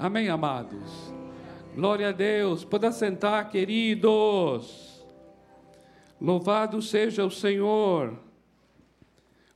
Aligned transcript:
Amém, 0.00 0.28
amados? 0.28 1.12
Glória 1.74 2.10
a 2.10 2.12
Deus. 2.12 2.62
Pode 2.62 2.92
sentar, 2.92 3.50
queridos. 3.50 5.04
Louvado 6.20 6.80
seja 6.80 7.24
o 7.24 7.30
Senhor. 7.32 8.16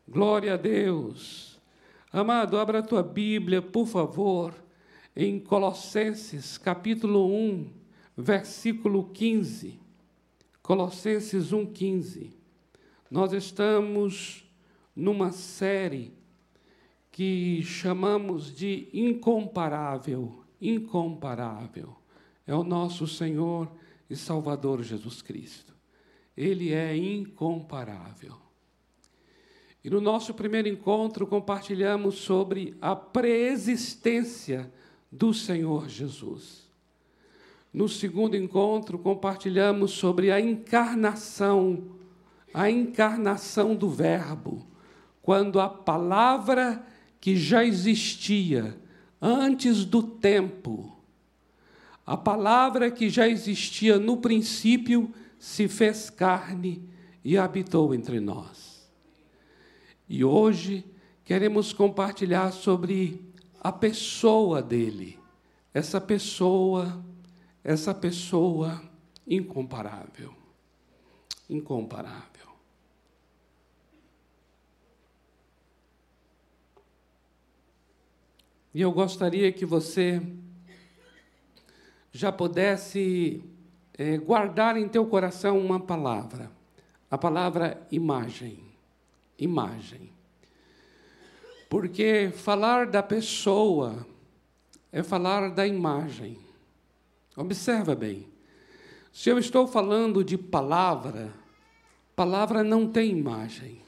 Glória 0.08 0.54
a 0.54 0.56
Deus. 0.56 1.60
Amado, 2.12 2.58
abra 2.58 2.80
a 2.80 2.82
tua 2.82 3.04
Bíblia, 3.04 3.62
por 3.62 3.86
favor, 3.86 4.52
em 5.14 5.38
Colossenses, 5.38 6.58
capítulo 6.58 7.32
1, 7.32 7.70
versículo 8.16 9.10
15. 9.10 9.78
Colossenses 10.60 11.52
1, 11.52 11.66
15. 11.66 12.36
Nós 13.08 13.32
estamos 13.32 14.44
numa 14.96 15.30
série 15.30 16.12
que 17.12 17.62
chamamos 17.62 18.56
de 18.56 18.88
incomparável, 18.90 20.42
incomparável. 20.58 21.94
É 22.46 22.54
o 22.54 22.64
nosso 22.64 23.06
Senhor 23.06 23.70
e 24.08 24.16
Salvador 24.16 24.82
Jesus 24.82 25.20
Cristo. 25.20 25.74
Ele 26.34 26.72
é 26.72 26.96
incomparável. 26.96 28.34
E 29.84 29.90
no 29.90 30.00
nosso 30.00 30.32
primeiro 30.32 30.68
encontro 30.68 31.26
compartilhamos 31.26 32.14
sobre 32.14 32.74
a 32.80 32.96
preexistência 32.96 34.72
do 35.10 35.34
Senhor 35.34 35.88
Jesus. 35.88 36.62
No 37.72 37.88
segundo 37.88 38.36
encontro 38.36 38.98
compartilhamos 38.98 39.90
sobre 39.90 40.30
a 40.30 40.40
encarnação, 40.40 41.90
a 42.54 42.70
encarnação 42.70 43.74
do 43.74 43.90
Verbo, 43.90 44.66
quando 45.20 45.60
a 45.60 45.68
palavra 45.68 46.86
que 47.22 47.36
já 47.36 47.64
existia 47.64 48.76
antes 49.20 49.84
do 49.84 50.02
tempo. 50.02 51.00
A 52.04 52.16
palavra 52.16 52.90
que 52.90 53.08
já 53.08 53.28
existia 53.28 53.96
no 53.96 54.16
princípio 54.16 55.14
se 55.38 55.68
fez 55.68 56.10
carne 56.10 56.82
e 57.24 57.38
habitou 57.38 57.94
entre 57.94 58.18
nós. 58.18 58.90
E 60.08 60.24
hoje 60.24 60.84
queremos 61.24 61.72
compartilhar 61.72 62.50
sobre 62.50 63.24
a 63.60 63.70
pessoa 63.70 64.60
dele, 64.60 65.16
essa 65.72 66.00
pessoa, 66.00 67.04
essa 67.62 67.94
pessoa 67.94 68.82
incomparável. 69.24 70.34
Incomparável. 71.48 72.31
E 78.74 78.80
eu 78.80 78.90
gostaria 78.90 79.52
que 79.52 79.66
você 79.66 80.22
já 82.10 82.32
pudesse 82.32 83.42
é, 83.96 84.16
guardar 84.16 84.76
em 84.76 84.88
teu 84.88 85.06
coração 85.06 85.58
uma 85.58 85.78
palavra, 85.78 86.50
a 87.10 87.18
palavra 87.18 87.86
imagem. 87.90 88.58
Imagem. 89.38 90.10
Porque 91.68 92.30
falar 92.34 92.86
da 92.86 93.02
pessoa 93.02 94.06
é 94.90 95.02
falar 95.02 95.50
da 95.50 95.66
imagem. 95.66 96.38
Observa 97.36 97.94
bem. 97.94 98.26
Se 99.12 99.28
eu 99.30 99.38
estou 99.38 99.66
falando 99.66 100.22
de 100.24 100.38
palavra, 100.38 101.32
palavra 102.14 102.62
não 102.62 102.86
tem 102.86 103.10
imagem. 103.10 103.80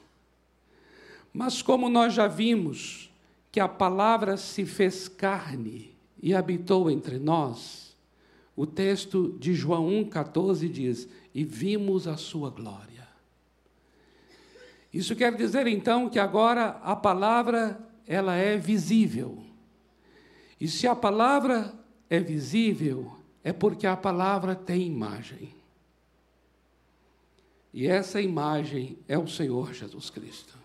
Mas 1.33 1.61
como 1.61 1.89
nós 1.89 2.13
já 2.13 2.27
vimos, 2.27 3.11
que 3.55 3.59
a 3.61 3.69
palavra 3.69 4.35
se 4.35 4.65
fez 4.65 5.07
carne 5.07 5.95
e 6.21 6.35
habitou 6.35 6.91
entre 6.91 7.17
nós, 7.17 7.95
o 8.53 8.65
texto 8.65 9.37
de 9.39 9.53
João 9.53 9.87
1,14 9.87 10.69
diz: 10.69 11.07
E 11.33 11.45
vimos 11.45 12.05
a 12.05 12.17
sua 12.17 12.49
glória. 12.49 13.07
Isso 14.93 15.15
quer 15.15 15.33
dizer 15.37 15.67
então 15.67 16.09
que 16.09 16.19
agora 16.19 16.81
a 16.83 16.97
palavra 16.97 17.79
ela 18.05 18.35
é 18.35 18.57
visível. 18.57 19.41
E 20.59 20.67
se 20.67 20.85
a 20.85 20.93
palavra 20.93 21.73
é 22.09 22.19
visível, 22.19 23.09
é 23.41 23.53
porque 23.53 23.87
a 23.87 23.95
palavra 23.95 24.53
tem 24.53 24.85
imagem. 24.85 25.55
E 27.73 27.87
essa 27.87 28.19
imagem 28.19 28.97
é 29.07 29.17
o 29.17 29.29
Senhor 29.29 29.73
Jesus 29.73 30.09
Cristo. 30.09 30.64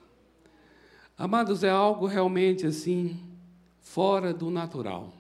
Amados, 1.21 1.63
é 1.63 1.69
algo 1.69 2.07
realmente 2.07 2.67
assim, 2.67 3.21
fora 3.79 4.33
do 4.33 4.51
natural, 4.51 5.13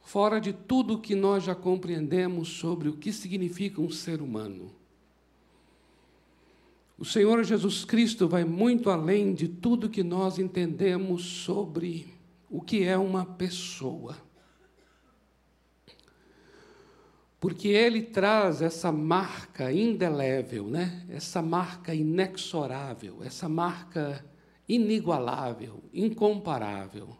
fora 0.00 0.40
de 0.40 0.52
tudo 0.52 0.98
que 0.98 1.14
nós 1.14 1.44
já 1.44 1.54
compreendemos 1.54 2.48
sobre 2.48 2.88
o 2.88 2.96
que 2.96 3.12
significa 3.12 3.80
um 3.80 3.92
ser 3.92 4.20
humano. 4.20 4.72
O 6.98 7.04
Senhor 7.04 7.44
Jesus 7.44 7.84
Cristo 7.84 8.26
vai 8.26 8.42
muito 8.42 8.90
além 8.90 9.32
de 9.32 9.46
tudo 9.46 9.88
que 9.88 10.02
nós 10.02 10.36
entendemos 10.36 11.22
sobre 11.22 12.12
o 12.50 12.60
que 12.60 12.82
é 12.82 12.98
uma 12.98 13.24
pessoa. 13.24 14.16
Porque 17.38 17.68
ele 17.68 18.02
traz 18.02 18.60
essa 18.60 18.90
marca 18.90 19.72
indelével, 19.72 20.66
né? 20.66 21.06
essa 21.08 21.40
marca 21.40 21.94
inexorável, 21.94 23.22
essa 23.22 23.48
marca 23.48 24.24
inigualável, 24.68 25.82
incomparável, 25.92 27.16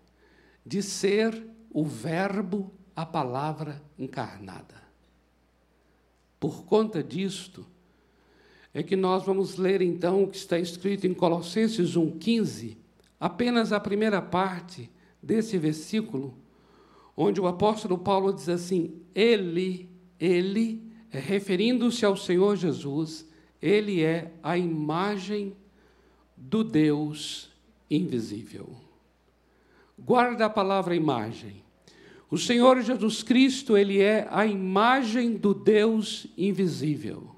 de 0.65 0.83
ser 0.83 1.47
o 1.71 1.85
Verbo, 1.85 2.71
a 2.95 3.07
palavra 3.07 3.83
encarnada. 3.99 4.83
Por 6.39 6.65
conta 6.65 7.03
disto, 7.03 7.67
é 8.73 8.83
que 8.83 8.95
nós 8.95 9.25
vamos 9.25 9.57
ler 9.57 9.81
então 9.81 10.25
o 10.25 10.29
que 10.29 10.37
está 10.37 10.59
escrito 10.59 11.07
em 11.07 11.15
Colossenses 11.15 11.97
1,15, 11.97 12.77
apenas 13.19 13.73
a 13.73 13.81
primeira 13.81 14.21
parte 14.21 14.91
desse 15.23 15.59
versículo, 15.59 16.37
onde 17.17 17.41
o 17.41 17.47
apóstolo 17.47 17.99
Paulo 17.99 18.33
diz 18.33 18.49
assim: 18.49 19.01
Ele, 19.15 19.89
Ele, 20.21 20.83
é, 21.11 21.19
referindo-se 21.19 22.05
ao 22.05 22.17
Senhor 22.17 22.57
Jesus, 22.57 23.27
Ele 23.61 24.03
é 24.03 24.33
a 24.43 24.57
imagem 24.57 25.57
do 26.39 26.63
Deus 26.63 27.51
invisível. 27.91 28.69
Guarda 29.99 30.47
a 30.47 30.51
palavra 30.51 30.95
imagem. 30.95 31.63
O 32.31 32.39
Senhor 32.39 32.81
Jesus 32.83 33.23
Cristo, 33.23 33.77
ele 33.77 34.01
é 34.01 34.29
a 34.31 34.47
imagem 34.47 35.35
do 35.35 35.55
Deus 35.55 36.27
invisível. 36.37 37.35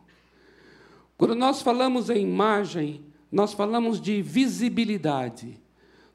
Quando 1.16 1.34
nós 1.34 1.62
falamos 1.62 2.10
em 2.10 2.22
imagem, 2.22 3.04
nós 3.30 3.52
falamos 3.52 4.00
de 4.00 4.20
visibilidade. 4.20 5.58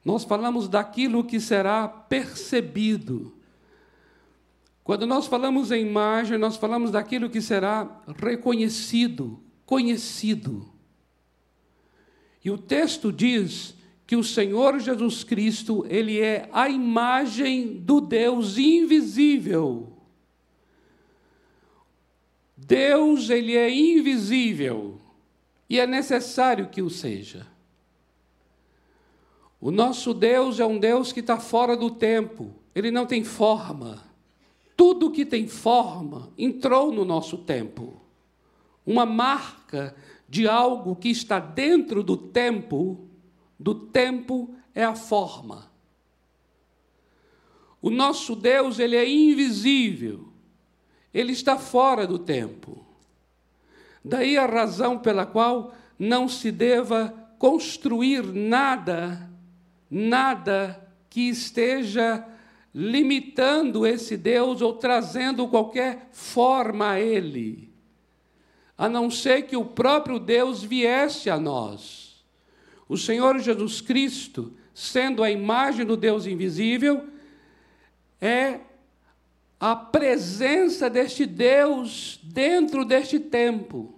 Nós 0.03 0.23
falamos 0.23 0.67
daquilo 0.67 1.23
que 1.23 1.39
será 1.39 1.87
percebido. 1.87 3.33
Quando 4.83 5.07
nós 5.07 5.25
falamos 5.25 5.71
em 5.71 5.83
imagem, 5.83 6.37
nós 6.37 6.57
falamos 6.57 6.91
daquilo 6.91 7.29
que 7.29 7.41
será 7.41 8.03
reconhecido, 8.21 9.39
conhecido. 9.65 10.74
E 12.45 12.51
o 12.51 12.59
texto 12.59 13.11
diz 13.11 13.73
que 14.05 14.15
o 14.15 14.23
Senhor 14.23 14.79
Jesus 14.79 15.23
Cristo, 15.23 15.83
ele 15.89 16.21
é 16.21 16.47
a 16.53 16.69
imagem 16.69 17.79
do 17.79 17.99
Deus 17.99 18.59
invisível. 18.59 19.91
Deus, 22.55 23.31
ele 23.31 23.55
é 23.55 23.67
invisível 23.67 25.01
e 25.67 25.79
é 25.79 25.87
necessário 25.87 26.69
que 26.69 26.83
o 26.83 26.89
seja. 26.89 27.47
O 29.59 29.71
nosso 29.71 30.13
Deus 30.13 30.59
é 30.59 30.65
um 30.67 30.77
Deus 30.77 31.11
que 31.11 31.21
está 31.21 31.39
fora 31.39 31.75
do 31.75 31.89
tempo, 31.89 32.53
ele 32.75 32.91
não 32.91 33.07
tem 33.07 33.23
forma. 33.23 34.03
Tudo 34.77 35.09
que 35.09 35.25
tem 35.25 35.47
forma 35.47 36.31
entrou 36.37 36.91
no 36.91 37.03
nosso 37.03 37.39
tempo. 37.39 37.99
Uma 38.85 39.05
marca 39.05 39.95
de 40.27 40.47
algo 40.47 40.95
que 40.95 41.09
está 41.09 41.39
dentro 41.39 42.03
do 42.03 42.17
tempo, 42.17 43.07
do 43.59 43.75
tempo 43.75 44.53
é 44.73 44.83
a 44.83 44.95
forma. 44.95 45.71
O 47.81 47.89
nosso 47.89 48.35
Deus, 48.35 48.79
ele 48.79 48.95
é 48.95 49.07
invisível. 49.07 50.29
Ele 51.13 51.31
está 51.31 51.57
fora 51.57 52.07
do 52.07 52.17
tempo. 52.17 52.85
Daí 54.03 54.37
a 54.37 54.45
razão 54.45 54.97
pela 54.97 55.25
qual 55.25 55.73
não 55.97 56.27
se 56.27 56.51
deva 56.51 57.13
construir 57.37 58.23
nada, 58.23 59.29
nada 59.89 60.91
que 61.09 61.29
esteja 61.29 62.25
limitando 62.73 63.85
esse 63.85 64.17
Deus 64.17 64.61
ou 64.61 64.73
trazendo 64.73 65.47
qualquer 65.47 66.09
forma 66.11 66.91
a 66.91 66.99
ele 66.99 67.64
a 68.77 68.89
não 68.89 69.09
ser 69.09 69.43
que 69.43 69.55
o 69.55 69.63
próprio 69.63 70.19
Deus 70.19 70.63
viesse 70.63 71.29
a 71.29 71.39
nós. 71.39 72.23
O 72.87 72.97
Senhor 72.97 73.39
Jesus 73.39 73.81
Cristo, 73.81 74.53
sendo 74.73 75.23
a 75.23 75.31
imagem 75.31 75.85
do 75.85 75.95
Deus 75.95 76.25
invisível, 76.25 77.07
é 78.19 78.59
a 79.59 79.75
presença 79.75 80.89
deste 80.89 81.25
Deus 81.25 82.19
dentro 82.21 82.83
deste 82.83 83.19
tempo. 83.19 83.95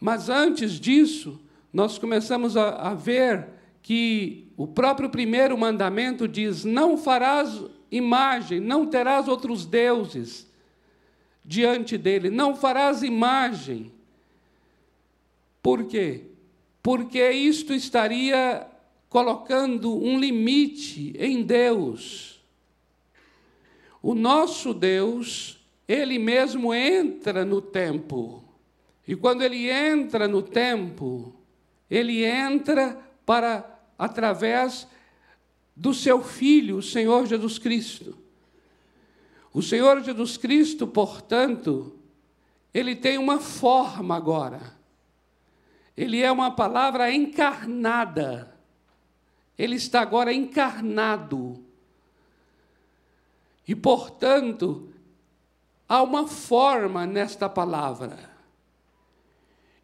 Mas 0.00 0.28
antes 0.28 0.78
disso, 0.78 1.40
nós 1.72 1.98
começamos 1.98 2.56
a, 2.56 2.90
a 2.90 2.94
ver 2.94 3.48
que 3.82 4.48
o 4.56 4.66
próprio 4.66 5.10
primeiro 5.10 5.58
mandamento 5.58 6.28
diz: 6.28 6.64
Não 6.64 6.96
farás 6.96 7.60
imagem, 7.90 8.60
não 8.60 8.86
terás 8.86 9.26
outros 9.26 9.66
deuses 9.66 10.45
diante 11.46 11.96
dele, 11.96 12.28
não 12.28 12.56
farás 12.56 13.02
imagem. 13.02 13.92
Por 15.62 15.84
quê? 15.84 16.24
Porque 16.82 17.30
isto 17.30 17.72
estaria 17.72 18.66
colocando 19.08 19.96
um 19.96 20.18
limite 20.18 21.14
em 21.18 21.42
Deus. 21.42 22.42
O 24.02 24.14
nosso 24.14 24.74
Deus, 24.74 25.64
ele 25.86 26.18
mesmo 26.18 26.74
entra 26.74 27.44
no 27.44 27.60
tempo. 27.62 28.42
E 29.06 29.14
quando 29.14 29.42
ele 29.42 29.70
entra 29.70 30.26
no 30.26 30.42
tempo, 30.42 31.32
ele 31.88 32.24
entra 32.24 33.00
para 33.24 33.72
através 33.98 34.86
do 35.74 35.94
seu 35.94 36.22
filho, 36.22 36.78
o 36.78 36.82
Senhor 36.82 37.26
Jesus 37.26 37.58
Cristo. 37.58 38.25
O 39.56 39.62
Senhor 39.62 40.02
Jesus 40.02 40.36
Cristo, 40.36 40.86
portanto, 40.86 41.98
ele 42.74 42.94
tem 42.94 43.16
uma 43.16 43.40
forma 43.40 44.14
agora. 44.14 44.60
Ele 45.96 46.20
é 46.20 46.30
uma 46.30 46.50
palavra 46.50 47.10
encarnada. 47.10 48.54
Ele 49.56 49.76
está 49.76 50.02
agora 50.02 50.30
encarnado. 50.30 51.64
E, 53.66 53.74
portanto, 53.74 54.92
há 55.88 56.02
uma 56.02 56.28
forma 56.28 57.06
nesta 57.06 57.48
palavra. 57.48 58.28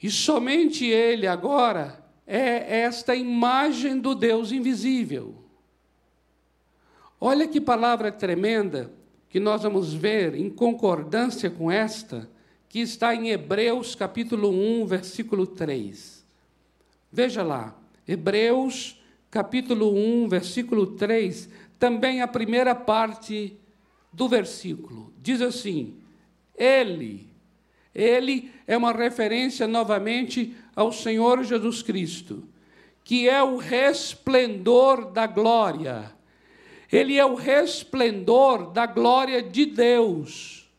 E 0.02 0.10
somente 0.10 0.84
Ele 0.84 1.26
agora 1.26 2.04
é 2.26 2.80
esta 2.82 3.16
imagem 3.16 3.98
do 3.98 4.14
Deus 4.14 4.52
invisível. 4.52 5.42
Olha 7.18 7.48
que 7.48 7.58
palavra 7.58 8.12
tremenda 8.12 9.00
que 9.32 9.40
nós 9.40 9.62
vamos 9.62 9.94
ver 9.94 10.34
em 10.34 10.50
concordância 10.50 11.48
com 11.48 11.70
esta, 11.70 12.28
que 12.68 12.80
está 12.80 13.14
em 13.14 13.30
Hebreus 13.30 13.94
capítulo 13.94 14.50
1, 14.50 14.84
versículo 14.84 15.46
3. 15.46 16.22
Veja 17.10 17.42
lá, 17.42 17.74
Hebreus 18.06 19.02
capítulo 19.30 19.94
1, 19.94 20.28
versículo 20.28 20.86
3, 20.86 21.48
também 21.78 22.20
a 22.20 22.28
primeira 22.28 22.74
parte 22.74 23.56
do 24.12 24.28
versículo. 24.28 25.10
Diz 25.22 25.40
assim: 25.40 25.94
Ele, 26.54 27.26
ele 27.94 28.50
é 28.66 28.76
uma 28.76 28.92
referência 28.92 29.66
novamente 29.66 30.54
ao 30.76 30.92
Senhor 30.92 31.42
Jesus 31.42 31.82
Cristo, 31.82 32.44
que 33.02 33.30
é 33.30 33.42
o 33.42 33.56
resplendor 33.56 35.10
da 35.10 35.26
glória. 35.26 36.12
Ele 36.92 37.16
é 37.16 37.24
o 37.24 37.34
resplendor 37.34 38.70
da 38.70 38.84
glória 38.84 39.42
de 39.42 39.64
Deus. 39.64 40.70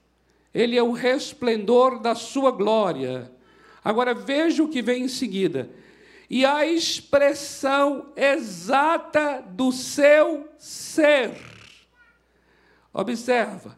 Ele 0.54 0.78
é 0.78 0.84
o 0.84 0.92
resplendor 0.92 2.00
da 2.00 2.14
sua 2.14 2.52
glória. 2.52 3.32
Agora 3.84 4.14
veja 4.14 4.64
o 4.64 4.70
que 4.70 4.84
vem 4.84 5.06
em 5.06 5.08
seguida 5.08 5.70
e 6.30 6.46
a 6.46 6.66
expressão 6.66 8.12
exata 8.16 9.44
do 9.50 9.72
seu 9.72 10.48
ser. 10.58 11.32
Observa, 12.94 13.78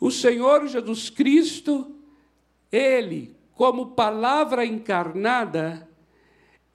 o 0.00 0.10
Senhor 0.10 0.66
Jesus 0.66 1.10
Cristo, 1.10 1.94
ele, 2.70 3.34
como 3.54 3.92
palavra 3.92 4.64
encarnada, 4.64 5.88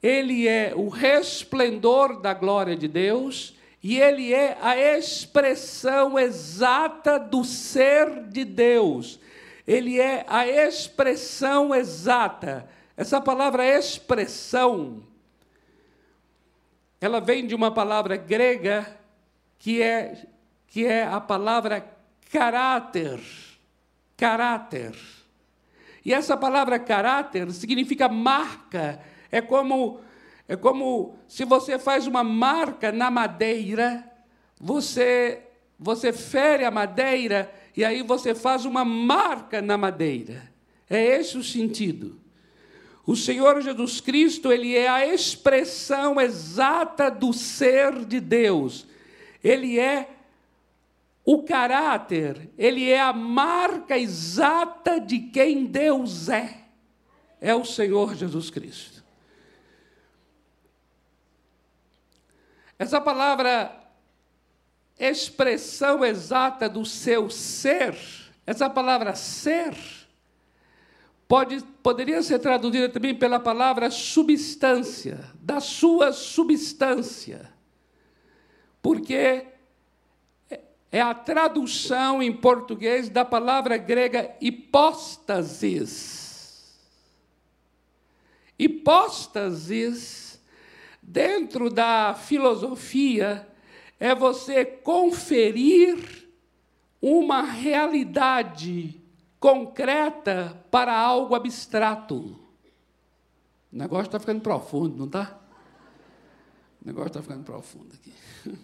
ele 0.02 0.48
é 0.48 0.74
o 0.76 0.90
resplendor 0.90 2.20
da 2.20 2.34
glória 2.34 2.76
de 2.76 2.88
Deus 2.88 3.56
e 3.84 4.00
ele 4.00 4.34
é 4.34 4.58
a 4.62 4.78
expressão 4.78 6.18
exata 6.18 7.20
do 7.20 7.44
ser 7.44 8.24
de 8.30 8.46
Deus. 8.46 9.20
Ele 9.68 10.00
é 10.00 10.26
a 10.28 10.48
expressão 10.48 11.76
exata. 11.76 12.68
Essa 12.96 13.20
palavra 13.20 13.66
expressão 13.66 15.04
ela 17.04 17.20
vem 17.20 17.46
de 17.46 17.54
uma 17.54 17.70
palavra 17.70 18.16
grega 18.16 18.88
que 19.60 19.82
é, 19.82 20.26
que 20.68 20.86
é 20.86 21.04
a 21.04 21.20
palavra 21.20 21.86
caráter. 22.32 23.20
Caráter. 24.16 24.96
E 26.06 26.14
essa 26.14 26.38
palavra 26.38 26.80
caráter 26.80 27.52
significa 27.52 28.08
marca. 28.08 29.02
É 29.30 29.42
como, 29.42 30.00
é 30.48 30.56
como 30.56 31.16
se 31.28 31.46
você 31.46 31.80
faz 31.80 32.06
uma 32.06 32.24
marca 32.24 32.92
na 32.92 33.10
madeira, 33.10 34.04
você, 34.60 35.42
você 35.80 36.12
fere 36.12 36.66
a 36.66 36.72
madeira 36.72 37.54
e 37.76 37.84
aí 37.84 38.04
você 38.04 38.36
faz 38.36 38.66
uma 38.66 38.84
marca 38.84 39.62
na 39.62 39.78
madeira. 39.78 40.52
É 40.90 41.18
esse 41.18 41.38
o 41.38 41.44
sentido. 41.44 42.20
O 43.06 43.16
Senhor 43.16 43.62
Jesus 43.62 44.00
Cristo, 44.00 44.52
ele 44.52 44.76
é 44.76 44.88
a 44.88 45.06
expressão 45.06 46.20
exata 46.20 47.10
do 47.10 47.34
ser 47.34 48.06
de 48.06 48.20
Deus. 48.20 48.88
Ele 49.44 49.80
é 49.80 50.10
o 51.26 51.44
caráter, 51.44 52.50
ele 52.58 52.90
é 52.90 53.00
a 53.00 53.14
marca 53.14 53.98
exata 53.98 55.00
de 55.00 55.20
quem 55.20 55.66
Deus 55.66 56.30
é. 56.30 56.66
É 57.40 57.56
o 57.56 57.66
Senhor 57.66 58.16
Jesus 58.16 58.50
Cristo. 58.50 58.93
Essa 62.78 63.00
palavra 63.00 63.72
expressão 64.98 66.04
exata 66.04 66.68
do 66.70 66.86
seu 66.86 67.30
ser, 67.30 67.98
essa 68.46 68.70
palavra 68.70 69.16
ser, 69.16 69.76
pode, 71.28 71.62
poderia 71.82 72.22
ser 72.22 72.40
traduzida 72.40 72.90
também 72.90 73.16
pela 73.16 73.40
palavra 73.40 73.90
substância, 73.90 75.20
da 75.36 75.60
sua 75.60 76.14
substância, 76.14 77.52
porque 78.82 79.48
é 80.92 81.02
a 81.02 81.14
tradução 81.14 82.22
em 82.22 82.32
português 82.32 83.10
da 83.10 83.26
palavra 83.26 83.78
grega 83.78 84.36
hipóstasis. 84.40 86.22
Hipóstasis, 88.60 90.33
dentro 91.04 91.70
da 91.70 92.16
filosofia, 92.16 93.48
é 94.00 94.16
você 94.16 94.66
conferir 94.66 96.28
uma 97.02 97.44
realidade 97.44 99.00
concreta 99.40 100.66
para 100.72 100.98
algo 100.98 101.36
abstrato. 101.36 102.40
O 103.72 103.78
negócio 103.78 104.06
está 104.08 104.20
ficando 104.20 104.42
profundo, 104.42 104.98
não 104.98 105.06
está? 105.06 105.40
O 106.82 106.88
negócio 106.88 107.08
está 107.10 107.22
ficando 107.22 107.44
profundo 107.44 107.94
aqui. 107.94 108.14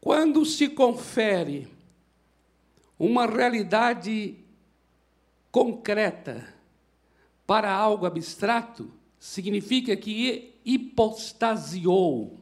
Quando 0.00 0.44
se 0.44 0.68
confere 0.68 1.66
uma 2.98 3.26
realidade 3.26 4.43
concreta 5.54 6.52
para 7.46 7.72
algo 7.72 8.06
abstrato, 8.06 8.90
significa 9.20 9.94
que 9.94 10.58
hipostasiou 10.64 12.40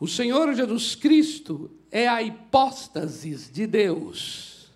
O 0.00 0.08
Senhor 0.08 0.52
Jesus 0.52 0.96
Cristo 0.96 1.70
é 1.92 2.08
a 2.08 2.22
hipóstase 2.22 3.50
de 3.50 3.68
Deus, 3.68 4.70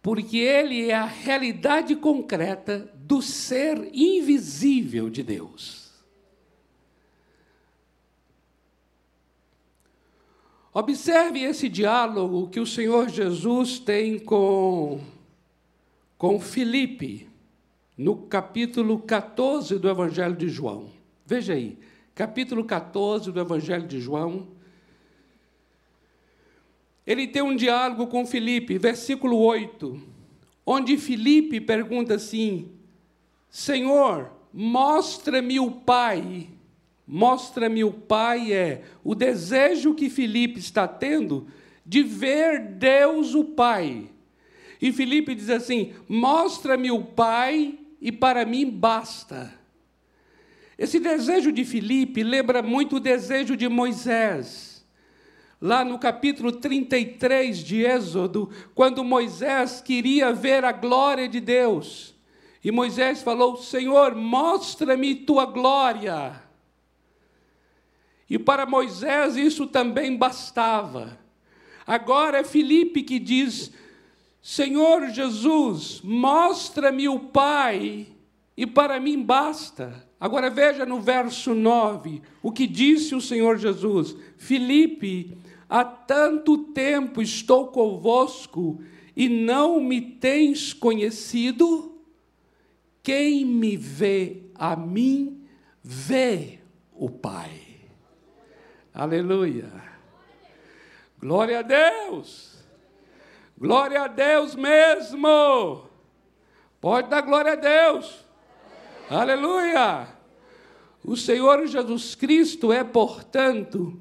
porque 0.00 0.36
Ele 0.36 0.88
é 0.88 0.94
a 0.94 1.04
realidade 1.04 1.96
concreta 1.96 2.92
do 2.96 3.20
ser 3.20 3.90
invisível 3.92 5.10
de 5.10 5.22
Deus. 5.22 5.79
Observe 10.72 11.40
esse 11.40 11.68
diálogo 11.68 12.48
que 12.48 12.60
o 12.60 12.66
Senhor 12.66 13.08
Jesus 13.08 13.78
tem 13.78 14.18
com, 14.18 15.00
com 16.16 16.38
Filipe, 16.40 17.28
no 17.98 18.16
capítulo 18.16 19.00
14 19.00 19.78
do 19.78 19.88
Evangelho 19.88 20.36
de 20.36 20.48
João. 20.48 20.90
Veja 21.26 21.54
aí 21.54 21.78
capítulo 22.20 22.62
14 22.64 23.32
do 23.32 23.40
Evangelho 23.40 23.86
de 23.86 23.98
João. 23.98 24.48
Ele 27.06 27.26
tem 27.26 27.40
um 27.40 27.56
diálogo 27.56 28.06
com 28.08 28.26
Filipe, 28.26 28.76
versículo 28.76 29.38
8, 29.38 29.98
onde 30.66 30.98
Filipe 30.98 31.62
pergunta 31.62 32.16
assim: 32.16 32.70
Senhor, 33.48 34.30
mostra-me 34.52 35.58
o 35.58 35.70
Pai. 35.70 36.48
Mostra-me 37.12 37.82
o 37.82 37.90
Pai 37.90 38.52
é 38.52 38.84
o 39.02 39.16
desejo 39.16 39.96
que 39.96 40.08
Filipe 40.08 40.60
está 40.60 40.86
tendo 40.86 41.48
de 41.84 42.04
ver 42.04 42.60
Deus 42.60 43.34
o 43.34 43.42
Pai. 43.42 44.08
E 44.80 44.92
Filipe 44.92 45.34
diz 45.34 45.50
assim: 45.50 45.92
Mostra-me 46.08 46.88
o 46.92 47.02
Pai 47.02 47.80
e 48.00 48.12
para 48.12 48.44
mim 48.44 48.70
basta. 48.70 49.52
Esse 50.78 51.00
desejo 51.00 51.50
de 51.50 51.64
Filipe 51.64 52.22
lembra 52.22 52.62
muito 52.62 52.96
o 52.96 53.00
desejo 53.00 53.56
de 53.56 53.68
Moisés. 53.68 54.86
Lá 55.60 55.84
no 55.84 55.98
capítulo 55.98 56.52
33 56.52 57.58
de 57.58 57.84
Êxodo, 57.84 58.50
quando 58.72 59.02
Moisés 59.02 59.80
queria 59.80 60.32
ver 60.32 60.64
a 60.64 60.70
glória 60.70 61.28
de 61.28 61.40
Deus. 61.40 62.14
E 62.62 62.70
Moisés 62.70 63.20
falou: 63.20 63.56
Senhor, 63.56 64.14
mostra-me 64.14 65.16
tua 65.16 65.44
glória. 65.44 66.49
E 68.30 68.38
para 68.38 68.64
Moisés 68.64 69.36
isso 69.36 69.66
também 69.66 70.16
bastava. 70.16 71.18
Agora 71.84 72.38
é 72.38 72.44
Filipe 72.44 73.02
que 73.02 73.18
diz: 73.18 73.72
Senhor 74.40 75.08
Jesus, 75.08 76.00
mostra-me 76.04 77.08
o 77.08 77.18
Pai, 77.18 78.06
e 78.56 78.64
para 78.64 79.00
mim 79.00 79.20
basta. 79.20 80.08
Agora 80.20 80.48
veja 80.48 80.86
no 80.86 81.00
verso 81.00 81.54
9 81.54 82.22
o 82.40 82.52
que 82.52 82.68
disse 82.68 83.16
o 83.16 83.20
Senhor 83.20 83.58
Jesus: 83.58 84.16
Filipe, 84.36 85.36
há 85.68 85.84
tanto 85.84 86.58
tempo 86.58 87.20
estou 87.20 87.66
convosco 87.66 88.80
e 89.16 89.28
não 89.28 89.80
me 89.80 90.00
tens 90.00 90.72
conhecido? 90.72 91.98
Quem 93.02 93.44
me 93.44 93.76
vê 93.76 94.42
a 94.54 94.76
mim, 94.76 95.42
vê 95.82 96.60
o 96.92 97.10
Pai. 97.10 97.69
Aleluia. 98.92 99.70
Glória 101.18 101.60
a 101.60 101.62
Deus. 101.62 102.58
Glória 103.56 104.02
a 104.02 104.08
Deus 104.08 104.54
mesmo. 104.54 105.88
Pode 106.80 107.08
dar 107.08 107.20
glória 107.20 107.52
a 107.52 107.56
Deus. 107.56 108.24
Aleluia. 109.08 110.08
O 111.04 111.16
Senhor 111.16 111.66
Jesus 111.66 112.14
Cristo 112.14 112.72
é, 112.72 112.82
portanto, 112.82 113.98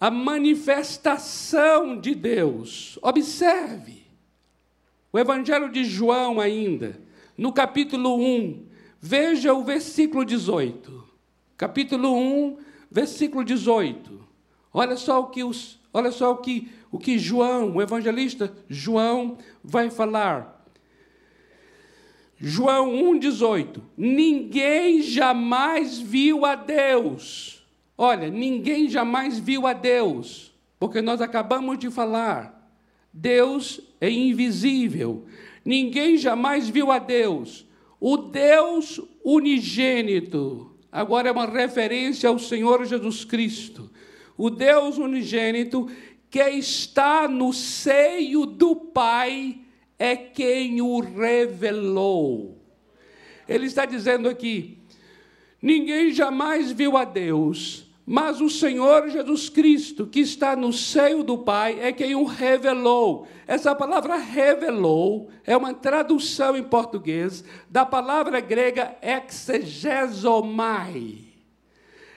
a 0.00 0.10
manifestação 0.10 2.00
de 2.00 2.14
Deus. 2.14 2.98
Observe. 3.02 4.06
O 5.12 5.18
Evangelho 5.18 5.70
de 5.70 5.84
João, 5.84 6.40
ainda, 6.40 7.00
no 7.36 7.52
capítulo 7.52 8.16
1, 8.16 8.66
veja 9.00 9.52
o 9.54 9.64
versículo 9.64 10.24
18. 10.24 11.06
Capítulo 11.56 12.14
1, 12.14 12.58
versículo 12.90 13.44
18. 13.44 14.26
Olha 14.72 14.96
só 14.96 15.20
o 15.20 15.26
que 15.28 15.42
os, 15.42 15.78
olha 15.92 16.10
só 16.10 16.32
o 16.32 16.36
que 16.38 16.70
o 16.90 16.98
que 16.98 17.18
João, 17.18 17.76
o 17.76 17.82
evangelista 17.82 18.52
João, 18.68 19.38
vai 19.62 19.90
falar. 19.90 20.64
João 22.38 22.92
1,18: 22.92 23.80
Ninguém 23.96 25.02
jamais 25.02 25.98
viu 25.98 26.44
a 26.44 26.54
Deus. 26.54 27.66
Olha, 27.96 28.30
ninguém 28.30 28.88
jamais 28.88 29.38
viu 29.38 29.66
a 29.66 29.72
Deus, 29.72 30.54
porque 30.78 31.02
nós 31.02 31.20
acabamos 31.20 31.78
de 31.78 31.90
falar. 31.90 32.54
Deus 33.12 33.80
é 34.00 34.08
invisível. 34.08 35.26
Ninguém 35.64 36.16
jamais 36.16 36.68
viu 36.68 36.92
a 36.92 36.98
Deus. 36.98 37.66
O 38.00 38.16
Deus 38.16 39.00
unigênito. 39.24 40.67
Agora 40.90 41.28
é 41.28 41.32
uma 41.32 41.46
referência 41.46 42.28
ao 42.28 42.38
Senhor 42.38 42.84
Jesus 42.84 43.24
Cristo. 43.24 43.90
O 44.36 44.50
Deus 44.50 44.98
unigênito 44.98 45.90
que 46.30 46.42
está 46.50 47.26
no 47.26 47.52
seio 47.52 48.46
do 48.46 48.76
Pai 48.76 49.58
é 49.98 50.16
quem 50.16 50.80
o 50.80 51.00
revelou. 51.00 52.58
Ele 53.48 53.66
está 53.66 53.84
dizendo 53.84 54.28
aqui: 54.28 54.78
ninguém 55.60 56.12
jamais 56.12 56.70
viu 56.70 56.96
a 56.96 57.04
Deus, 57.04 57.87
mas 58.10 58.40
o 58.40 58.48
Senhor 58.48 59.10
Jesus 59.10 59.50
Cristo, 59.50 60.06
que 60.06 60.20
está 60.20 60.56
no 60.56 60.72
seio 60.72 61.22
do 61.22 61.36
Pai, 61.36 61.78
é 61.78 61.92
quem 61.92 62.14
o 62.14 62.24
revelou. 62.24 63.28
Essa 63.46 63.74
palavra 63.74 64.16
revelou 64.16 65.28
é 65.44 65.54
uma 65.54 65.74
tradução 65.74 66.56
em 66.56 66.62
português 66.62 67.44
da 67.68 67.84
palavra 67.84 68.40
grega 68.40 68.96
exegesomai. 69.02 71.18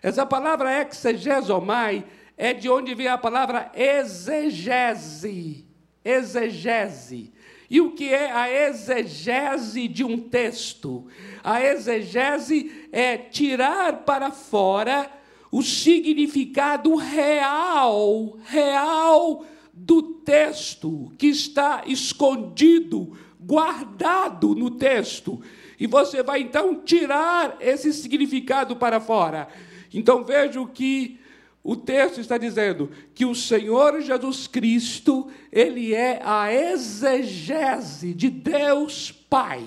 Essa 0.02 0.26
palavra 0.26 0.82
exegesomai 0.82 2.06
é 2.38 2.54
de 2.54 2.70
onde 2.70 2.96
vem 2.96 3.10
a 3.10 3.18
palavra 3.18 3.70
exegese. 3.76 5.68
Exegese. 6.06 7.34
E 7.70 7.82
o 7.82 7.92
que 7.92 8.14
é 8.14 8.32
a 8.32 8.50
exegese 8.50 9.90
de 9.90 10.06
um 10.06 10.18
texto? 10.18 11.08
A 11.44 11.62
exegese 11.62 12.88
é 12.94 13.18
tirar 13.18 14.06
para 14.06 14.32
fora 14.32 15.20
o 15.52 15.62
significado 15.62 16.96
real, 16.96 18.38
real 18.46 19.46
do 19.74 20.02
texto 20.02 21.12
que 21.18 21.28
está 21.28 21.84
escondido, 21.86 23.18
guardado 23.40 24.56
no 24.56 24.72
texto. 24.72 25.42
E 25.80 25.88
você 25.88 26.24
vai 26.24 26.42
então 26.42 26.82
tirar 26.84 27.58
esse 27.60 27.92
significado 27.92 28.76
para 28.76 29.02
fora. 29.02 29.48
Então 29.94 30.24
veja 30.24 30.62
o 30.62 30.68
que 30.68 31.20
o 31.64 31.76
texto 31.76 32.20
está 32.20 32.38
dizendo 32.38 32.90
que 33.14 33.26
o 33.26 33.36
Senhor 33.36 34.02
Jesus 34.02 34.48
Cristo, 34.48 35.30
ele 35.52 35.94
é 35.94 36.22
a 36.24 36.52
exegese 36.54 38.14
de 38.14 38.30
Deus 38.30 39.12
Pai. 39.12 39.64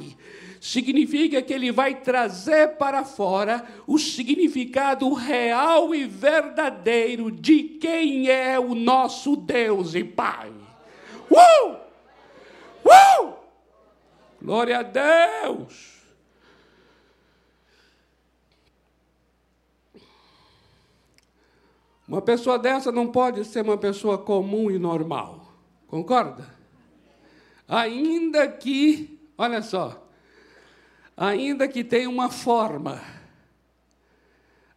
Significa 0.64 1.42
que 1.42 1.52
ele 1.52 1.70
vai 1.70 1.94
trazer 1.94 2.78
para 2.78 3.04
fora 3.04 3.66
o 3.86 3.98
significado 3.98 5.12
real 5.12 5.94
e 5.94 6.06
verdadeiro 6.06 7.30
de 7.30 7.64
quem 7.64 8.30
é 8.30 8.58
o 8.58 8.74
nosso 8.74 9.36
Deus 9.36 9.94
e 9.94 10.02
Pai. 10.02 10.50
Uh! 11.30 11.76
Uh! 12.82 13.34
Glória 14.40 14.78
a 14.78 14.82
Deus! 14.82 16.02
Uma 22.08 22.22
pessoa 22.22 22.58
dessa 22.58 22.90
não 22.90 23.08
pode 23.08 23.44
ser 23.44 23.60
uma 23.60 23.76
pessoa 23.76 24.16
comum 24.16 24.70
e 24.70 24.78
normal. 24.78 25.44
Concorda? 25.86 26.48
Ainda 27.68 28.48
que, 28.48 29.20
olha 29.36 29.60
só, 29.60 30.03
ainda 31.16 31.68
que 31.68 31.84
tenha 31.84 32.08
uma 32.08 32.30
forma, 32.30 33.02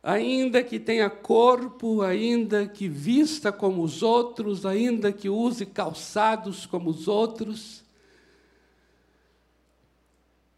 ainda 0.02 0.64
que 0.64 0.80
tenha 0.80 1.10
corpo, 1.10 2.02
ainda 2.02 2.68
que 2.68 2.88
vista 2.88 3.52
como 3.52 3.84
os 3.84 4.04
outros, 4.04 4.66
ainda 4.66 5.12
que 5.12 5.30
use 5.30 5.66
calçados 5.66 6.66
como 6.66 6.90
os 6.90 7.08
outros, 7.08 7.84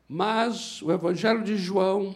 mas 0.08 0.82
o 0.82 0.92
Evangelho 0.92 1.44
de 1.44 1.56
João 1.56 2.16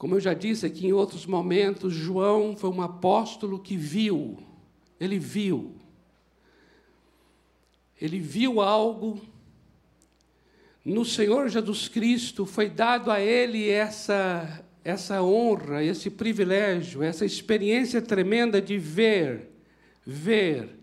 como 0.00 0.14
eu 0.14 0.20
já 0.20 0.32
disse 0.32 0.64
aqui 0.64 0.86
em 0.86 0.94
outros 0.94 1.26
momentos, 1.26 1.92
João 1.92 2.56
foi 2.56 2.70
um 2.70 2.80
apóstolo 2.80 3.58
que 3.58 3.76
viu, 3.76 4.38
ele 4.98 5.18
viu. 5.18 5.74
Ele 8.00 8.18
viu 8.18 8.62
algo 8.62 9.20
no 10.84 11.04
Senhor 11.04 11.48
Jesus 11.48 11.88
Cristo, 11.88 12.46
foi 12.46 12.68
dado 12.68 13.10
a 13.10 13.20
ele 13.20 13.68
essa 13.68 14.64
essa 14.82 15.22
honra, 15.22 15.84
esse 15.84 16.08
privilégio, 16.08 17.02
essa 17.02 17.24
experiência 17.24 18.00
tremenda 18.00 18.62
de 18.62 18.78
ver, 18.78 19.50
ver 20.06 20.80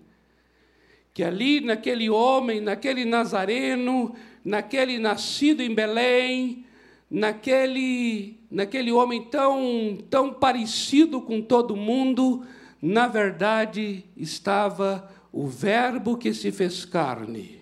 que 1.13 1.23
ali 1.23 1.61
naquele 1.61 2.11
homem, 2.11 2.61
naquele 2.61 3.03
nazareno, 3.03 4.15
naquele 4.45 4.99
nascido 4.99 5.63
em 5.63 5.73
Belém, 5.73 6.63
naquele, 7.09 8.39
naquele 8.51 8.91
homem 8.91 9.23
tão, 9.23 9.97
tão 10.11 10.31
parecido 10.31 11.19
com 11.19 11.41
todo 11.41 11.75
mundo, 11.75 12.45
na 12.79 13.07
verdade 13.07 14.05
estava 14.15 15.11
o 15.31 15.47
Verbo 15.47 16.17
que 16.17 16.31
se 16.35 16.51
fez 16.51 16.85
carne, 16.85 17.56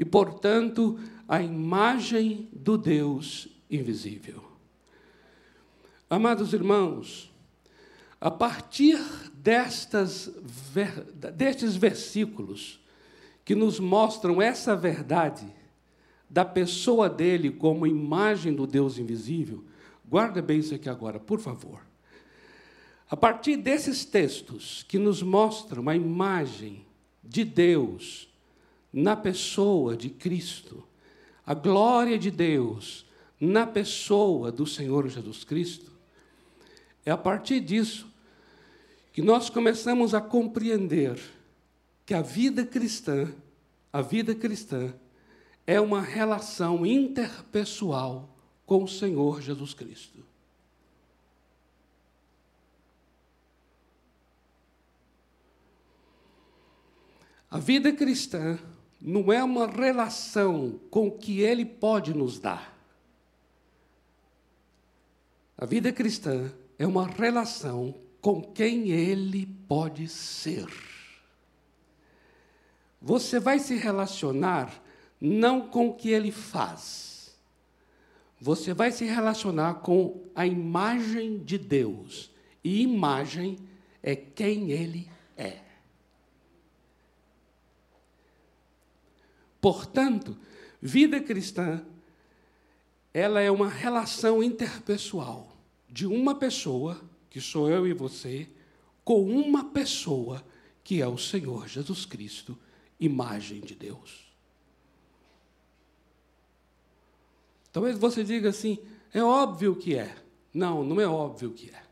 e, 0.00 0.04
portanto, 0.04 0.98
a 1.28 1.42
imagem 1.42 2.48
do 2.50 2.78
Deus 2.78 3.46
invisível. 3.70 4.42
Amados 6.08 6.54
irmãos, 6.54 7.30
a 8.18 8.30
partir 8.30 8.98
destas, 9.34 10.32
destes 11.36 11.76
versículos 11.76 12.80
que 13.44 13.54
nos 13.54 13.78
mostram 13.78 14.40
essa 14.40 14.74
verdade, 14.74 15.46
da 16.30 16.46
pessoa 16.46 17.06
dele 17.06 17.50
como 17.50 17.86
imagem 17.86 18.54
do 18.54 18.66
Deus 18.66 18.96
invisível, 18.96 19.64
Guarda 20.10 20.42
bem 20.42 20.58
isso 20.58 20.74
aqui 20.74 20.88
agora, 20.88 21.20
por 21.20 21.38
favor. 21.38 21.80
A 23.08 23.16
partir 23.16 23.56
desses 23.56 24.04
textos 24.04 24.82
que 24.88 24.98
nos 24.98 25.22
mostram 25.22 25.88
a 25.88 25.94
imagem 25.94 26.84
de 27.22 27.44
Deus 27.44 28.29
na 28.92 29.16
pessoa 29.16 29.96
de 29.96 30.10
Cristo, 30.10 30.82
a 31.46 31.54
glória 31.54 32.18
de 32.18 32.30
Deus 32.30 33.06
na 33.40 33.66
pessoa 33.66 34.52
do 34.52 34.66
Senhor 34.66 35.08
Jesus 35.08 35.44
Cristo, 35.44 35.90
é 37.04 37.10
a 37.10 37.16
partir 37.16 37.60
disso 37.60 38.06
que 39.12 39.22
nós 39.22 39.48
começamos 39.48 40.14
a 40.14 40.20
compreender 40.20 41.18
que 42.04 42.14
a 42.14 42.22
vida 42.22 42.64
cristã, 42.64 43.32
a 43.92 44.02
vida 44.02 44.34
cristã, 44.34 44.92
é 45.66 45.80
uma 45.80 46.00
relação 46.00 46.84
interpessoal 46.84 48.28
com 48.66 48.84
o 48.84 48.88
Senhor 48.88 49.40
Jesus 49.40 49.74
Cristo. 49.74 50.24
A 57.50 57.58
vida 57.58 57.92
cristã 57.92 58.58
não 59.00 59.32
é 59.32 59.42
uma 59.42 59.66
relação 59.66 60.78
com 60.90 61.08
o 61.08 61.12
que 61.12 61.40
Ele 61.40 61.64
pode 61.64 62.12
nos 62.12 62.38
dar. 62.38 62.76
A 65.56 65.64
vida 65.64 65.92
cristã 65.92 66.52
é 66.78 66.86
uma 66.86 67.06
relação 67.06 67.94
com 68.20 68.42
quem 68.42 68.90
Ele 68.90 69.46
pode 69.66 70.08
ser. 70.08 70.66
Você 73.00 73.40
vai 73.40 73.58
se 73.58 73.76
relacionar 73.76 74.82
não 75.20 75.68
com 75.68 75.88
o 75.88 75.94
que 75.94 76.10
Ele 76.10 76.30
faz. 76.30 77.38
Você 78.40 78.72
vai 78.72 78.90
se 78.90 79.04
relacionar 79.04 79.74
com 79.74 80.22
a 80.34 80.46
imagem 80.46 81.38
de 81.38 81.58
Deus. 81.58 82.30
E 82.64 82.82
imagem 82.82 83.58
é 84.02 84.16
quem 84.16 84.70
Ele 84.70 85.08
é. 85.36 85.69
Portanto, 89.60 90.36
vida 90.80 91.20
cristã, 91.20 91.84
ela 93.12 93.40
é 93.40 93.50
uma 93.50 93.68
relação 93.68 94.42
interpessoal 94.42 95.56
de 95.88 96.06
uma 96.06 96.34
pessoa, 96.34 97.00
que 97.28 97.40
sou 97.40 97.68
eu 97.68 97.86
e 97.86 97.92
você, 97.92 98.48
com 99.04 99.24
uma 99.24 99.64
pessoa 99.64 100.44
que 100.82 101.02
é 101.02 101.06
o 101.06 101.18
Senhor 101.18 101.68
Jesus 101.68 102.04
Cristo, 102.06 102.56
imagem 102.98 103.60
de 103.60 103.74
Deus. 103.74 104.30
Talvez 107.72 107.98
você 107.98 108.24
diga 108.24 108.48
assim: 108.48 108.78
é 109.12 109.22
óbvio 109.22 109.76
que 109.76 109.96
é. 109.96 110.14
Não, 110.52 110.84
não 110.84 111.00
é 111.00 111.06
óbvio 111.06 111.52
que 111.52 111.70
é. 111.70 111.82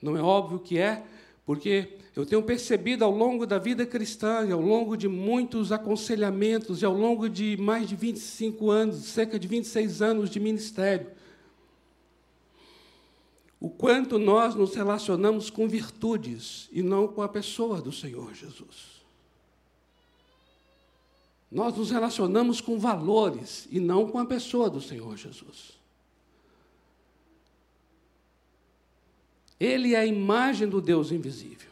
Não 0.00 0.16
é 0.16 0.22
óbvio 0.22 0.58
que 0.58 0.78
é, 0.78 1.04
porque 1.46 1.96
eu 2.16 2.26
tenho 2.26 2.42
percebido 2.42 3.04
ao 3.04 3.10
longo 3.12 3.46
da 3.46 3.56
vida 3.56 3.86
cristã, 3.86 4.44
e 4.44 4.50
ao 4.50 4.60
longo 4.60 4.96
de 4.96 5.06
muitos 5.06 5.70
aconselhamentos, 5.70 6.82
e 6.82 6.84
ao 6.84 6.92
longo 6.92 7.28
de 7.28 7.56
mais 7.56 7.88
de 7.88 7.94
25 7.94 8.68
anos, 8.68 8.96
cerca 9.04 9.38
de 9.38 9.46
26 9.46 10.02
anos 10.02 10.28
de 10.28 10.40
ministério, 10.40 11.08
o 13.60 13.70
quanto 13.70 14.18
nós 14.18 14.56
nos 14.56 14.74
relacionamos 14.74 15.48
com 15.48 15.68
virtudes 15.68 16.68
e 16.72 16.82
não 16.82 17.06
com 17.06 17.22
a 17.22 17.28
pessoa 17.28 17.80
do 17.80 17.92
Senhor 17.92 18.34
Jesus. 18.34 18.96
Nós 21.50 21.76
nos 21.76 21.90
relacionamos 21.90 22.60
com 22.60 22.78
valores 22.78 23.68
e 23.70 23.78
não 23.78 24.08
com 24.08 24.18
a 24.18 24.26
pessoa 24.26 24.68
do 24.68 24.80
Senhor 24.80 25.16
Jesus. 25.16 25.75
Ele 29.58 29.94
é 29.94 29.98
a 29.98 30.06
imagem 30.06 30.68
do 30.68 30.80
Deus 30.80 31.10
invisível. 31.10 31.70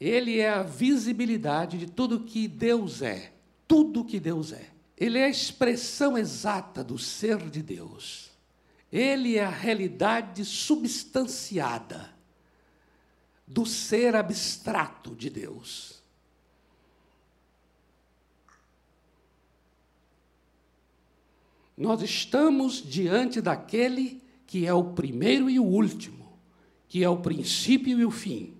Ele 0.00 0.38
é 0.38 0.50
a 0.50 0.62
visibilidade 0.62 1.78
de 1.78 1.86
tudo 1.86 2.20
que 2.20 2.46
Deus 2.46 3.02
é. 3.02 3.32
Tudo 3.66 4.04
que 4.04 4.20
Deus 4.20 4.52
é. 4.52 4.70
Ele 4.96 5.18
é 5.18 5.24
a 5.24 5.30
expressão 5.30 6.16
exata 6.16 6.84
do 6.84 6.98
ser 6.98 7.38
de 7.50 7.62
Deus. 7.62 8.30
Ele 8.92 9.36
é 9.36 9.44
a 9.44 9.50
realidade 9.50 10.44
substanciada 10.44 12.14
do 13.46 13.66
ser 13.66 14.14
abstrato 14.14 15.14
de 15.14 15.30
Deus. 15.30 16.02
Nós 21.76 22.00
estamos 22.00 22.82
diante 22.82 23.40
daquele 23.40 24.22
que 24.46 24.66
é 24.66 24.72
o 24.72 24.84
primeiro 24.84 25.50
e 25.50 25.58
o 25.58 25.64
último, 25.64 26.38
que 26.88 27.02
é 27.02 27.08
o 27.08 27.16
princípio 27.16 27.98
e 27.98 28.04
o 28.04 28.10
fim. 28.10 28.54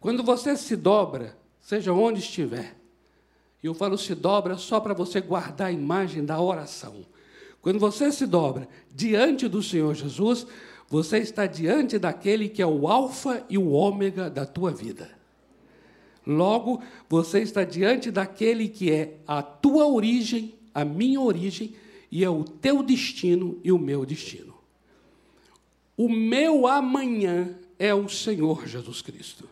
Quando 0.00 0.22
você 0.22 0.56
se 0.56 0.76
dobra, 0.76 1.36
seja 1.60 1.92
onde 1.92 2.20
estiver, 2.20 2.76
eu 3.62 3.74
falo 3.74 3.98
se 3.98 4.14
dobra 4.14 4.56
só 4.56 4.78
para 4.80 4.94
você 4.94 5.20
guardar 5.20 5.68
a 5.68 5.72
imagem 5.72 6.24
da 6.24 6.40
oração. 6.40 7.04
Quando 7.60 7.78
você 7.78 8.12
se 8.12 8.26
dobra 8.26 8.68
diante 8.94 9.48
do 9.48 9.62
Senhor 9.62 9.94
Jesus, 9.94 10.46
você 10.88 11.18
está 11.18 11.46
diante 11.46 11.98
daquele 11.98 12.48
que 12.48 12.62
é 12.62 12.66
o 12.66 12.86
Alfa 12.86 13.44
e 13.50 13.58
o 13.58 13.70
Ômega 13.70 14.30
da 14.30 14.46
tua 14.46 14.70
vida. 14.70 15.10
Logo, 16.24 16.80
você 17.08 17.40
está 17.40 17.64
diante 17.64 18.10
daquele 18.10 18.68
que 18.68 18.90
é 18.90 19.18
a 19.26 19.42
tua 19.42 19.86
origem, 19.86 20.54
a 20.74 20.84
minha 20.84 21.20
origem, 21.20 21.74
e 22.10 22.24
é 22.24 22.30
o 22.30 22.44
teu 22.44 22.82
destino 22.82 23.58
e 23.64 23.72
o 23.72 23.78
meu 23.78 24.06
destino. 24.06 24.45
O 25.96 26.08
meu 26.08 26.66
amanhã 26.66 27.56
é 27.78 27.94
o 27.94 28.08
Senhor 28.08 28.66
Jesus 28.66 29.00
Cristo. 29.00 29.48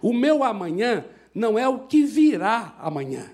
O 0.00 0.12
meu 0.12 0.42
amanhã 0.42 1.04
não 1.34 1.58
é 1.58 1.68
o 1.68 1.80
que 1.80 2.04
virá 2.04 2.74
amanhã. 2.78 3.30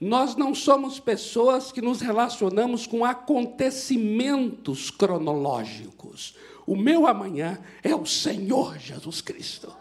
Nós 0.00 0.36
não 0.36 0.54
somos 0.54 1.00
pessoas 1.00 1.72
que 1.72 1.82
nos 1.82 2.00
relacionamos 2.00 2.86
com 2.86 3.04
acontecimentos 3.04 4.90
cronológicos. 4.90 6.36
O 6.64 6.76
meu 6.76 7.06
amanhã 7.06 7.58
é 7.82 7.94
o 7.96 8.06
Senhor 8.06 8.78
Jesus 8.78 9.20
Cristo. 9.20 9.74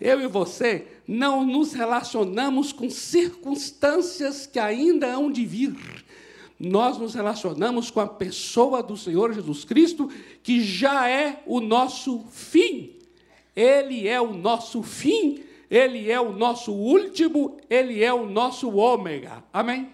Eu 0.00 0.20
e 0.20 0.26
você 0.26 0.86
não 1.06 1.44
nos 1.44 1.74
relacionamos 1.74 2.72
com 2.72 2.88
circunstâncias 2.88 4.46
que 4.46 4.58
ainda 4.58 5.08
hão 5.08 5.30
de 5.30 5.44
vir 5.44 5.76
nós 6.62 6.96
nos 6.96 7.12
relacionamos 7.12 7.90
com 7.90 7.98
a 7.98 8.06
pessoa 8.06 8.84
do 8.84 8.96
Senhor 8.96 9.34
Jesus 9.34 9.64
Cristo, 9.64 10.08
que 10.44 10.62
já 10.62 11.08
é 11.08 11.42
o 11.44 11.60
nosso 11.60 12.20
fim. 12.30 13.00
Ele 13.56 14.06
é 14.06 14.20
o 14.20 14.32
nosso 14.32 14.80
fim, 14.80 15.42
ele 15.68 16.08
é 16.08 16.20
o 16.20 16.30
nosso 16.30 16.72
último, 16.72 17.58
ele 17.68 18.02
é 18.02 18.14
o 18.14 18.26
nosso 18.26 18.70
ômega. 18.76 19.42
Amém? 19.52 19.92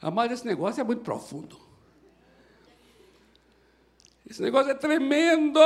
Amado, 0.00 0.32
esse 0.32 0.46
negócio 0.46 0.80
é 0.80 0.84
muito 0.84 1.02
profundo. 1.02 1.58
Esse 4.30 4.40
negócio 4.40 4.70
é 4.70 4.74
tremendo. 4.74 5.58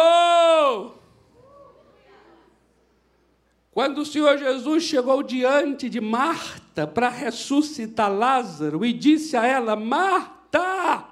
Quando 3.80 4.02
o 4.02 4.04
Senhor 4.04 4.36
Jesus 4.36 4.82
chegou 4.84 5.22
diante 5.22 5.88
de 5.88 6.02
Marta 6.02 6.86
para 6.86 7.08
ressuscitar 7.08 8.12
Lázaro 8.12 8.84
e 8.84 8.92
disse 8.92 9.38
a 9.38 9.46
ela: 9.46 9.74
Marta, 9.74 11.06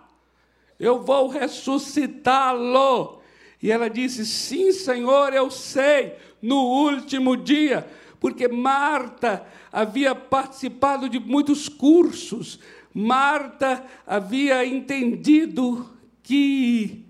eu 0.78 1.02
vou 1.02 1.28
ressuscitá-lo. 1.28 3.22
E 3.62 3.72
ela 3.72 3.88
disse: 3.88 4.26
Sim, 4.26 4.70
Senhor, 4.70 5.32
eu 5.32 5.50
sei, 5.50 6.16
no 6.42 6.56
último 6.56 7.38
dia, 7.38 7.88
porque 8.20 8.46
Marta 8.46 9.46
havia 9.72 10.14
participado 10.14 11.08
de 11.08 11.18
muitos 11.18 11.70
cursos, 11.70 12.60
Marta 12.92 13.82
havia 14.06 14.66
entendido 14.66 15.88
que 16.22 17.07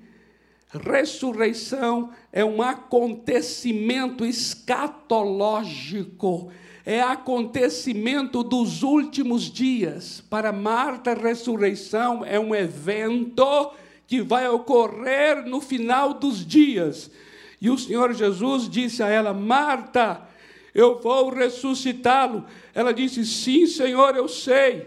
ressurreição 0.70 2.11
é 2.33 2.44
um 2.44 2.61
acontecimento 2.61 4.24
escatológico, 4.24 6.50
é 6.85 7.00
acontecimento 7.00 8.42
dos 8.42 8.83
últimos 8.83 9.44
dias. 9.50 10.22
Para 10.28 10.52
Marta, 10.52 11.14
ressurreição 11.14 12.24
é 12.24 12.38
um 12.38 12.54
evento 12.54 13.72
que 14.07 14.20
vai 14.22 14.48
ocorrer 14.48 15.46
no 15.46 15.61
final 15.61 16.14
dos 16.14 16.46
dias. 16.46 17.11
E 17.61 17.68
o 17.70 17.78
Senhor 17.78 18.14
Jesus 18.14 18.68
disse 18.68 19.02
a 19.02 19.09
ela: 19.09 19.35
Marta, 19.35 20.22
eu 20.74 21.00
vou 21.00 21.31
ressuscitá-lo. 21.31 22.44
Ela 22.74 22.92
disse: 22.92 23.24
Sim, 23.24 23.66
Senhor, 23.66 24.16
eu 24.16 24.28
sei. 24.28 24.87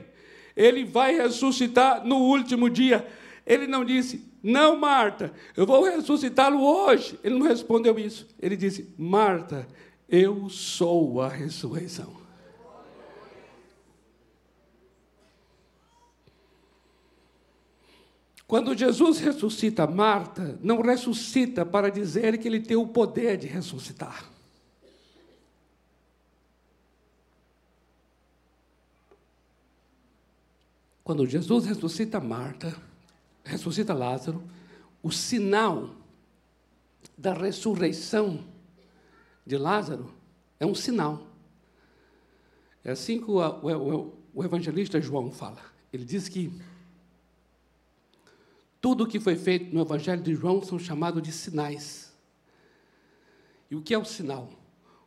Ele 0.56 0.84
vai 0.84 1.16
ressuscitar 1.16 2.06
no 2.06 2.18
último 2.18 2.70
dia. 2.70 3.08
Ele 3.46 3.68
não 3.68 3.84
disse, 3.84 4.31
não, 4.44 4.76
Marta, 4.76 5.32
eu 5.56 5.68
vou 5.68 5.84
ressuscitá-lo 5.84 6.64
hoje. 6.64 7.20
Ele 7.24 7.38
não 7.38 7.48
respondeu 7.48 8.00
isso. 8.00 8.28
Ele 8.40 8.58
disse: 8.58 8.94
Marta, 8.98 9.68
eu 10.10 10.50
sou 10.50 11.22
a 11.22 11.28
ressurreição. 11.28 12.20
Quando 18.48 18.78
Jesus 18.78 19.20
ressuscita 19.20 19.88
Marta, 19.88 20.60
não 20.62 20.82
ressuscita 20.82 21.66
para 21.66 21.90
dizer 21.90 22.38
que 22.38 22.48
ele 22.48 22.60
tem 22.60 22.76
o 22.76 22.88
poder 22.88 23.38
de 23.38 23.48
ressuscitar. 23.48 24.30
Quando 31.02 31.26
Jesus 31.26 31.66
ressuscita 31.66 32.20
Marta, 32.20 32.76
ressuscita 33.44 33.94
Lázaro, 33.94 34.44
o 35.02 35.12
sinal 35.12 35.96
da 37.18 37.34
ressurreição 37.34 38.44
de 39.46 39.58
Lázaro 39.58 40.14
é 40.60 40.66
um 40.66 40.76
sinal. 40.76 41.28
É 42.84 42.92
assim 42.92 43.20
que 43.20 43.30
o, 43.30 43.38
o, 43.40 44.14
o 44.34 44.44
evangelista 44.44 45.02
João 45.02 45.32
fala. 45.32 45.62
Ele 45.92 46.06
diz 46.06 46.28
que 46.28 46.52
tudo 48.82 49.04
o 49.04 49.08
que 49.08 49.20
foi 49.20 49.36
feito 49.36 49.74
no 49.74 49.82
Evangelho 49.82 50.24
de 50.24 50.34
João 50.34 50.64
são 50.64 50.80
chamados 50.80 51.22
de 51.22 51.32
sinais. 51.32 52.12
E 53.70 53.76
o 53.76 53.82
que 53.82 53.94
é 53.94 53.98
o 53.98 54.04
sinal? 54.04 54.50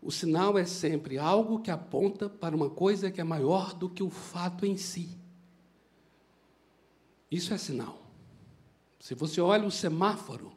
O 0.00 0.12
sinal 0.12 0.56
é 0.56 0.64
sempre 0.64 1.18
algo 1.18 1.60
que 1.60 1.70
aponta 1.70 2.28
para 2.28 2.54
uma 2.54 2.70
coisa 2.70 3.10
que 3.10 3.20
é 3.20 3.24
maior 3.24 3.74
do 3.74 3.88
que 3.88 4.02
o 4.02 4.10
fato 4.10 4.64
em 4.64 4.76
si. 4.76 5.18
Isso 7.28 7.52
é 7.52 7.58
sinal. 7.58 8.03
Se 9.04 9.14
você 9.14 9.38
olha 9.38 9.66
o 9.66 9.70
semáforo, 9.70 10.52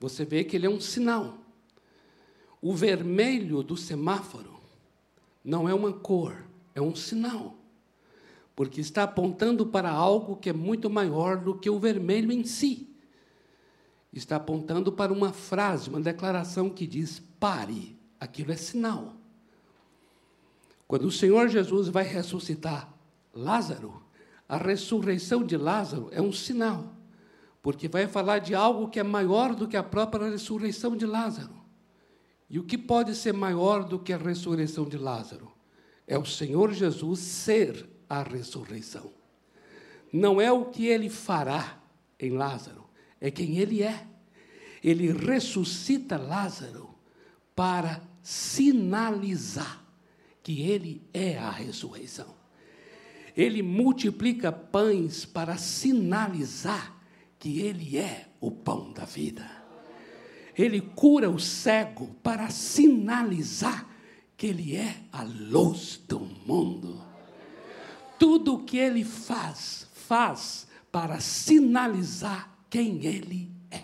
você 0.00 0.24
vê 0.24 0.42
que 0.42 0.56
ele 0.56 0.66
é 0.66 0.70
um 0.70 0.80
sinal. 0.80 1.38
O 2.60 2.74
vermelho 2.74 3.62
do 3.62 3.76
semáforo 3.76 4.58
não 5.44 5.68
é 5.68 5.72
uma 5.72 5.92
cor, 5.92 6.44
é 6.74 6.82
um 6.82 6.96
sinal 6.96 7.58
porque 8.58 8.80
está 8.80 9.04
apontando 9.04 9.64
para 9.64 9.88
algo 9.88 10.34
que 10.34 10.50
é 10.50 10.52
muito 10.52 10.90
maior 10.90 11.36
do 11.36 11.56
que 11.56 11.70
o 11.70 11.78
vermelho 11.78 12.32
em 12.32 12.42
si. 12.42 12.92
Está 14.12 14.34
apontando 14.34 14.90
para 14.90 15.12
uma 15.12 15.32
frase, 15.32 15.88
uma 15.88 16.00
declaração 16.00 16.68
que 16.68 16.84
diz: 16.84 17.22
pare, 17.38 17.96
aquilo 18.18 18.50
é 18.50 18.56
sinal. 18.56 19.14
Quando 20.88 21.04
o 21.04 21.12
Senhor 21.12 21.46
Jesus 21.46 21.86
vai 21.86 22.02
ressuscitar 22.02 22.92
Lázaro, 23.32 24.02
a 24.48 24.56
ressurreição 24.56 25.44
de 25.44 25.56
Lázaro 25.56 26.08
é 26.10 26.20
um 26.20 26.32
sinal, 26.32 26.97
porque 27.68 27.86
vai 27.86 28.06
falar 28.06 28.38
de 28.38 28.54
algo 28.54 28.88
que 28.88 28.98
é 28.98 29.02
maior 29.02 29.54
do 29.54 29.68
que 29.68 29.76
a 29.76 29.82
própria 29.82 30.30
ressurreição 30.30 30.96
de 30.96 31.04
Lázaro. 31.04 31.54
E 32.48 32.58
o 32.58 32.64
que 32.64 32.78
pode 32.78 33.14
ser 33.14 33.34
maior 33.34 33.84
do 33.84 33.98
que 33.98 34.10
a 34.10 34.16
ressurreição 34.16 34.88
de 34.88 34.96
Lázaro? 34.96 35.52
É 36.06 36.16
o 36.16 36.24
Senhor 36.24 36.72
Jesus 36.72 37.20
ser 37.20 37.86
a 38.08 38.22
ressurreição. 38.22 39.12
Não 40.10 40.40
é 40.40 40.50
o 40.50 40.64
que 40.64 40.86
ele 40.86 41.10
fará 41.10 41.78
em 42.18 42.30
Lázaro, 42.30 42.86
é 43.20 43.30
quem 43.30 43.58
ele 43.58 43.82
é. 43.82 44.06
Ele 44.82 45.12
ressuscita 45.12 46.16
Lázaro 46.16 46.88
para 47.54 48.00
sinalizar 48.22 49.84
que 50.42 50.62
ele 50.62 51.02
é 51.12 51.36
a 51.36 51.50
ressurreição. 51.50 52.34
Ele 53.36 53.60
multiplica 53.60 54.50
pães 54.50 55.26
para 55.26 55.58
sinalizar 55.58 56.96
que 57.38 57.60
ele 57.60 57.98
é 57.98 58.26
o 58.40 58.50
pão 58.50 58.92
da 58.92 59.04
vida. 59.04 59.48
Ele 60.56 60.80
cura 60.80 61.30
o 61.30 61.38
cego 61.38 62.14
para 62.22 62.50
sinalizar 62.50 63.86
que 64.36 64.48
ele 64.48 64.76
é 64.76 64.96
a 65.12 65.22
luz 65.22 66.00
do 66.08 66.20
mundo 66.20 67.08
tudo 68.18 68.54
o 68.54 68.64
que 68.64 68.76
ele 68.76 69.04
faz, 69.04 69.88
faz 70.08 70.66
para 70.90 71.20
sinalizar 71.20 72.50
quem 72.68 73.04
ele 73.06 73.48
é. 73.70 73.82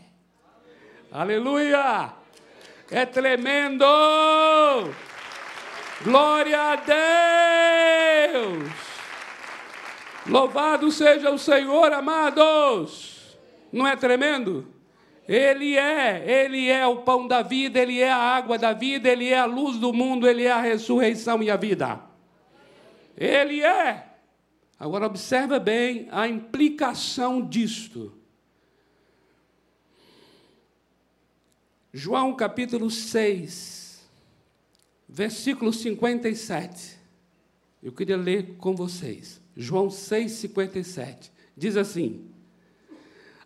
Aleluia! 1.12 2.12
É 2.90 3.06
tremendo! 3.06 3.84
Glória 6.02 6.72
a 6.72 6.76
Deus! 8.36 8.70
Louvado 10.26 10.90
seja 10.90 11.30
o 11.30 11.38
Senhor, 11.38 11.92
amados! 11.92 13.13
Não 13.74 13.84
é 13.84 13.96
tremendo? 13.96 14.68
Ele 15.26 15.76
é, 15.76 16.44
Ele 16.44 16.68
é 16.68 16.86
o 16.86 16.98
pão 16.98 17.26
da 17.26 17.42
vida, 17.42 17.80
Ele 17.80 17.98
é 18.00 18.10
a 18.10 18.16
água 18.16 18.56
da 18.56 18.72
vida, 18.72 19.08
Ele 19.08 19.28
é 19.28 19.38
a 19.38 19.46
luz 19.46 19.78
do 19.78 19.92
mundo, 19.92 20.28
Ele 20.28 20.44
é 20.44 20.52
a 20.52 20.60
ressurreição 20.60 21.42
e 21.42 21.50
a 21.50 21.56
vida. 21.56 22.00
Ele 23.16 23.62
é. 23.62 24.10
Agora, 24.78 25.06
observa 25.06 25.58
bem 25.58 26.06
a 26.12 26.28
implicação 26.28 27.44
disto. 27.44 28.12
João 31.92 32.34
capítulo 32.36 32.90
6, 32.90 34.08
versículo 35.08 35.72
57. 35.72 36.96
Eu 37.82 37.92
queria 37.92 38.16
ler 38.16 38.54
com 38.56 38.76
vocês. 38.76 39.40
João 39.56 39.90
6, 39.90 40.30
57. 40.30 41.32
Diz 41.56 41.76
assim: 41.76 42.33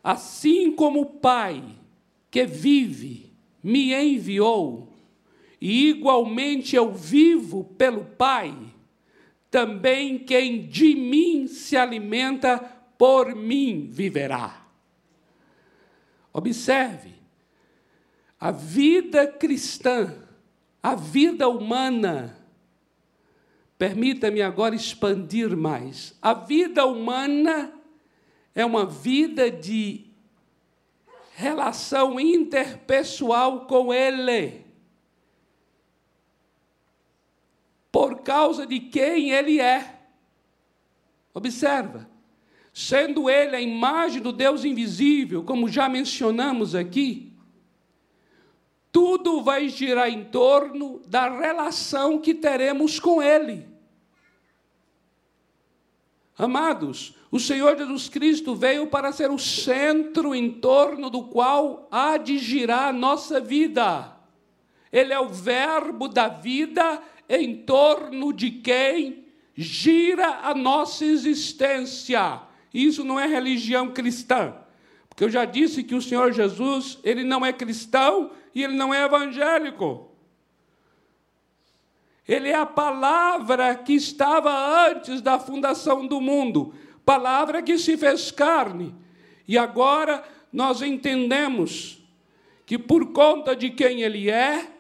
Assim 0.09 0.73
como 0.73 1.03
o 1.03 1.07
Pai 1.07 1.62
que 2.31 2.47
vive 2.47 3.31
me 3.62 3.92
enviou, 3.92 4.88
e 5.61 5.90
igualmente 5.90 6.75
eu 6.75 6.94
vivo 6.94 7.64
pelo 7.77 8.07
Pai, 8.07 8.57
também 9.51 10.18
quem 10.18 10.66
de 10.66 10.94
mim 10.94 11.47
se 11.47 11.77
alimenta, 11.77 12.59
por 12.97 13.37
mim 13.37 13.90
viverá. 13.92 14.66
Observe, 16.33 17.12
a 18.40 18.51
vida 18.51 19.27
cristã, 19.27 20.27
a 20.83 20.94
vida 20.94 21.47
humana, 21.51 22.35
permita-me 23.77 24.40
agora 24.40 24.75
expandir 24.75 25.55
mais. 25.55 26.16
A 26.23 26.33
vida 26.33 26.87
humana 26.87 27.78
é 28.61 28.64
uma 28.64 28.85
vida 28.85 29.51
de 29.51 30.07
relação 31.35 32.18
interpessoal 32.18 33.66
com 33.66 33.92
Ele. 33.94 34.68
por 37.90 38.21
causa 38.21 38.66
de 38.66 38.81
quem 38.81 39.31
ele 39.31 39.61
é. 39.61 39.99
Observa, 41.35 42.09
sendo 42.73 43.29
ele 43.31 43.57
a 43.57 43.61
imagem 43.61 44.21
do 44.21 44.33
Deus 44.33 44.64
invisível, 44.64 45.42
como 45.42 45.68
já 45.68 45.88
mencionamos 45.88 46.75
aqui, 46.75 47.33
tudo 48.90 49.42
vai 49.42 49.68
girar 49.68 50.09
em 50.09 50.25
torno 50.25 51.01
da 51.07 51.29
relação 51.29 52.18
que 52.18 52.35
teremos 52.35 52.99
com 52.99 53.23
ele. 53.23 53.67
Amados, 56.38 57.16
o 57.33 57.40
Senhor 57.40 57.77
Jesus 57.77 58.09
Cristo 58.09 58.55
veio 58.55 58.87
para 58.87 59.11
ser 59.11 59.29
o 59.29 59.38
centro 59.38 60.33
em 60.33 60.53
torno 60.53 61.11
do 61.11 61.24
qual 61.24 61.88
há 61.90 62.16
de 62.16 62.38
girar 62.38 62.90
a 62.90 62.92
nossa 62.92 63.40
vida. 63.40 64.16
Ele 64.92 65.12
é 65.12 65.18
o 65.18 65.29
Verbo 65.29 66.07
da 66.07 66.29
vida 66.29 67.03
em 67.29 67.57
torno 67.57 68.33
de 68.33 68.53
quem 68.53 69.24
gira 69.57 70.38
a 70.44 70.55
nossa 70.55 71.05
existência. 71.05 72.40
Isso 72.72 73.03
não 73.03 73.18
é 73.18 73.27
religião 73.27 73.90
cristã. 73.90 74.55
Porque 75.09 75.24
eu 75.24 75.31
já 75.31 75.44
disse 75.44 75.83
que 75.83 75.96
o 75.96 76.01
Senhor 76.01 76.33
Jesus, 76.33 77.01
ele 77.03 77.24
não 77.24 77.44
é 77.44 77.53
cristão 77.53 78.31
e 78.55 78.62
ele 78.62 78.77
não 78.77 78.94
é 78.94 79.05
evangélico. 79.05 80.08
Ele 82.29 82.51
é 82.51 82.55
a 82.55 82.67
palavra 82.67 83.75
que 83.75 83.95
estava 83.95 84.53
antes 84.87 85.23
da 85.23 85.38
fundação 85.38 86.07
do 86.07 86.21
mundo, 86.21 86.75
palavra 87.03 87.62
que 87.62 87.79
se 87.79 87.97
fez 87.97 88.31
carne. 88.31 88.95
E 89.47 89.57
agora 89.57 90.23
nós 90.53 90.83
entendemos 90.83 92.07
que 92.67 92.79
por 92.79 93.12
conta 93.12 93.57
de 93.57 93.71
quem 93.71 94.03
ele 94.03 94.29
é, 94.29 94.71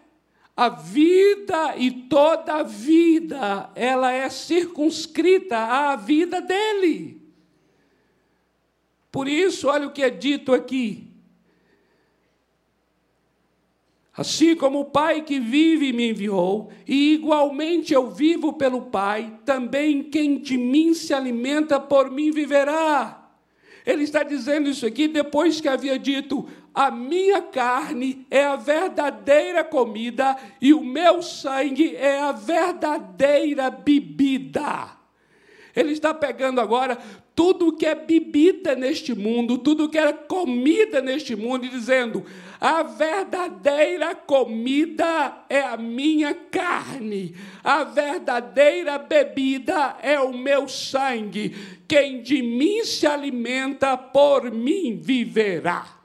a 0.54 0.68
vida 0.68 1.74
e 1.78 1.90
toda 1.90 2.56
a 2.56 2.62
vida, 2.62 3.70
ela 3.74 4.12
é 4.12 4.28
circunscrita 4.28 5.56
à 5.56 5.96
vida 5.96 6.42
dele. 6.42 7.22
Por 9.10 9.26
isso, 9.26 9.68
olha 9.68 9.86
o 9.86 9.92
que 9.92 10.02
é 10.02 10.10
dito 10.10 10.52
aqui. 10.52 11.07
Assim 14.18 14.56
como 14.56 14.80
o 14.80 14.84
Pai 14.84 15.22
que 15.22 15.38
vive 15.38 15.92
me 15.92 16.10
enviou, 16.10 16.72
e 16.88 17.14
igualmente 17.14 17.94
eu 17.94 18.10
vivo 18.10 18.52
pelo 18.54 18.82
Pai, 18.82 19.38
também 19.44 20.02
quem 20.02 20.38
de 20.38 20.58
mim 20.58 20.92
se 20.92 21.14
alimenta 21.14 21.78
por 21.78 22.10
mim 22.10 22.32
viverá. 22.32 23.30
Ele 23.86 24.02
está 24.02 24.24
dizendo 24.24 24.68
isso 24.68 24.84
aqui 24.84 25.06
depois 25.06 25.60
que 25.60 25.68
havia 25.68 25.96
dito: 25.96 26.48
a 26.74 26.90
minha 26.90 27.40
carne 27.40 28.26
é 28.28 28.42
a 28.42 28.56
verdadeira 28.56 29.62
comida 29.62 30.36
e 30.60 30.74
o 30.74 30.82
meu 30.82 31.22
sangue 31.22 31.94
é 31.94 32.18
a 32.18 32.32
verdadeira 32.32 33.70
bebida. 33.70 34.98
Ele 35.76 35.92
está 35.92 36.12
pegando 36.12 36.60
agora 36.60 36.98
tudo 37.36 37.72
que 37.72 37.86
é 37.86 37.94
bebida 37.94 38.74
neste 38.74 39.14
mundo, 39.14 39.58
tudo 39.58 39.88
que 39.88 39.96
é 39.96 40.12
comida 40.12 41.00
neste 41.00 41.36
mundo, 41.36 41.64
e 41.66 41.68
dizendo: 41.68 42.24
a 42.60 42.82
verdadeira 42.82 44.14
comida 44.14 45.44
é 45.48 45.60
a 45.60 45.76
minha 45.76 46.34
carne, 46.34 47.36
a 47.62 47.84
verdadeira 47.84 48.98
bebida 48.98 49.96
é 50.02 50.18
o 50.18 50.36
meu 50.36 50.68
sangue. 50.68 51.54
Quem 51.86 52.20
de 52.20 52.42
mim 52.42 52.84
se 52.84 53.06
alimenta, 53.06 53.96
por 53.96 54.50
mim 54.50 54.98
viverá. 55.00 55.98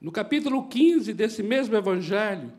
No 0.00 0.12
capítulo 0.12 0.68
15 0.68 1.12
desse 1.12 1.42
mesmo 1.42 1.76
evangelho, 1.76 2.52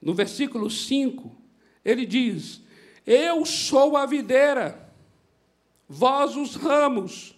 no 0.00 0.14
versículo 0.14 0.70
5, 0.70 1.36
ele 1.84 2.06
diz: 2.06 2.62
Eu 3.06 3.44
sou 3.44 3.96
a 3.96 4.06
videira, 4.06 4.89
vós 5.90 6.36
os 6.36 6.54
ramos. 6.54 7.36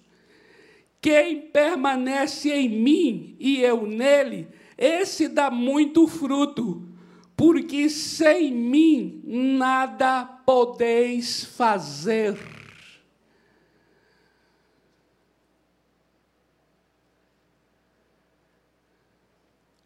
Quem 1.01 1.41
permanece 1.41 2.53
em 2.53 2.69
mim 2.69 3.35
e 3.41 3.61
eu 3.61 3.87
nele, 3.87 4.47
esse 4.77 5.27
dá 5.27 5.51
muito 5.51 6.07
fruto, 6.07 6.87
porque 7.35 7.89
sem 7.89 8.53
mim 8.53 9.23
nada 9.25 10.25
podeis 10.25 11.45
fazer. 11.45 12.39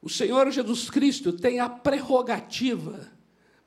O 0.02 0.08
Senhor 0.08 0.50
Jesus 0.50 0.90
Cristo 0.90 1.32
tem 1.32 1.60
a 1.60 1.68
prerrogativa, 1.68 3.12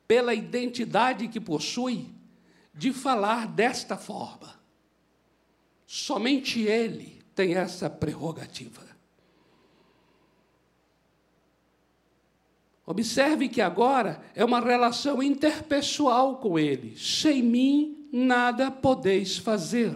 pela 0.07 0.33
identidade 0.33 1.27
que 1.27 1.39
possui, 1.39 2.13
de 2.73 2.93
falar 2.93 3.47
desta 3.47 3.97
forma. 3.97 4.58
Somente 5.91 6.61
Ele 6.61 7.19
tem 7.33 7.55
essa 7.55 7.89
prerrogativa. 7.89 8.87
Observe 12.85 13.49
que 13.49 13.59
agora 13.59 14.21
é 14.35 14.45
uma 14.45 14.59
relação 14.59 15.23
interpessoal 15.23 16.37
com 16.37 16.59
Ele. 16.59 16.95
Sem 16.95 17.41
mim 17.41 18.07
nada 18.13 18.69
podeis 18.69 19.39
fazer. 19.39 19.95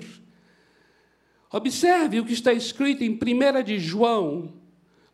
Observe 1.52 2.20
o 2.20 2.26
que 2.26 2.34
está 2.34 2.52
escrito 2.52 3.04
em 3.04 3.12
1 3.12 3.62
de 3.64 3.78
João, 3.78 4.52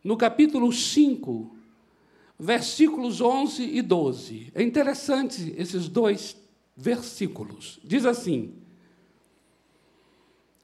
no 0.02 0.16
capítulo 0.16 0.72
5, 0.72 1.54
versículos 2.38 3.20
11 3.20 3.64
e 3.64 3.82
12. 3.82 4.50
É 4.54 4.62
interessante 4.62 5.54
esses 5.58 5.90
dois 5.90 6.38
versículos. 6.74 7.78
Diz 7.84 8.06
assim: 8.06 8.54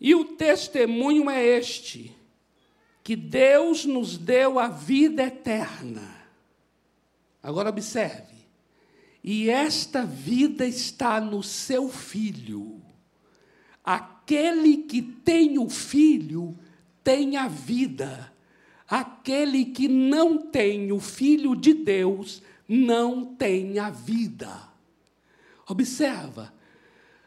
E 0.07 0.15
o 0.15 0.25
testemunho 0.25 1.29
é 1.29 1.45
este, 1.45 2.17
que 3.03 3.17
Deus 3.17 3.85
nos 3.85 4.17
deu 4.17 4.57
a 4.57 4.69
vida 4.69 5.25
eterna. 5.25 6.29
Agora 7.43 7.71
observe. 7.71 8.37
E 9.25 9.51
esta 9.51 10.05
vida 10.05 10.65
está 10.65 11.21
no 11.21 11.43
seu 11.43 11.89
filho. 11.89 12.81
Aquele 13.85 14.77
que 14.85 15.03
tem 15.03 15.59
o 15.59 15.69
filho 15.69 16.57
tem 17.03 17.37
a 17.37 17.49
vida. 17.49 18.33
Aquele 18.89 19.65
que 19.65 19.89
não 19.89 20.39
tem 20.39 20.93
o 20.93 21.01
Filho 21.01 21.57
de 21.57 21.75
Deus 21.75 22.41
não 22.69 23.35
tem 23.35 23.81
a 23.81 23.91
vida. 23.91 24.69
Observa, 25.69 26.55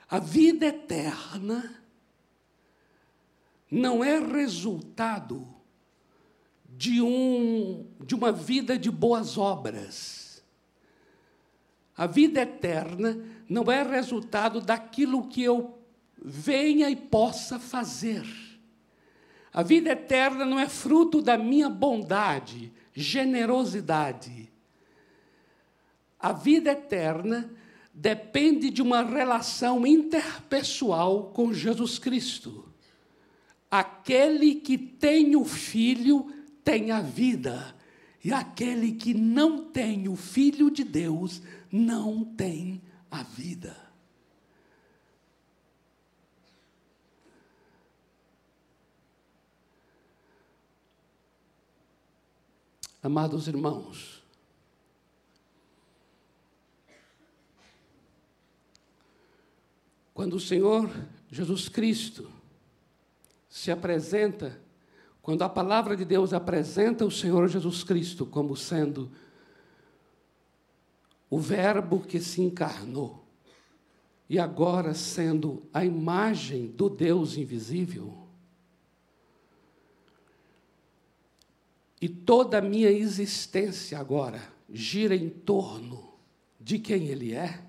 a 0.09 0.17
vida 0.17 0.67
eterna 0.67 1.78
não 3.69 4.03
é 4.03 4.19
resultado 4.19 5.47
de, 6.65 7.01
um, 7.01 7.85
de 8.05 8.15
uma 8.15 8.31
vida 8.31 8.77
de 8.77 8.89
boas 8.89 9.37
obras. 9.37 10.43
A 11.95 12.07
vida 12.07 12.41
eterna 12.41 13.19
não 13.49 13.69
é 13.69 13.83
resultado 13.83 14.61
daquilo 14.61 15.27
que 15.27 15.43
eu 15.43 15.77
venha 16.17 16.89
e 16.89 16.95
possa 16.95 17.59
fazer. 17.59 18.25
A 19.51 19.63
vida 19.63 19.91
eterna 19.91 20.45
não 20.45 20.59
é 20.59 20.69
fruto 20.69 21.21
da 21.21 21.37
minha 21.37 21.69
bondade, 21.69 22.71
generosidade. 22.93 24.49
A 26.19 26.31
vida 26.31 26.71
eterna 26.71 27.51
depende 27.93 28.69
de 28.69 28.81
uma 28.81 29.01
relação 29.03 29.85
interpessoal 29.85 31.31
com 31.31 31.53
Jesus 31.53 31.99
Cristo. 31.99 32.68
Aquele 33.69 34.55
que 34.55 34.77
tem 34.77 35.35
o 35.35 35.45
Filho 35.45 36.33
tem 36.63 36.91
a 36.91 37.01
vida, 37.01 37.75
e 38.23 38.33
aquele 38.33 38.93
que 38.93 39.13
não 39.13 39.65
tem 39.71 40.07
o 40.07 40.15
Filho 40.15 40.69
de 40.69 40.83
Deus 40.83 41.41
não 41.71 42.23
tem 42.23 42.81
a 43.09 43.23
vida. 43.23 43.89
Amados 53.01 53.47
irmãos, 53.47 54.21
quando 60.13 60.33
o 60.33 60.39
Senhor 60.39 60.89
Jesus 61.31 61.69
Cristo 61.69 62.38
se 63.59 63.71
apresenta, 63.71 64.57
quando 65.21 65.41
a 65.41 65.49
palavra 65.49 65.93
de 65.97 66.05
Deus 66.05 66.31
apresenta 66.31 67.05
o 67.05 67.11
Senhor 67.11 67.45
Jesus 67.49 67.83
Cristo 67.83 68.25
como 68.25 68.55
sendo 68.55 69.11
o 71.29 71.37
Verbo 71.37 71.99
que 71.99 72.21
se 72.21 72.41
encarnou, 72.41 73.21
e 74.29 74.39
agora 74.39 74.93
sendo 74.93 75.61
a 75.73 75.83
imagem 75.83 76.67
do 76.67 76.89
Deus 76.89 77.35
invisível, 77.35 78.17
E 82.01 82.07
toda 82.07 82.59
a 82.59 82.61
minha 82.61 82.89
existência 82.89 83.99
agora 83.99 84.41
gira 84.69 85.13
em 85.13 85.29
torno 85.29 86.13
de 86.57 86.79
quem 86.79 87.07
Ele 87.07 87.33
é. 87.33 87.61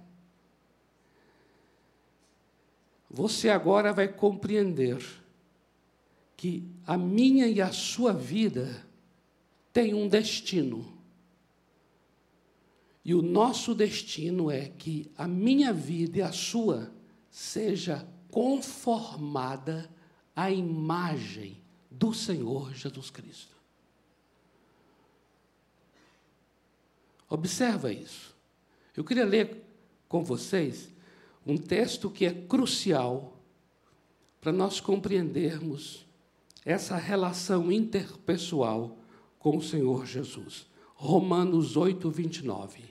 Você 3.11 3.51
agora 3.51 3.93
vai 3.93 4.07
compreender 4.07 5.20
que 6.41 6.67
a 6.87 6.97
minha 6.97 7.47
e 7.47 7.61
a 7.61 7.71
sua 7.71 8.15
vida 8.15 8.87
tem 9.75 9.93
um 9.93 10.09
destino. 10.09 10.91
E 13.05 13.15
o 13.15 13.21
nosso 13.21 13.75
destino 13.75 14.51
é 14.51 14.71
que 14.71 15.11
a 15.19 15.29
minha 15.29 15.71
vida 15.71 16.17
e 16.17 16.23
a 16.23 16.33
sua 16.33 16.91
seja 17.31 18.09
conformada 18.31 19.91
à 20.35 20.51
imagem 20.51 21.59
do 21.91 22.15
Senhor 22.15 22.73
Jesus 22.73 23.11
Cristo. 23.11 23.55
Observa 27.29 27.93
isso. 27.93 28.35
Eu 28.97 29.05
queria 29.05 29.27
ler 29.27 29.63
com 30.09 30.25
vocês 30.25 30.89
um 31.47 31.59
texto 31.59 32.09
que 32.09 32.25
é 32.25 32.33
crucial 32.33 33.37
para 34.41 34.53
nós 34.53 34.81
compreendermos 34.81 36.09
essa 36.65 36.97
relação 36.97 37.71
interpessoal 37.71 38.99
com 39.39 39.57
o 39.57 39.63
Senhor 39.63 40.07
Jesus. 40.07 40.67
Romanos 40.95 41.77
8, 41.77 42.11
29. 42.11 42.85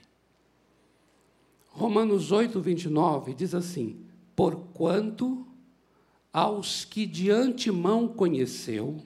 Romanos 1.68 2.32
8, 2.32 2.60
29 2.60 3.34
diz 3.34 3.54
assim: 3.54 4.04
Porquanto 4.34 5.46
aos 6.32 6.84
que 6.84 7.06
de 7.06 7.30
antemão 7.30 8.08
conheceu, 8.08 9.00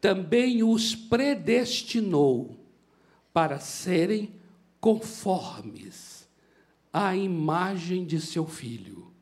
também 0.00 0.62
os 0.62 0.94
predestinou 0.94 2.56
para 3.32 3.60
serem 3.60 4.34
conformes 4.80 6.28
à 6.92 7.14
imagem 7.14 8.04
de 8.04 8.20
seu 8.20 8.46
filho, 8.46 9.12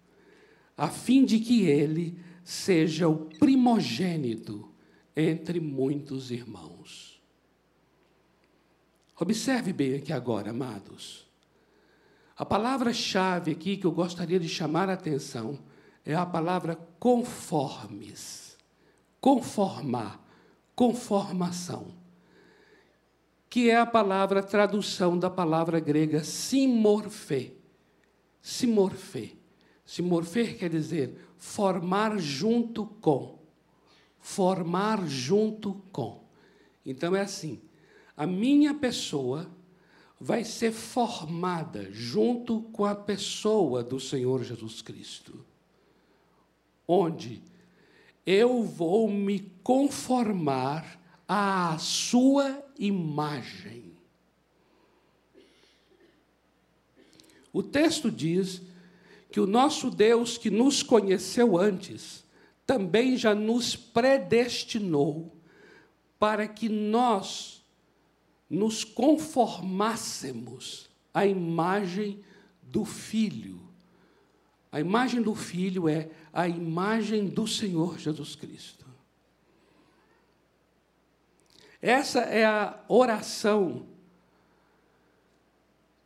a 0.77 0.89
fim 0.89 1.25
de 1.25 1.41
que 1.41 1.65
ele 1.65 2.19
seja 2.49 3.07
o 3.07 3.27
primogênito 3.39 4.73
entre 5.15 5.61
muitos 5.61 6.31
irmãos. 6.31 7.23
Observe 9.21 9.71
bem 9.71 9.97
aqui 9.97 10.15
agora, 10.15 10.49
amados. 10.49 11.29
A 12.35 12.47
palavra-chave 12.47 13.51
aqui 13.51 13.77
que 13.77 13.87
eu 13.87 13.93
gostaria 13.93 14.41
de 14.41 14.49
chamar 14.49 14.89
a 14.89 14.95
atenção 14.95 15.59
é 16.07 16.15
a 16.15 16.25
palavra 16.25 16.77
conformes. 16.99 18.57
Conformar, 19.21 20.19
conformação. 20.75 21.99
que 23.51 23.69
é 23.69 23.77
a 23.77 23.85
palavra, 23.85 24.43
tradução 24.43 25.19
da 25.19 25.29
palavra 25.29 25.79
grega 25.81 26.25
simorfê. 26.25 27.53
Simorfê. 28.41 29.38
Simorfê 29.89 30.53
quer 30.53 30.69
dizer 30.69 31.19
formar 31.39 32.19
junto 32.19 32.85
com. 32.85 33.39
Formar 34.21 35.09
junto 35.09 35.81
com. 35.91 36.23
Então 36.85 37.17
é 37.17 37.23
assim: 37.23 37.59
a 38.15 38.27
minha 38.27 38.75
pessoa 38.75 39.51
vai 40.21 40.45
ser 40.45 40.73
formada 40.73 41.91
junto 41.91 42.61
com 42.65 42.85
a 42.85 42.95
pessoa 42.95 43.83
do 43.83 43.99
Senhor 43.99 44.45
Jesus 44.45 44.83
Cristo, 44.83 45.43
onde 46.87 47.41
eu 48.27 48.63
vou 48.63 49.11
me 49.11 49.41
conformar 49.63 51.01
à 51.27 51.79
sua 51.79 52.63
imagem. 52.79 53.97
O 57.51 57.63
texto 57.63 58.11
diz 58.11 58.69
que 59.31 59.41
o 59.41 59.47
nosso 59.47 59.91
Deus, 59.91 60.39
que 60.39 60.51
nos 60.51 60.83
conheceu 60.83 61.59
antes, 61.59 62.25
também 62.67 63.17
já 63.17 63.35
nos 63.35 63.77
predestinou 63.77 65.37
para 66.19 66.49
que 66.49 66.69
nós 66.69 67.63
nos 68.49 68.85
conformássemos 68.85 70.89
à 71.13 71.27
imagem 71.27 72.21
do 72.63 72.85
Filho. 72.85 73.61
A 74.71 74.81
imagem 74.81 75.23
do 75.23 75.35
Filho 75.35 75.89
é 75.89 76.11
a 76.33 76.49
imagem 76.49 77.27
do 77.27 77.47
Senhor 77.47 77.99
Jesus 77.99 78.35
Cristo. 78.35 78.87
Essa 81.81 82.21
é 82.21 82.45
a 82.45 82.79
oração 82.89 83.87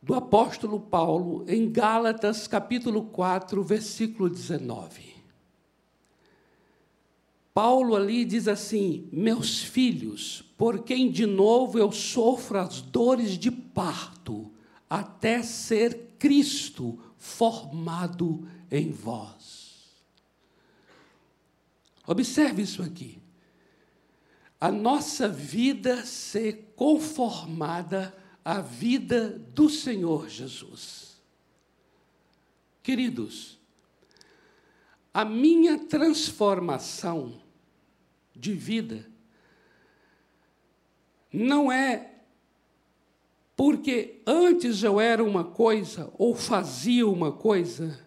do 0.03 0.13
apóstolo 0.13 0.81
Paulo 0.81 1.45
em 1.47 1.71
Gálatas, 1.71 2.45
capítulo 2.45 3.05
4, 3.05 3.63
versículo 3.63 4.29
19. 4.29 5.13
Paulo 7.53 7.95
ali 7.95 8.25
diz 8.25 8.49
assim: 8.49 9.07
Meus 9.13 9.63
filhos, 9.63 10.43
por 10.57 10.83
quem 10.83 11.09
de 11.09 11.25
novo 11.25 11.79
eu 11.79 11.89
sofro 11.89 12.59
as 12.59 12.81
dores 12.81 13.37
de 13.37 13.49
parto, 13.49 14.51
até 14.89 15.41
ser 15.41 16.15
Cristo 16.19 16.99
formado 17.17 18.45
em 18.69 18.91
vós. 18.91 19.93
Observe 22.05 22.63
isso 22.63 22.83
aqui. 22.83 23.19
A 24.59 24.69
nossa 24.69 25.29
vida 25.29 26.05
ser 26.05 26.73
conformada 26.75 28.13
a 28.43 28.59
vida 28.59 29.29
do 29.53 29.69
Senhor 29.69 30.27
Jesus. 30.27 31.21
Queridos, 32.81 33.57
a 35.13 35.23
minha 35.23 35.79
transformação 35.85 37.41
de 38.35 38.53
vida 38.53 39.07
não 41.31 41.71
é 41.71 42.11
porque 43.55 44.21
antes 44.25 44.83
eu 44.83 44.99
era 44.99 45.23
uma 45.23 45.43
coisa 45.43 46.11
ou 46.17 46.35
fazia 46.35 47.07
uma 47.07 47.31
coisa 47.31 48.05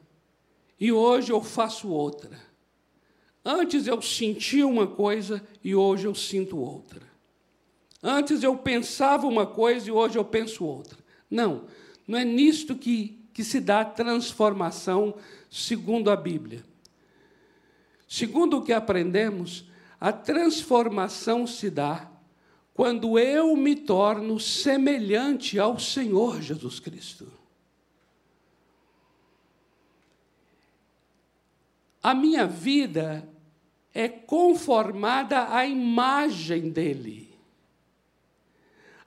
e 0.79 0.93
hoje 0.93 1.33
eu 1.33 1.43
faço 1.43 1.89
outra. 1.89 2.39
Antes 3.45 3.87
eu 3.87 4.03
sentia 4.03 4.67
uma 4.67 4.87
coisa 4.87 5.47
e 5.63 5.75
hoje 5.75 6.07
eu 6.07 6.15
sinto 6.15 6.59
outra. 6.59 7.16
Antes 8.03 8.43
eu 8.43 8.57
pensava 8.57 9.27
uma 9.27 9.47
coisa 9.47 9.89
e 9.89 9.93
hoje 9.93 10.19
eu 10.19 10.25
penso 10.25 10.65
outra. 10.65 10.99
Não, 11.31 11.65
não 12.07 12.19
é 12.19 12.25
nisto 12.25 12.77
que, 12.77 13.19
que 13.33 13.43
se 13.43 13.61
dá 13.61 13.85
transformação 13.85 15.15
segundo 15.51 16.11
a 16.11 16.17
Bíblia. 16.17 16.65
Segundo 18.09 18.59
o 18.59 18.63
que 18.63 18.73
aprendemos, 18.73 19.65
a 20.01 20.13
transformação 20.13 21.47
se 21.47 21.71
dá 21.71 22.11
quando 22.75 23.19
eu 23.19 23.57
me 23.57 23.75
torno 23.75 24.39
semelhante 24.39 25.59
ao 25.59 25.79
Senhor 25.79 26.43
Jesus 26.43 26.79
Cristo. 26.79 27.33
A 32.03 32.15
minha 32.15 32.47
vida 32.47 33.29
é 33.93 34.09
conformada 34.09 35.53
à 35.53 35.67
imagem 35.67 36.71
dele. 36.71 37.26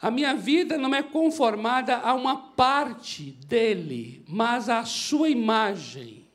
A 0.01 0.09
minha 0.09 0.33
vida 0.33 0.77
não 0.77 0.95
é 0.95 1.03
conformada 1.03 1.97
a 1.97 2.13
uma 2.13 2.37
parte 2.37 3.31
dele, 3.47 4.23
mas 4.27 4.69
à 4.69 4.85
sua 4.85 5.29
imagem. 5.29 6.25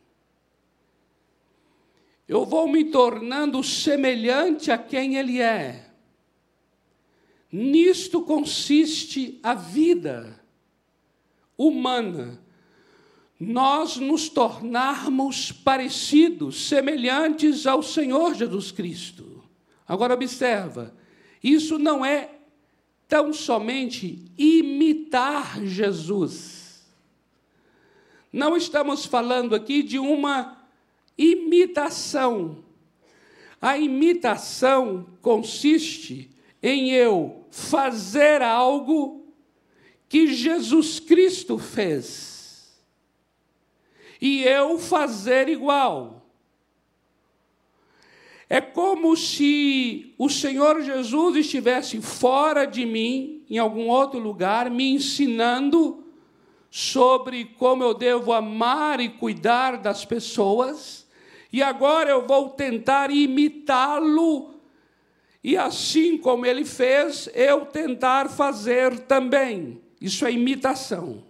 Eu 2.29 2.45
vou 2.45 2.69
me 2.69 2.85
tornando 2.85 3.63
semelhante 3.63 4.71
a 4.71 4.77
quem 4.77 5.17
ele 5.17 5.41
é. 5.41 5.91
Nisto 7.51 8.23
consiste 8.23 9.39
a 9.43 9.55
vida 9.55 10.41
humana. 11.57 12.43
Nós 13.39 13.97
nos 13.97 14.29
tornarmos 14.29 15.53
parecidos, 15.53 16.67
semelhantes 16.67 17.67
ao 17.67 17.83
Senhor 17.83 18.35
Jesus 18.35 18.71
Cristo. 18.71 19.43
Agora 19.87 20.15
observa, 20.15 20.95
isso 21.43 21.79
não 21.79 22.05
é 22.05 22.31
tão 23.15 23.33
somente 23.33 24.25
imitar 24.37 25.65
Jesus. 25.65 26.85
Não 28.33 28.57
estamos 28.57 29.07
falando 29.07 29.55
aqui 29.55 29.85
de 29.85 30.01
uma 30.01 30.67
imitação. 31.17 32.65
A 33.63 33.79
imitação 33.79 35.07
consiste 35.23 36.29
em 36.61 36.91
eu 36.91 37.47
fazer 37.53 38.43
algo 38.43 39.25
que 40.09 40.27
Jesus 40.27 40.99
Cristo 40.99 41.57
fez 41.57 42.83
e 44.21 44.43
eu 44.43 44.77
fazer 44.77 45.49
igual. 45.49 46.24
É 48.49 48.61
como 48.61 49.17
se 49.17 50.15
o 50.19 50.29
Senhor 50.29 50.83
Jesus 50.83 51.37
estivesse 51.37 52.01
fora 52.01 52.67
de 52.67 52.85
mim, 52.85 53.43
em 53.49 53.59
algum 53.59 53.89
outro 53.89 54.19
lugar, 54.19 54.71
me 54.71 54.93
ensinando 54.93 56.05
sobre 56.71 57.45
como 57.57 57.83
eu 57.83 57.95
devo 57.95 58.33
amar 58.33 59.01
e 59.01 59.09
cuidar 59.09 59.79
das 59.79 60.05
pessoas, 60.05 61.07
e 61.53 61.63
agora 61.63 62.11
eu 62.11 62.27
vou 62.27 62.51
tentar 62.51 63.11
imitá-lo, 63.11 64.55
e 65.43 65.57
assim 65.57 66.19
como 66.19 66.45
ele 66.45 66.65
fez, 66.65 67.29
eu 67.35 67.67
tentar 67.67 68.29
fazer 68.29 68.99
também. 69.01 69.81
Isso 70.01 70.27
é 70.27 70.33
imitação. 70.33 71.23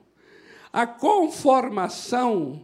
A 0.72 0.86
conformação 0.86 2.62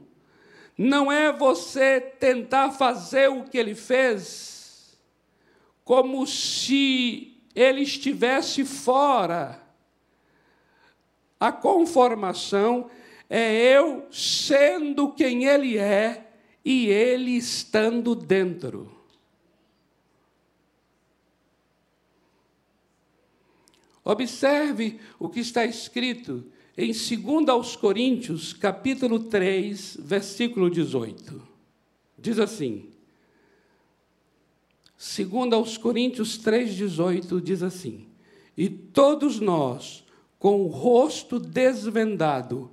não 0.83 1.13
é 1.13 1.31
você 1.31 2.01
tentar 2.01 2.71
fazer 2.71 3.29
o 3.29 3.45
que 3.45 3.59
ele 3.59 3.75
fez 3.75 4.99
como 5.85 6.27
se 6.27 7.37
ele 7.55 7.83
estivesse 7.83 8.65
fora. 8.65 9.63
A 11.39 11.53
conformação 11.53 12.91
é 13.29 13.77
eu 13.77 14.07
sendo 14.11 15.13
quem 15.13 15.45
ele 15.45 15.77
é 15.77 16.33
e 16.65 16.87
ele 16.87 17.33
estando 17.33 18.15
dentro. 18.15 18.91
Observe 24.03 24.99
o 25.19 25.29
que 25.29 25.41
está 25.41 25.67
escrito 25.67 26.51
em 26.83 26.93
2 26.93 27.49
aos 27.51 27.77
Coríntios, 27.77 28.55
capítulo 28.55 29.21
3, 29.21 29.99
versículo 30.01 30.71
18. 30.71 31.43
Diz 32.19 32.39
assim: 32.39 32.87
2 34.97 35.53
aos 35.53 35.77
Coríntios 35.77 36.39
3, 36.39 36.75
18, 36.75 37.39
diz 37.43 37.63
assim: 37.63 38.07
E 38.57 38.71
todos 38.71 39.41
nós, 39.41 40.03
com 40.39 40.63
o 40.63 40.69
rosto 40.69 41.39
desvendado, 41.39 42.71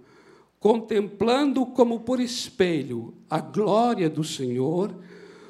contemplando 0.58 1.66
como 1.66 2.00
por 2.00 2.22
espelho 2.22 3.14
a 3.30 3.42
glória 3.42 4.10
do 4.10 4.24
Senhor, 4.24 4.96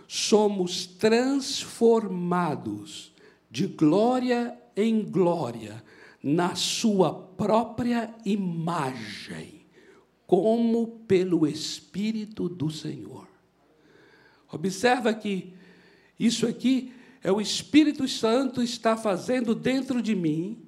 somos 0.07 0.87
transformados 0.87 3.13
de 3.51 3.67
glória 3.67 4.57
em 4.75 5.03
glória 5.03 5.85
na 6.21 6.55
sua 6.55 7.13
própria 7.13 8.13
imagem, 8.25 9.65
como 10.25 10.87
pelo 11.07 11.47
Espírito 11.47 12.49
do 12.49 12.69
Senhor. 12.69 13.27
Observa 14.51 15.13
que 15.13 15.53
isso 16.19 16.47
aqui 16.47 16.93
é 17.23 17.31
o 17.31 17.41
Espírito 17.41 18.07
Santo 18.07 18.61
está 18.61 18.95
fazendo 18.95 19.53
dentro 19.53 20.01
de 20.01 20.15
mim 20.15 20.67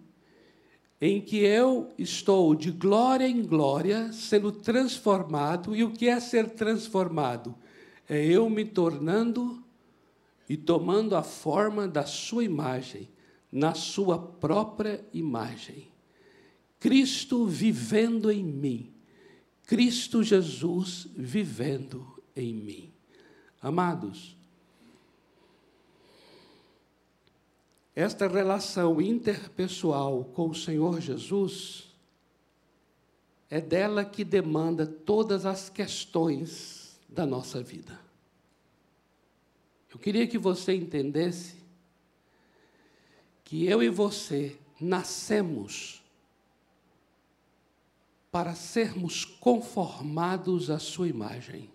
em 1.01 1.21
que 1.21 1.37
eu 1.37 1.89
estou 1.97 2.53
de 2.53 2.71
glória 2.71 3.27
em 3.27 3.41
glória 3.41 4.11
sendo 4.11 4.51
transformado, 4.51 5.73
e 5.75 5.83
o 5.83 5.91
que 5.91 6.09
é 6.09 6.19
ser 6.19 6.49
transformado? 6.49 7.55
É 8.07 8.25
eu 8.25 8.49
me 8.49 8.65
tornando 8.65 9.63
e 10.49 10.57
tomando 10.57 11.15
a 11.15 11.23
forma 11.23 11.87
da 11.87 12.05
sua 12.05 12.43
imagem, 12.43 13.07
na 13.51 13.73
sua 13.73 14.17
própria 14.17 15.03
imagem. 15.13 15.87
Cristo 16.79 17.45
vivendo 17.45 18.31
em 18.31 18.43
mim, 18.43 18.93
Cristo 19.65 20.23
Jesus 20.23 21.07
vivendo 21.15 22.21
em 22.35 22.53
mim. 22.53 22.93
Amados, 23.61 24.35
esta 27.95 28.27
relação 28.27 29.01
interpessoal 29.01 30.23
com 30.23 30.49
o 30.49 30.55
Senhor 30.55 31.01
Jesus 31.01 31.89
é 33.49 33.59
dela 33.59 34.05
que 34.05 34.23
demanda 34.23 34.85
todas 34.85 35.45
as 35.45 35.69
questões 35.69 36.97
da 37.09 37.25
nossa 37.25 37.61
vida. 37.61 37.99
Eu 39.91 39.99
queria 39.99 40.27
que 40.27 40.37
você 40.37 40.73
entendesse 40.73 41.58
que 43.49 43.65
eu 43.65 43.81
e 43.81 43.89
você 43.89 44.55
nascemos 44.79 46.03
para 48.31 48.53
sermos 48.53 49.25
conformados 49.25 50.69
à 50.69 50.77
Sua 50.77 51.07
imagem. 51.07 51.67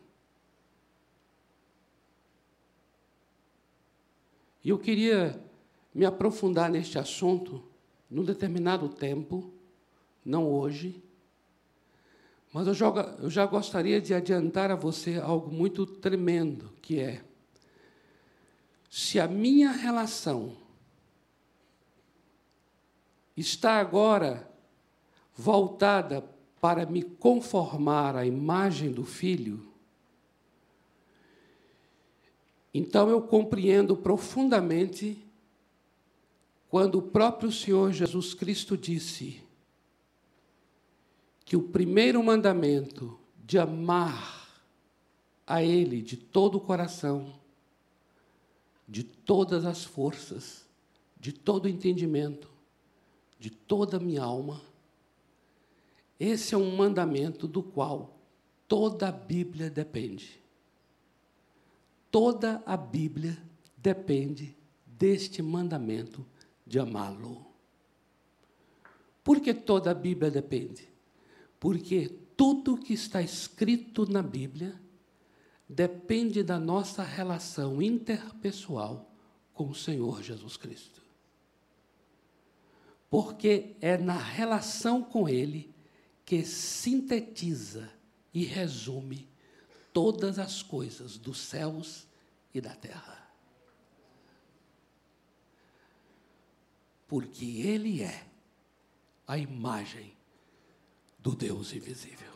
E 4.62 4.68
eu 4.68 4.78
queria 4.78 5.36
me 5.92 6.04
aprofundar 6.04 6.70
neste 6.70 6.96
assunto 6.96 7.60
num 8.08 8.22
determinado 8.22 8.88
tempo, 8.88 9.52
não 10.24 10.48
hoje, 10.48 11.02
mas 12.52 12.68
eu 12.68 12.74
eu 13.18 13.28
já 13.28 13.44
gostaria 13.46 14.00
de 14.00 14.14
adiantar 14.14 14.70
a 14.70 14.76
você 14.76 15.18
algo 15.18 15.52
muito 15.52 15.84
tremendo, 15.84 16.70
que 16.80 17.00
é 17.00 17.24
se 18.88 19.18
a 19.18 19.26
minha 19.26 19.72
relação 19.72 20.62
está 23.36 23.78
agora 23.78 24.50
voltada 25.34 26.24
para 26.60 26.86
me 26.86 27.02
conformar 27.02 28.16
à 28.16 28.24
imagem 28.24 28.90
do 28.90 29.04
Filho, 29.04 29.74
então 32.72 33.08
eu 33.08 33.22
compreendo 33.22 33.96
profundamente 33.96 35.16
quando 36.68 36.96
o 36.96 37.02
próprio 37.02 37.52
Senhor 37.52 37.92
Jesus 37.92 38.34
Cristo 38.34 38.76
disse 38.76 39.40
que 41.44 41.56
o 41.56 41.62
primeiro 41.62 42.20
mandamento 42.24 43.16
de 43.44 43.58
amar 43.58 44.48
a 45.46 45.62
Ele 45.62 46.02
de 46.02 46.16
todo 46.16 46.56
o 46.56 46.60
coração, 46.60 47.38
de 48.88 49.04
todas 49.04 49.64
as 49.64 49.84
forças, 49.84 50.64
de 51.20 51.32
todo 51.32 51.66
o 51.66 51.68
entendimento, 51.68 52.53
de 53.44 53.50
toda 53.50 53.98
a 53.98 54.00
minha 54.00 54.22
alma. 54.22 54.62
Esse 56.18 56.54
é 56.54 56.56
um 56.56 56.74
mandamento 56.74 57.46
do 57.46 57.62
qual 57.62 58.16
toda 58.66 59.08
a 59.08 59.12
Bíblia 59.12 59.68
depende. 59.68 60.40
Toda 62.10 62.62
a 62.64 62.74
Bíblia 62.74 63.36
depende 63.76 64.56
deste 64.86 65.42
mandamento 65.42 66.24
de 66.66 66.78
amá-lo. 66.78 67.44
Por 69.22 69.40
que 69.40 69.52
toda 69.52 69.90
a 69.90 69.94
Bíblia 69.94 70.30
depende? 70.30 70.88
Porque 71.60 72.08
tudo 72.38 72.78
que 72.78 72.94
está 72.94 73.20
escrito 73.20 74.10
na 74.10 74.22
Bíblia 74.22 74.80
depende 75.68 76.42
da 76.42 76.58
nossa 76.58 77.02
relação 77.02 77.82
interpessoal 77.82 79.12
com 79.52 79.68
o 79.68 79.74
Senhor 79.74 80.22
Jesus 80.22 80.56
Cristo. 80.56 81.03
Porque 83.14 83.76
é 83.80 83.96
na 83.96 84.18
relação 84.18 85.00
com 85.00 85.28
Ele 85.28 85.72
que 86.24 86.44
sintetiza 86.44 87.88
e 88.32 88.44
resume 88.44 89.28
todas 89.92 90.36
as 90.36 90.64
coisas 90.64 91.16
dos 91.16 91.38
céus 91.38 92.08
e 92.52 92.60
da 92.60 92.74
terra. 92.74 93.30
Porque 97.06 97.44
Ele 97.60 98.02
é 98.02 98.26
a 99.28 99.38
imagem 99.38 100.12
do 101.16 101.36
Deus 101.36 101.72
invisível. 101.72 102.33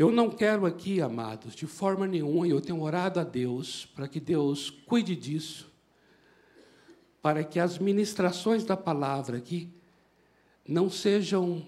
Eu 0.00 0.10
não 0.10 0.30
quero 0.30 0.64
aqui, 0.64 1.02
amados, 1.02 1.54
de 1.54 1.66
forma 1.66 2.06
nenhuma, 2.06 2.48
e 2.48 2.50
eu 2.50 2.60
tenho 2.62 2.80
orado 2.80 3.20
a 3.20 3.22
Deus 3.22 3.84
para 3.84 4.08
que 4.08 4.18
Deus 4.18 4.70
cuide 4.70 5.14
disso, 5.14 5.70
para 7.20 7.44
que 7.44 7.60
as 7.60 7.76
ministrações 7.76 8.64
da 8.64 8.78
palavra 8.78 9.36
aqui 9.36 9.68
não 10.66 10.88
sejam 10.88 11.66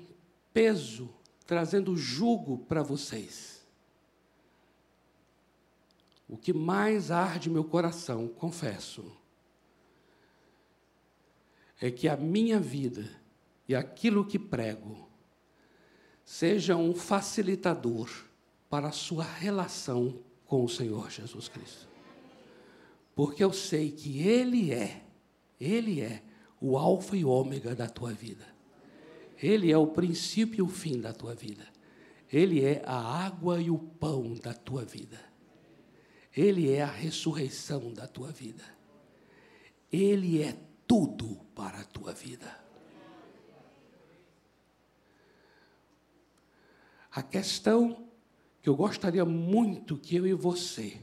peso, 0.51 1.11
trazendo 1.47 1.95
jugo 1.95 2.57
para 2.57 2.83
vocês. 2.83 3.67
O 6.27 6.39
que 6.39 6.55
mais 6.55 7.11
arde 7.11 7.51
meu 7.51 7.65
coração, 7.65 8.29
confesso, 8.29 9.05
é 11.79 11.91
que 11.91 12.09
a 12.09 12.17
minha 12.17 12.59
vida 12.59 13.07
e 13.69 13.75
aquilo 13.75 14.25
que 14.25 14.39
prego 14.39 15.12
seja 16.25 16.77
um 16.77 16.95
facilitador 16.95 18.11
para 18.69 18.89
a 18.89 18.93
sua 18.93 19.25
relação 19.25 20.19
com 20.47 20.65
o 20.65 20.69
Senhor 20.69 21.11
Jesus 21.11 21.49
Cristo. 21.49 21.89
Porque 23.15 23.43
eu 23.45 23.53
sei 23.53 23.91
que 23.91 24.21
Ele 24.21 24.73
é, 24.73 25.05
Ele 25.61 26.01
é 26.01 26.23
o 26.61 26.79
Alfa 26.79 27.17
e 27.17 27.25
Ômega 27.25 27.75
da 27.75 27.89
tua 27.89 28.13
vida. 28.13 28.47
Ele 29.43 29.71
é 29.73 29.77
o 29.77 29.89
princípio 29.89 30.61
e 30.61 30.63
o 30.63 30.69
fim 30.69 31.01
da 31.01 31.13
tua 31.13 31.35
vida. 31.35 31.67
Ele 32.33 32.65
é 32.65 32.83
a 32.87 32.97
água 32.97 33.61
e 33.61 33.71
o 33.71 33.79
pão 33.79 34.35
da 34.35 34.55
tua 34.55 34.85
vida. 34.85 35.21
Ele 36.35 36.71
é 36.71 36.83
a 36.83 36.91
ressurreição 36.91 37.93
da 37.93 38.07
tua 38.07 38.31
vida. 38.31 38.65
Ele 39.91 40.43
é 40.43 40.57
tudo 40.87 41.37
para 41.55 41.81
a 41.81 41.85
tua 41.85 42.13
vida. 42.13 42.62
A 47.15 47.23
questão 47.23 48.09
que 48.63 48.69
eu 48.71 48.75
gostaria 48.75 49.25
muito 49.25 49.99
que 49.99 50.17
eu 50.17 50.27
e 50.27 50.33
você 50.33 50.99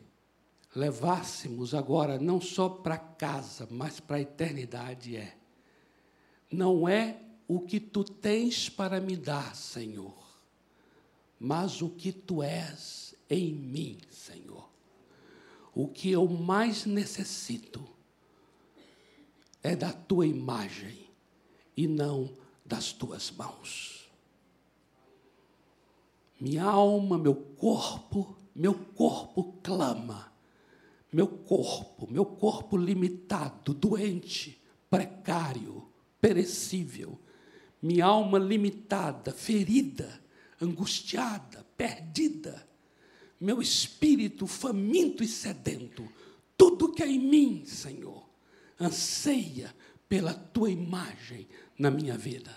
levássemos 0.76 1.76
agora, 1.76 2.18
não 2.18 2.42
só 2.42 2.68
para 2.68 2.98
casa, 2.98 3.68
mas 3.70 4.00
para 4.00 4.18
a 4.18 4.22
eternidade, 4.22 5.16
é: 5.16 5.38
não 6.52 6.90
é 6.90 7.22
o 7.48 7.60
que 7.60 7.80
tu 7.80 8.04
tens 8.04 8.70
para 8.70 9.00
me 9.00 9.16
dar, 9.16 9.56
Senhor, 9.56 10.18
mas 11.40 11.82
o 11.82 11.90
que 11.90 12.12
tu 12.12 12.42
és 12.42 13.14
em 13.30 13.54
mim, 13.54 14.00
Senhor. 14.10 14.68
O 15.76 15.88
que 15.88 16.10
eu 16.10 16.28
mais 16.28 16.86
necessito 16.86 17.88
é 19.62 19.76
da 19.76 19.94
tua 19.94 20.26
imagem 20.26 21.08
e 21.78 21.88
não 21.88 22.34
das 22.66 22.92
tuas 22.92 23.30
mãos. 23.30 23.99
Minha 26.40 26.64
alma, 26.64 27.18
meu 27.18 27.36
corpo, 27.36 28.38
meu 28.56 28.74
corpo 28.74 29.60
clama. 29.62 30.32
Meu 31.12 31.28
corpo, 31.28 32.08
meu 32.10 32.26
corpo 32.26 32.78
limitado, 32.78 33.74
doente, 33.74 34.62
precário, 34.90 35.88
perecível. 36.22 37.20
Minha 37.82 38.06
alma 38.06 38.38
limitada, 38.38 39.32
ferida, 39.32 40.22
angustiada, 40.62 41.66
perdida. 41.76 42.68
Meu 43.40 43.62
espírito 43.62 44.46
faminto 44.46 45.24
e 45.24 45.28
sedento. 45.28 46.08
Tudo 46.58 46.92
que 46.92 47.02
é 47.02 47.08
em 47.08 47.20
mim, 47.20 47.66
Senhor, 47.66 48.30
anseia 48.80 49.74
pela 50.08 50.34
tua 50.34 50.70
imagem 50.70 51.48
na 51.78 51.90
minha 51.90 52.18
vida. 52.18 52.54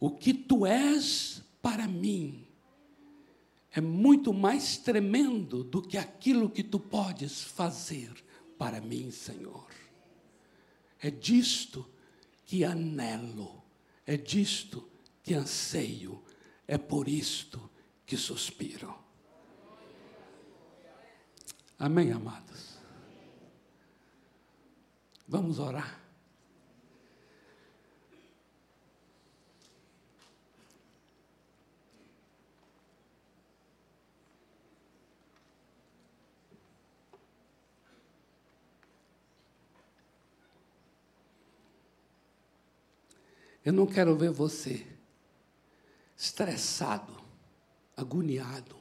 O 0.00 0.10
que 0.10 0.34
tu 0.34 0.66
és 0.66 1.43
para 1.64 1.88
mim 1.88 2.46
é 3.72 3.80
muito 3.80 4.34
mais 4.34 4.76
tremendo 4.76 5.64
do 5.64 5.80
que 5.80 5.96
aquilo 5.96 6.50
que 6.50 6.62
tu 6.62 6.78
podes 6.78 7.42
fazer 7.42 8.12
para 8.58 8.82
mim, 8.82 9.10
Senhor. 9.10 9.66
É 11.00 11.10
disto 11.10 11.88
que 12.44 12.64
anelo, 12.64 13.64
é 14.06 14.18
disto 14.18 14.86
que 15.22 15.32
anseio, 15.32 16.22
é 16.68 16.76
por 16.76 17.08
isto 17.08 17.70
que 18.04 18.18
suspiro. 18.18 18.94
Amém, 21.78 22.12
amados? 22.12 22.76
Vamos 25.26 25.58
orar. 25.58 26.03
Eu 43.64 43.72
não 43.72 43.86
quero 43.86 44.14
ver 44.14 44.30
você 44.30 44.86
estressado, 46.16 47.16
agoniado, 47.96 48.76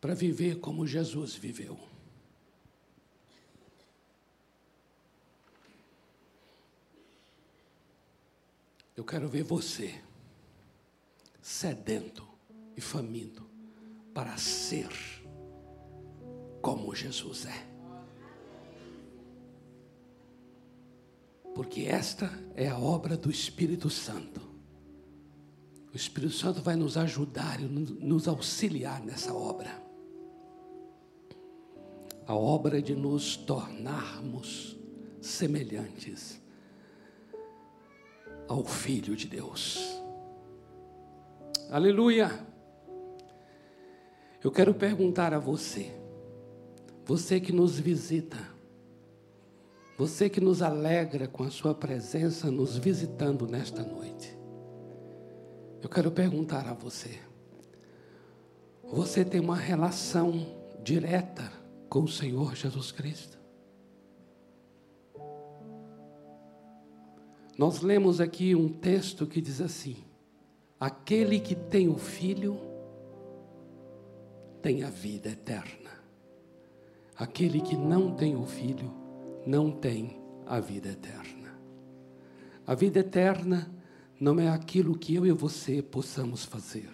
para 0.00 0.14
viver 0.14 0.60
como 0.60 0.86
Jesus 0.86 1.34
viveu. 1.34 1.78
Eu 8.96 9.04
quero 9.04 9.28
ver 9.28 9.42
você 9.42 10.02
sedento 11.42 12.26
e 12.76 12.80
faminto 12.80 13.44
para 14.14 14.36
ser 14.38 14.88
como 16.62 16.94
Jesus 16.94 17.44
é. 17.44 17.75
Porque 21.56 21.84
esta 21.84 22.30
é 22.54 22.68
a 22.68 22.78
obra 22.78 23.16
do 23.16 23.30
Espírito 23.30 23.88
Santo. 23.88 24.42
O 25.90 25.96
Espírito 25.96 26.34
Santo 26.34 26.60
vai 26.60 26.76
nos 26.76 26.98
ajudar 26.98 27.58
e 27.62 27.64
nos 27.64 28.28
auxiliar 28.28 29.02
nessa 29.02 29.32
obra. 29.32 29.70
A 32.26 32.34
obra 32.34 32.82
de 32.82 32.94
nos 32.94 33.38
tornarmos 33.38 34.76
semelhantes 35.22 36.38
ao 38.46 38.62
Filho 38.62 39.16
de 39.16 39.26
Deus. 39.26 39.78
Aleluia! 41.70 42.46
Eu 44.44 44.52
quero 44.52 44.74
perguntar 44.74 45.32
a 45.32 45.38
você, 45.38 45.90
você 47.06 47.40
que 47.40 47.50
nos 47.50 47.78
visita, 47.80 48.55
você 49.96 50.28
que 50.28 50.40
nos 50.40 50.60
alegra 50.60 51.26
com 51.26 51.42
a 51.42 51.50
sua 51.50 51.74
presença 51.74 52.50
nos 52.50 52.76
visitando 52.76 53.46
nesta 53.46 53.82
noite. 53.82 54.36
Eu 55.82 55.88
quero 55.88 56.10
perguntar 56.10 56.68
a 56.68 56.74
você: 56.74 57.18
você 58.84 59.24
tem 59.24 59.40
uma 59.40 59.56
relação 59.56 60.46
direta 60.82 61.50
com 61.88 62.02
o 62.02 62.08
Senhor 62.08 62.54
Jesus 62.54 62.92
Cristo? 62.92 63.38
Nós 67.56 67.80
lemos 67.80 68.20
aqui 68.20 68.54
um 68.54 68.68
texto 68.68 69.26
que 69.26 69.40
diz 69.40 69.62
assim: 69.62 69.96
Aquele 70.78 71.40
que 71.40 71.54
tem 71.54 71.88
o 71.88 71.96
Filho 71.96 72.60
tem 74.60 74.82
a 74.82 74.90
vida 74.90 75.30
eterna. 75.30 75.90
Aquele 77.16 77.62
que 77.62 77.74
não 77.74 78.14
tem 78.14 78.36
o 78.36 78.44
Filho 78.44 79.05
não 79.46 79.70
tem 79.70 80.20
a 80.44 80.58
vida 80.58 80.88
eterna. 80.88 81.56
A 82.66 82.74
vida 82.74 82.98
eterna 82.98 83.70
não 84.20 84.40
é 84.40 84.48
aquilo 84.48 84.98
que 84.98 85.14
eu 85.14 85.24
e 85.24 85.30
você 85.30 85.80
possamos 85.80 86.44
fazer, 86.44 86.90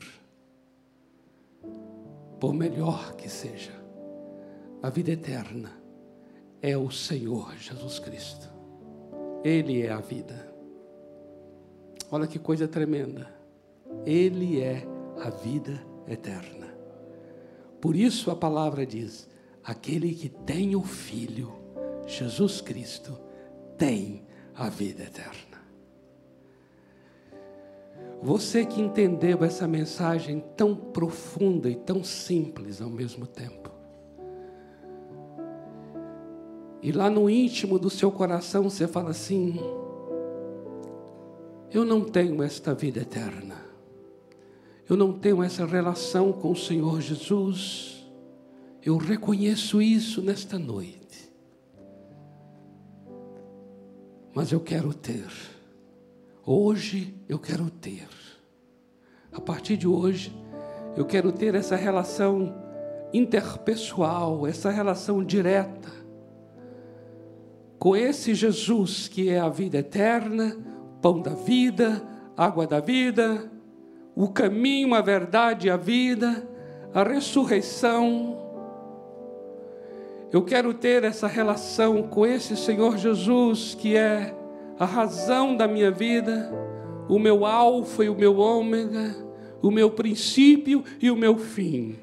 por 2.39 2.53
melhor 2.53 3.15
que 3.15 3.29
seja. 3.29 3.73
A 4.83 4.91
vida 4.91 5.13
eterna 5.13 5.71
é 6.61 6.77
o 6.77 6.91
Senhor 6.91 7.57
Jesus 7.57 7.99
Cristo. 7.99 8.51
Ele 9.43 9.83
é 9.83 9.91
a 9.91 10.01
vida. 10.01 10.53
Olha 12.11 12.27
que 12.27 12.39
coisa 12.39 12.69
tremenda. 12.69 13.33
Ele 14.05 14.61
é 14.61 14.85
a 15.25 15.31
vida 15.31 15.85
eterna. 16.07 16.67
Por 17.81 17.97
isso 17.97 18.31
a 18.31 18.37
palavra 18.37 18.85
diz: 18.85 19.29
aquele 19.65 20.15
que 20.15 20.29
tem 20.29 20.77
o 20.77 20.83
Filho 20.83 21.62
Jesus 22.13 22.61
Cristo 22.61 23.19
tem 23.79 24.23
a 24.55 24.69
vida 24.69 25.05
eterna. 25.05 25.63
Você 28.23 28.65
que 28.65 28.81
entendeu 28.81 29.43
essa 29.43 29.67
mensagem 29.67 30.45
tão 30.57 30.77
profunda 30.77 31.69
e 31.69 31.75
tão 31.75 32.05
simples 32.05 32.81
ao 32.81 32.91
mesmo 32.91 33.27
tempo, 33.27 33.71
e 36.83 36.93
lá 36.93 37.09
no 37.09 37.31
íntimo 37.31 37.79
do 37.79 37.89
seu 37.89 38.13
coração 38.13 38.65
você 38.65 38.87
fala 38.87 39.11
assim: 39.11 39.59
eu 41.73 41.85
não 41.85 42.03
tenho 42.05 42.43
esta 42.43 42.75
vida 42.75 43.01
eterna, 43.01 43.57
eu 44.89 44.97
não 44.97 45.13
tenho 45.13 45.43
essa 45.43 45.65
relação 45.65 46.33
com 46.33 46.53
o 46.53 46.57
Senhor 46.57 47.01
Jesus, 47.01 48.07
eu 48.85 48.97
reconheço 48.99 49.81
isso 49.81 50.21
nesta 50.21 50.59
noite. 50.59 51.32
Mas 54.35 54.53
eu 54.53 54.61
quero 54.61 54.93
ter. 54.95 55.29
Hoje 56.45 57.15
eu 57.29 57.39
quero 57.39 57.71
ter. 57.71 58.09
A 59.33 59.41
partir 59.41 59.77
de 59.77 59.87
hoje, 59.87 60.37
eu 60.97 61.05
quero 61.05 61.33
ter 61.33 61.55
essa 61.55 61.77
relação 61.77 62.55
interpessoal, 63.13 64.47
essa 64.47 64.71
relação 64.71 65.25
direta 65.25 66.03
com 67.83 67.97
esse 67.97 68.33
Jesus 68.33 69.09
que 69.09 69.29
é 69.29 69.41
a 69.41 69.49
vida 69.49 69.79
eterna, 69.79 70.57
pão 71.01 71.21
da 71.21 71.35
vida, 71.35 72.01
água 72.37 72.65
da 72.65 72.79
vida, 72.79 73.51
o 74.15 74.29
caminho, 74.29 74.95
a 74.95 75.01
verdade 75.01 75.67
e 75.67 75.71
a 75.71 75.77
vida, 75.77 76.49
a 76.95 77.03
ressurreição, 77.03 78.39
eu 80.33 80.43
quero 80.43 80.73
ter 80.73 81.05
essa 81.05 81.27
relação 81.27 82.03
com 82.05 82.27
esse 82.27 82.57
Senhor 82.57 82.97
Jesus, 82.97 83.75
que 83.79 83.97
é 83.97 84.35
a 84.79 84.87
razão 84.87 85.55
da 85.55 85.69
minha 85.69 85.91
vida, 85.91 86.51
o 87.07 87.19
meu 87.19 87.45
alfa 87.45 88.03
e 88.03 88.09
o 88.09 88.15
meu 88.15 88.39
ômega, 88.39 89.15
o 89.61 89.71
meu 89.71 89.91
princípio 89.91 90.83
e 91.01 91.11
o 91.11 91.17
meu 91.17 91.37
fim. 91.37 91.99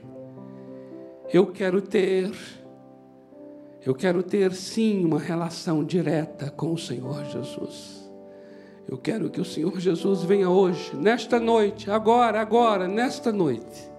Eu 1.33 1.47
quero 1.47 1.81
ter, 1.81 2.31
eu 3.83 3.95
quero 3.95 4.21
ter 4.21 4.53
sim 4.53 5.03
uma 5.03 5.19
relação 5.19 5.83
direta 5.83 6.51
com 6.51 6.71
o 6.73 6.77
Senhor 6.77 7.25
Jesus. 7.25 7.99
Eu 8.87 8.97
quero 8.97 9.29
que 9.31 9.41
o 9.41 9.45
Senhor 9.45 9.79
Jesus 9.79 10.21
venha 10.23 10.49
hoje, 10.49 10.95
nesta 10.95 11.39
noite, 11.39 11.89
agora, 11.89 12.39
agora, 12.39 12.87
nesta 12.87 13.31
noite. 13.31 13.89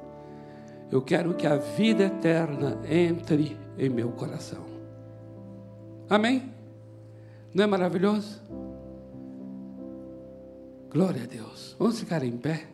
Eu 0.91 1.03
quero 1.03 1.35
que 1.35 1.47
a 1.47 1.57
vida 1.57 2.05
eterna 2.05 2.81
entre 2.89 3.57
em 3.81 3.89
meu 3.89 4.12
coração. 4.12 4.64
Amém? 6.09 6.53
Não 7.55 7.64
é 7.64 7.66
maravilhoso? 7.66 8.43
Glória 10.91 11.22
a 11.22 11.26
Deus. 11.26 11.74
Vamos 11.78 11.99
ficar 11.99 12.22
em 12.22 12.37
pé? 12.37 12.66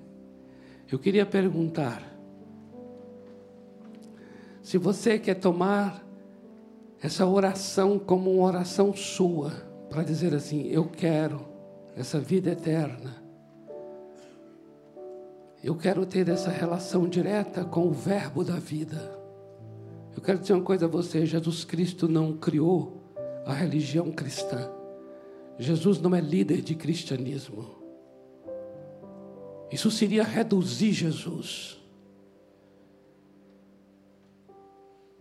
Eu 0.91 0.99
queria 0.99 1.25
perguntar: 1.25 2.03
se 4.63 4.79
você 4.79 5.19
quer 5.19 5.37
tomar 5.37 6.05
essa 7.01 7.25
oração 7.25 7.99
como 7.99 8.33
uma 8.33 8.47
oração 8.47 8.93
sua, 8.95 9.51
para 9.89 10.03
dizer 10.03 10.35
assim: 10.35 10.67
eu 10.67 10.87
quero 10.87 11.41
essa 11.95 12.19
vida 12.19 12.51
eterna. 12.51 13.23
Eu 15.63 15.77
quero 15.77 16.05
ter 16.05 16.29
essa 16.29 16.51
relação 16.51 17.09
direta 17.09 17.65
com 17.65 17.87
o 17.87 17.93
Verbo 17.93 18.45
da 18.45 18.57
vida. 18.57 19.26
Eu 20.17 20.23
quero 20.23 20.39
dizer 20.39 20.55
uma 20.55 20.65
coisa 20.65 20.87
a 20.87 20.89
você: 20.89 21.27
Jesus 21.27 21.65
Cristo 21.65 22.09
não 22.09 22.33
criou 22.37 23.03
a 23.45 23.53
religião 23.53 24.11
cristã. 24.11 24.71
Jesus 25.59 26.01
não 26.01 26.15
é 26.15 26.21
líder 26.21 26.63
de 26.63 26.75
cristianismo. 26.75 27.77
Isso 29.71 29.91
seria 29.91 30.25
reduzir 30.25 30.93
Jesus. 30.93 31.79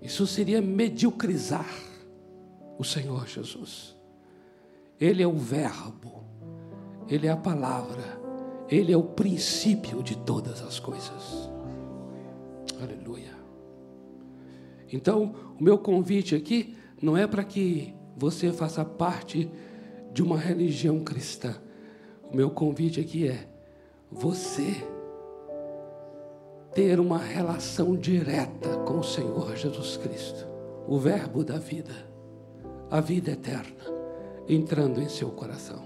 Isso 0.01 0.25
seria 0.27 0.61
mediocrizar 0.61 1.67
o 2.77 2.83
Senhor 2.83 3.27
Jesus. 3.27 3.95
Ele 4.99 5.23
é 5.23 5.27
o 5.27 5.35
Verbo, 5.35 6.23
Ele 7.07 7.27
é 7.27 7.31
a 7.31 7.37
palavra, 7.37 8.03
Ele 8.69 8.93
é 8.93 8.97
o 8.97 9.03
princípio 9.03 10.03
de 10.03 10.15
todas 10.17 10.61
as 10.61 10.79
coisas. 10.79 11.49
Aleluia. 12.81 13.34
Então, 14.91 15.33
o 15.59 15.63
meu 15.63 15.77
convite 15.77 16.35
aqui 16.35 16.75
não 17.01 17.17
é 17.17 17.27
para 17.27 17.43
que 17.43 17.93
você 18.15 18.51
faça 18.51 18.83
parte 18.85 19.49
de 20.13 20.23
uma 20.23 20.37
religião 20.37 21.03
cristã. 21.03 21.55
O 22.31 22.35
meu 22.35 22.49
convite 22.49 22.99
aqui 22.99 23.27
é 23.27 23.47
você 24.11 24.73
ter 26.73 26.99
uma 26.99 27.17
relação 27.17 27.95
direta 27.95 28.77
com 28.79 28.99
o 28.99 29.03
Senhor 29.03 29.55
Jesus 29.55 29.97
Cristo, 29.97 30.47
o 30.87 30.97
Verbo 30.97 31.43
da 31.43 31.57
vida, 31.57 31.93
a 32.89 32.99
vida 32.99 33.31
eterna 33.31 33.95
entrando 34.47 35.01
em 35.01 35.09
seu 35.09 35.29
coração. 35.31 35.83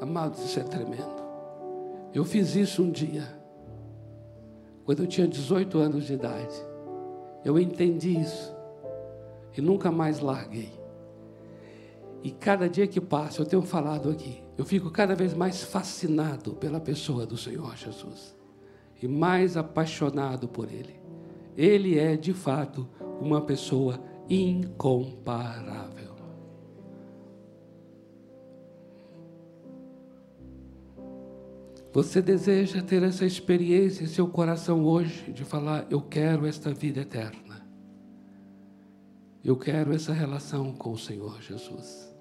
Amados, 0.00 0.44
isso 0.44 0.60
é 0.60 0.62
tremendo. 0.62 1.24
Eu 2.12 2.24
fiz 2.24 2.54
isso 2.54 2.82
um 2.82 2.90
dia, 2.90 3.24
quando 4.86 5.00
eu 5.00 5.06
tinha 5.06 5.26
18 5.26 5.78
anos 5.78 6.06
de 6.06 6.14
idade. 6.14 6.54
Eu 7.44 7.58
entendi 7.58 8.18
isso 8.18 8.56
e 9.56 9.60
nunca 9.60 9.90
mais 9.90 10.20
larguei. 10.20 10.72
E 12.22 12.30
cada 12.30 12.68
dia 12.68 12.86
que 12.86 13.00
passa, 13.00 13.42
eu 13.42 13.46
tenho 13.46 13.62
falado 13.62 14.08
aqui, 14.08 14.42
eu 14.56 14.64
fico 14.64 14.90
cada 14.90 15.14
vez 15.14 15.34
mais 15.34 15.62
fascinado 15.62 16.54
pela 16.54 16.80
pessoa 16.80 17.26
do 17.26 17.36
Senhor 17.36 17.76
Jesus 17.76 18.34
e 19.02 19.08
mais 19.08 19.56
apaixonado 19.56 20.48
por 20.48 20.72
Ele. 20.72 20.94
Ele 21.56 21.98
é, 21.98 22.16
de 22.16 22.32
fato, 22.32 22.88
uma 23.20 23.40
pessoa 23.40 24.00
incomparável. 24.28 26.05
Você 31.96 32.20
deseja 32.20 32.82
ter 32.82 33.02
essa 33.02 33.24
experiência 33.24 34.04
em 34.04 34.06
seu 34.06 34.28
coração 34.28 34.84
hoje 34.84 35.32
de 35.32 35.46
falar: 35.46 35.86
Eu 35.88 36.02
quero 36.02 36.46
esta 36.46 36.70
vida 36.70 37.00
eterna. 37.00 37.66
Eu 39.42 39.56
quero 39.56 39.94
essa 39.94 40.12
relação 40.12 40.74
com 40.74 40.92
o 40.92 40.98
Senhor 40.98 41.40
Jesus. 41.40 42.14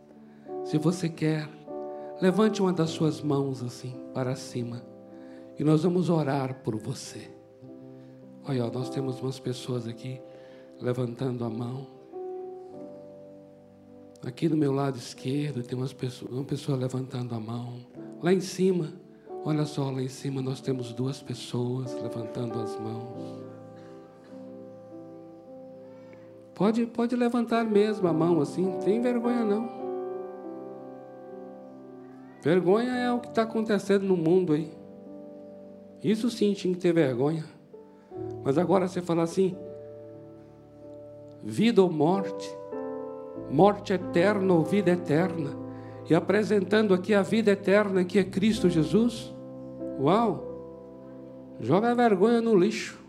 Se 0.64 0.78
você 0.78 1.10
quer, 1.10 1.50
levante 2.22 2.62
uma 2.62 2.72
das 2.72 2.92
suas 2.92 3.22
mãos 3.22 3.62
assim 3.62 3.94
para 4.14 4.34
cima 4.38 4.82
e 5.60 5.64
nós 5.66 5.84
vamos 5.84 6.10
orar 6.10 6.62
por 6.64 6.78
você. 6.78 7.30
Olha, 8.48 8.70
nós 8.70 8.90
temos 8.90 9.22
umas 9.22 9.42
pessoas 9.42 9.90
aqui 9.90 10.22
levantando 10.80 11.44
a 11.44 11.50
mão. 11.50 11.86
Aqui 14.26 14.48
do 14.48 14.56
meu 14.56 14.72
lado 14.72 14.98
esquerdo 14.98 15.62
tem 15.64 15.78
umas 15.78 15.92
pessoas, 15.92 16.32
uma 16.32 16.46
pessoa 16.46 16.78
levantando 16.78 17.36
a 17.36 17.40
mão. 17.42 17.86
Lá 18.24 18.32
em 18.32 18.40
cima, 18.40 19.04
olha 19.46 19.64
só, 19.64 19.92
lá 19.92 20.02
em 20.02 20.10
cima 20.10 20.42
nós 20.42 20.60
temos 20.60 20.92
duas 20.92 21.22
pessoas 21.22 21.94
levantando 22.02 22.60
as 22.60 22.78
mãos. 22.80 23.46
Pode, 26.56 26.86
pode 26.88 27.16
levantar 27.16 27.64
mesmo 27.64 28.08
a 28.08 28.14
mão 28.14 28.42
assim, 28.42 28.66
não 28.66 28.80
tem 28.80 29.00
vergonha 29.00 29.46
não. 29.46 29.70
Vergonha 32.42 32.96
é 32.96 33.12
o 33.12 33.20
que 33.20 33.28
está 33.28 33.44
acontecendo 33.44 34.04
no 34.04 34.18
mundo 34.18 34.54
aí. 34.54 34.72
Isso 36.04 36.30
sim 36.30 36.54
tinha 36.54 36.74
que 36.74 36.80
ter 36.80 36.94
vergonha. 36.94 37.44
Mas 38.44 38.58
agora 38.58 38.88
você 38.88 39.02
fala 39.02 39.24
assim: 39.24 39.56
vida 41.44 41.82
ou 41.82 41.92
morte, 41.92 42.50
morte 43.52 43.94
eterna 43.94 44.54
ou 44.54 44.64
vida 44.64 44.92
eterna, 44.92 45.52
e 46.10 46.16
apresentando 46.16 46.94
aqui 46.94 47.14
a 47.14 47.22
vida 47.22 47.52
eterna 47.52 48.04
que 48.06 48.18
é 48.18 48.24
Cristo 48.24 48.70
Jesus. 48.70 49.35
Uau! 50.00 50.56
Joga 51.60 51.92
a 51.92 51.94
vergonha 51.94 52.42
no 52.42 52.56
lixo. 52.56 53.00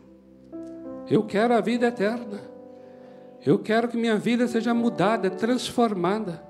Eu 1.09 1.25
quero 1.25 1.55
a 1.55 1.61
vida 1.61 1.87
eterna. 1.89 2.41
Eu 3.45 3.59
quero 3.59 3.89
que 3.89 3.97
minha 3.97 4.17
vida 4.17 4.47
seja 4.49 4.75
mudada, 4.75 5.31
transformada. 5.31 6.43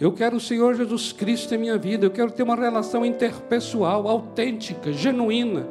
Eu 0.00 0.12
quero 0.12 0.36
o 0.36 0.40
Senhor 0.40 0.74
Jesus 0.74 1.12
Cristo 1.12 1.54
em 1.54 1.58
minha 1.58 1.78
vida. 1.78 2.06
Eu 2.06 2.10
quero 2.10 2.30
ter 2.30 2.42
uma 2.42 2.54
relação 2.54 3.04
interpessoal, 3.04 4.06
autêntica, 4.06 4.92
genuína, 4.92 5.66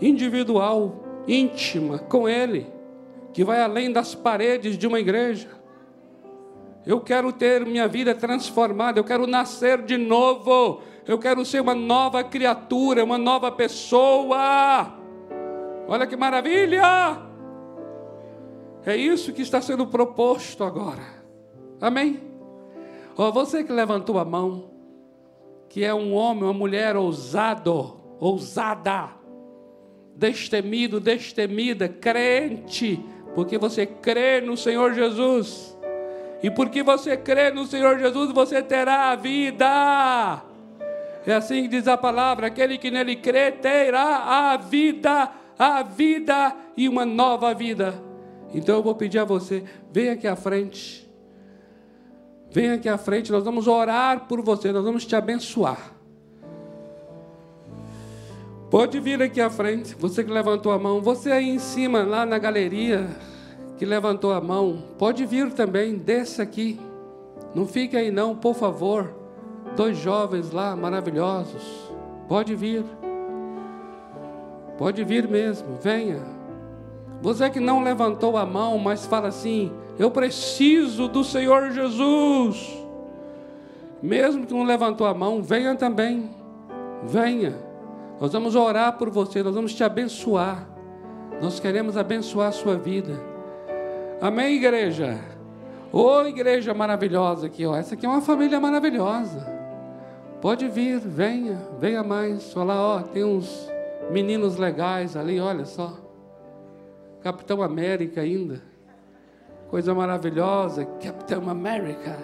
individual, 0.00 1.24
íntima 1.26 1.98
com 1.98 2.28
Ele, 2.28 2.66
que 3.32 3.44
vai 3.44 3.62
além 3.62 3.90
das 3.90 4.14
paredes 4.14 4.76
de 4.78 4.86
uma 4.86 5.00
igreja. 5.00 5.48
Eu 6.84 7.00
quero 7.00 7.32
ter 7.32 7.64
minha 7.64 7.86
vida 7.86 8.14
transformada, 8.14 8.98
eu 8.98 9.04
quero 9.04 9.26
nascer 9.26 9.82
de 9.82 9.96
novo, 9.96 10.82
eu 11.06 11.18
quero 11.18 11.44
ser 11.44 11.60
uma 11.60 11.74
nova 11.74 12.22
criatura, 12.22 13.04
uma 13.04 13.18
nova 13.18 13.50
pessoa. 13.50 14.92
Olha 15.88 16.06
que 16.06 16.16
maravilha! 16.16 17.20
É 18.84 18.96
isso 18.96 19.32
que 19.32 19.42
está 19.42 19.60
sendo 19.60 19.86
proposto 19.86 20.64
agora. 20.64 21.22
Amém? 21.80 22.20
Oh, 23.16 23.30
você 23.30 23.62
que 23.62 23.72
levantou 23.72 24.18
a 24.18 24.24
mão, 24.24 24.70
que 25.68 25.84
é 25.84 25.92
um 25.92 26.14
homem, 26.14 26.44
uma 26.44 26.52
mulher 26.52 26.96
ousado, 26.96 27.96
ousada, 28.18 29.10
destemido, 30.14 31.00
destemida, 31.00 31.88
crente, 31.88 33.04
porque 33.34 33.58
você 33.58 33.86
crê 33.86 34.40
no 34.40 34.56
Senhor 34.56 34.94
Jesus. 34.94 35.76
E 36.42 36.50
porque 36.50 36.82
você 36.82 37.16
crê 37.16 37.50
no 37.50 37.64
Senhor 37.66 37.98
Jesus, 37.98 38.32
você 38.32 38.62
terá 38.62 39.10
a 39.10 39.16
vida. 39.16 40.42
É 41.26 41.34
assim 41.34 41.62
que 41.62 41.68
diz 41.68 41.86
a 41.88 41.96
palavra: 41.96 42.46
aquele 42.46 42.78
que 42.78 42.90
nele 42.90 43.16
crê 43.16 43.52
terá 43.52 44.52
a 44.52 44.56
vida, 44.56 45.30
a 45.58 45.82
vida 45.82 46.54
e 46.76 46.88
uma 46.88 47.04
nova 47.04 47.54
vida. 47.54 47.94
Então 48.54 48.76
eu 48.76 48.82
vou 48.82 48.94
pedir 48.94 49.18
a 49.18 49.24
você, 49.24 49.64
venha 49.90 50.12
aqui 50.12 50.26
à 50.26 50.36
frente. 50.36 51.10
Venha 52.50 52.74
aqui 52.74 52.88
à 52.88 52.98
frente, 52.98 53.32
nós 53.32 53.44
vamos 53.44 53.66
orar 53.66 54.26
por 54.26 54.42
você, 54.42 54.72
nós 54.72 54.84
vamos 54.84 55.06
te 55.06 55.16
abençoar. 55.16 55.94
Pode 58.70 59.00
vir 59.00 59.22
aqui 59.22 59.40
à 59.40 59.48
frente, 59.48 59.94
você 59.94 60.22
que 60.22 60.30
levantou 60.30 60.70
a 60.72 60.78
mão, 60.78 61.00
você 61.00 61.30
aí 61.32 61.48
em 61.48 61.58
cima, 61.58 62.02
lá 62.04 62.26
na 62.26 62.38
galeria, 62.38 63.08
que 63.78 63.86
levantou 63.86 64.32
a 64.32 64.40
mão, 64.40 64.82
pode 64.98 65.24
vir 65.24 65.50
também, 65.52 65.96
desça 65.96 66.42
aqui. 66.42 66.78
Não 67.54 67.66
fique 67.66 67.96
aí 67.96 68.10
não, 68.10 68.36
por 68.36 68.54
favor. 68.54 69.21
Dois 69.76 69.96
jovens 69.96 70.50
lá, 70.50 70.76
maravilhosos. 70.76 71.90
Pode 72.28 72.54
vir. 72.54 72.84
Pode 74.76 75.04
vir 75.04 75.28
mesmo, 75.28 75.76
venha. 75.80 76.22
Você 77.20 77.48
que 77.48 77.60
não 77.60 77.82
levantou 77.82 78.36
a 78.36 78.44
mão, 78.44 78.78
mas 78.78 79.06
fala 79.06 79.28
assim: 79.28 79.72
eu 79.98 80.10
preciso 80.10 81.08
do 81.08 81.22
Senhor 81.22 81.70
Jesus. 81.70 82.78
Mesmo 84.02 84.44
que 84.46 84.52
não 84.52 84.64
levantou 84.64 85.06
a 85.06 85.14
mão, 85.14 85.42
venha 85.42 85.76
também. 85.76 86.30
Venha. 87.04 87.54
Nós 88.20 88.32
vamos 88.32 88.54
orar 88.54 88.98
por 88.98 89.10
você, 89.10 89.42
nós 89.42 89.54
vamos 89.54 89.74
te 89.74 89.84
abençoar. 89.84 90.68
Nós 91.40 91.60
queremos 91.60 91.96
abençoar 91.96 92.48
a 92.48 92.52
sua 92.52 92.76
vida. 92.76 93.20
Amém, 94.20 94.56
igreja? 94.56 95.18
Ô 95.92 96.02
oh, 96.02 96.26
igreja 96.26 96.72
maravilhosa 96.72 97.46
aqui, 97.46 97.66
ó. 97.66 97.76
Essa 97.76 97.94
aqui 97.94 98.06
é 98.06 98.08
uma 98.08 98.20
família 98.20 98.58
maravilhosa. 98.58 99.61
Pode 100.42 100.66
vir, 100.66 100.98
venha, 100.98 101.56
venha 101.78 102.02
mais. 102.02 102.54
Olha 102.56 102.64
lá, 102.64 102.96
ó, 102.96 103.02
tem 103.02 103.22
uns 103.22 103.70
meninos 104.10 104.56
legais 104.56 105.16
ali, 105.16 105.38
olha 105.38 105.64
só. 105.64 105.96
Capitão 107.20 107.62
América 107.62 108.22
ainda. 108.22 108.60
Coisa 109.70 109.94
maravilhosa, 109.94 110.84
Capitão 110.84 111.48
América. 111.48 112.18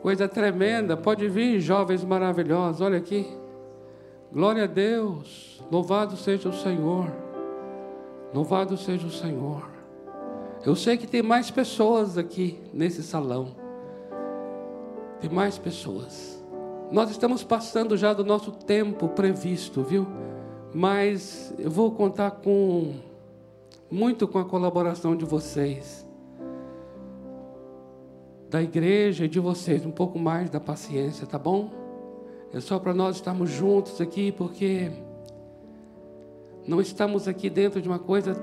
Coisa 0.00 0.28
tremenda, 0.28 0.96
pode 0.96 1.28
vir, 1.28 1.58
jovens 1.58 2.04
maravilhosos, 2.04 2.80
olha 2.80 2.98
aqui. 2.98 3.36
Glória 4.32 4.62
a 4.62 4.68
Deus, 4.68 5.60
louvado 5.68 6.16
seja 6.16 6.48
o 6.48 6.52
Senhor. 6.52 7.10
Louvado 8.32 8.76
seja 8.76 9.08
o 9.08 9.10
Senhor. 9.10 9.68
Eu 10.64 10.76
sei 10.76 10.96
que 10.96 11.08
tem 11.08 11.22
mais 11.22 11.50
pessoas 11.50 12.16
aqui 12.16 12.60
nesse 12.72 13.02
salão. 13.02 13.56
Tem 15.20 15.28
mais 15.28 15.58
pessoas. 15.58 16.35
Nós 16.90 17.10
estamos 17.10 17.42
passando 17.42 17.96
já 17.96 18.12
do 18.12 18.24
nosso 18.24 18.52
tempo 18.52 19.08
previsto, 19.08 19.82
viu? 19.82 20.06
Mas 20.72 21.52
eu 21.58 21.70
vou 21.70 21.90
contar 21.90 22.30
com 22.30 22.94
muito 23.90 24.28
com 24.28 24.38
a 24.38 24.44
colaboração 24.44 25.16
de 25.16 25.24
vocês 25.24 26.06
da 28.48 28.62
igreja 28.62 29.24
e 29.24 29.28
de 29.28 29.40
vocês, 29.40 29.84
um 29.84 29.90
pouco 29.90 30.18
mais 30.18 30.48
da 30.48 30.60
paciência, 30.60 31.26
tá 31.26 31.38
bom? 31.38 31.70
É 32.52 32.60
só 32.60 32.78
para 32.78 32.94
nós 32.94 33.16
estarmos 33.16 33.50
juntos 33.50 34.00
aqui, 34.00 34.30
porque 34.30 34.92
não 36.66 36.80
estamos 36.80 37.26
aqui 37.26 37.50
dentro 37.50 37.82
de 37.82 37.88
uma 37.88 37.98
coisa, 37.98 38.34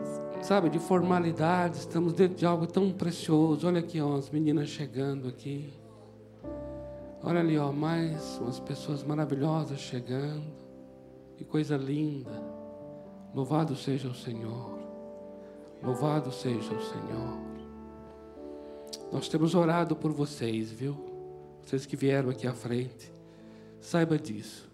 sabe, 0.42 0.70
de 0.70 0.80
formalidade, 0.80 1.78
estamos 1.78 2.12
dentro 2.12 2.36
de 2.36 2.46
algo 2.46 2.68
tão 2.68 2.92
precioso. 2.92 3.66
Olha 3.66 3.80
aqui, 3.80 4.02
ó, 4.02 4.18
as 4.18 4.30
meninas 4.30 4.68
chegando 4.68 5.30
aqui. 5.30 5.83
Olha 7.24 7.40
ali, 7.40 7.58
ó, 7.58 7.72
mais 7.72 8.38
umas 8.40 8.60
pessoas 8.60 9.04
maravilhosas 9.04 9.80
chegando. 9.80 10.54
Que 11.38 11.46
coisa 11.46 11.78
linda. 11.78 12.44
Louvado 13.34 13.76
seja 13.76 14.10
o 14.10 14.14
Senhor. 14.14 14.78
Louvado 15.82 16.32
seja 16.32 16.74
o 16.74 16.82
Senhor. 16.82 17.38
Nós 19.12 19.30
temos 19.30 19.56
orado 19.56 19.96
por 19.96 20.12
vocês, 20.12 20.72
viu? 20.72 20.98
Vocês 21.64 21.86
que 21.86 21.96
vieram 21.96 22.30
aqui 22.30 22.46
à 22.46 22.54
frente. 22.54 23.12
Saiba 23.80 24.18
disso. 24.20 24.70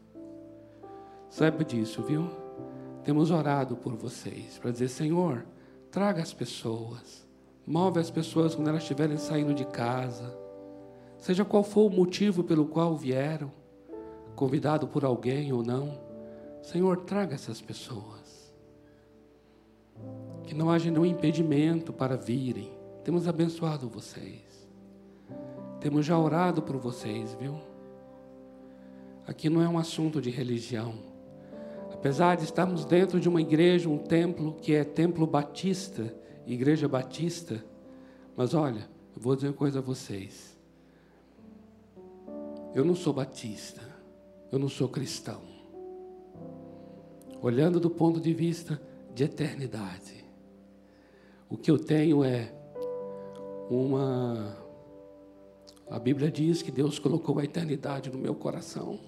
Saiba 1.30 1.64
disso, 1.64 2.02
viu? 2.02 2.30
Temos 3.04 3.32
orado 3.32 3.78
por 3.78 3.96
vocês 3.96 4.58
para 4.58 4.72
dizer: 4.72 4.90
Senhor, 4.90 5.46
traga 5.92 6.22
as 6.22 6.34
pessoas, 6.34 7.28
Move 7.70 8.00
as 8.00 8.10
pessoas 8.10 8.56
quando 8.56 8.70
elas 8.70 8.82
estiverem 8.82 9.16
saindo 9.18 9.54
de 9.54 9.64
casa. 9.64 10.36
Seja 11.20 11.44
qual 11.44 11.64
for 11.64 11.92
o 11.92 11.96
motivo 11.96 12.44
pelo 12.44 12.66
qual 12.66 12.96
vieram, 12.96 13.52
convidado 14.36 14.88
por 14.88 15.04
alguém 15.04 15.52
ou 15.52 15.62
não. 15.62 16.00
Senhor, 16.62 17.02
traga 17.02 17.36
essas 17.36 17.62
pessoas. 17.62 18.54
Que 20.44 20.56
não 20.56 20.70
haja 20.70 20.90
nenhum 20.90 21.06
impedimento 21.06 21.92
para 21.92 22.16
virem. 22.16 22.72
Temos 23.04 23.28
abençoado 23.28 23.90
vocês. 23.90 24.68
Temos 25.80 26.06
já 26.06 26.18
orado 26.18 26.62
por 26.62 26.78
vocês, 26.78 27.34
viu? 27.40 27.60
Aqui 29.28 29.50
não 29.50 29.62
é 29.62 29.70
um 29.70 29.78
assunto 29.78 30.22
de 30.22 30.30
religião. 30.30 30.96
Apesar 31.94 32.38
de 32.38 32.46
estarmos 32.46 32.86
dentro 32.86 33.20
de 33.20 33.28
uma 33.28 33.42
igreja, 33.42 33.90
um 33.90 33.98
templo 33.98 34.56
que 34.62 34.74
é 34.74 34.84
templo 34.84 35.28
batista, 35.28 36.14
igreja 36.48 36.88
batista, 36.88 37.64
mas 38.36 38.54
olha, 38.54 38.90
eu 39.16 39.22
vou 39.22 39.36
dizer 39.36 39.50
uma 39.50 39.54
coisa 39.54 39.80
a 39.80 39.82
vocês. 39.82 40.59
Eu 42.74 42.86
não 42.86 42.96
sou 42.96 43.14
batista, 43.14 43.82
eu 44.52 44.60
não 44.60 44.70
sou 44.70 44.88
cristão. 44.88 45.42
Olhando 47.42 47.80
do 47.80 47.90
ponto 47.90 48.20
de 48.20 48.34
vista 48.34 48.82
de 49.14 49.24
eternidade, 49.24 50.26
o 51.50 51.58
que 51.58 51.72
eu 51.72 51.80
tenho 51.80 52.24
é 52.24 52.54
uma. 53.70 54.56
A 55.90 55.98
Bíblia 55.98 56.30
diz 56.30 56.62
que 56.62 56.72
Deus 56.72 57.00
colocou 57.00 57.40
a 57.40 57.44
eternidade 57.44 58.12
no 58.12 58.20
meu 58.20 58.36
coração. 58.36 59.00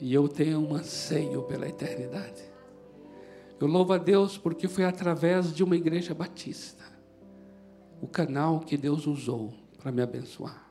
E 0.00 0.14
eu 0.14 0.28
tenho 0.28 0.60
um 0.60 0.74
anseio 0.74 1.42
pela 1.42 1.68
eternidade. 1.68 2.42
Eu 3.60 3.66
louvo 3.66 3.92
a 3.92 3.98
Deus 3.98 4.38
porque 4.38 4.68
foi 4.68 4.84
através 4.84 5.52
de 5.52 5.64
uma 5.64 5.76
igreja 5.76 6.14
batista 6.14 6.88
o 8.00 8.06
canal 8.06 8.60
que 8.60 8.76
Deus 8.76 9.06
usou 9.06 9.52
para 9.76 9.90
me 9.90 10.02
abençoar. 10.02 10.67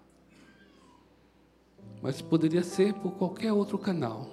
Mas 2.02 2.22
poderia 2.22 2.64
ser 2.64 2.94
por 2.94 3.12
qualquer 3.14 3.52
outro 3.52 3.78
canal. 3.78 4.28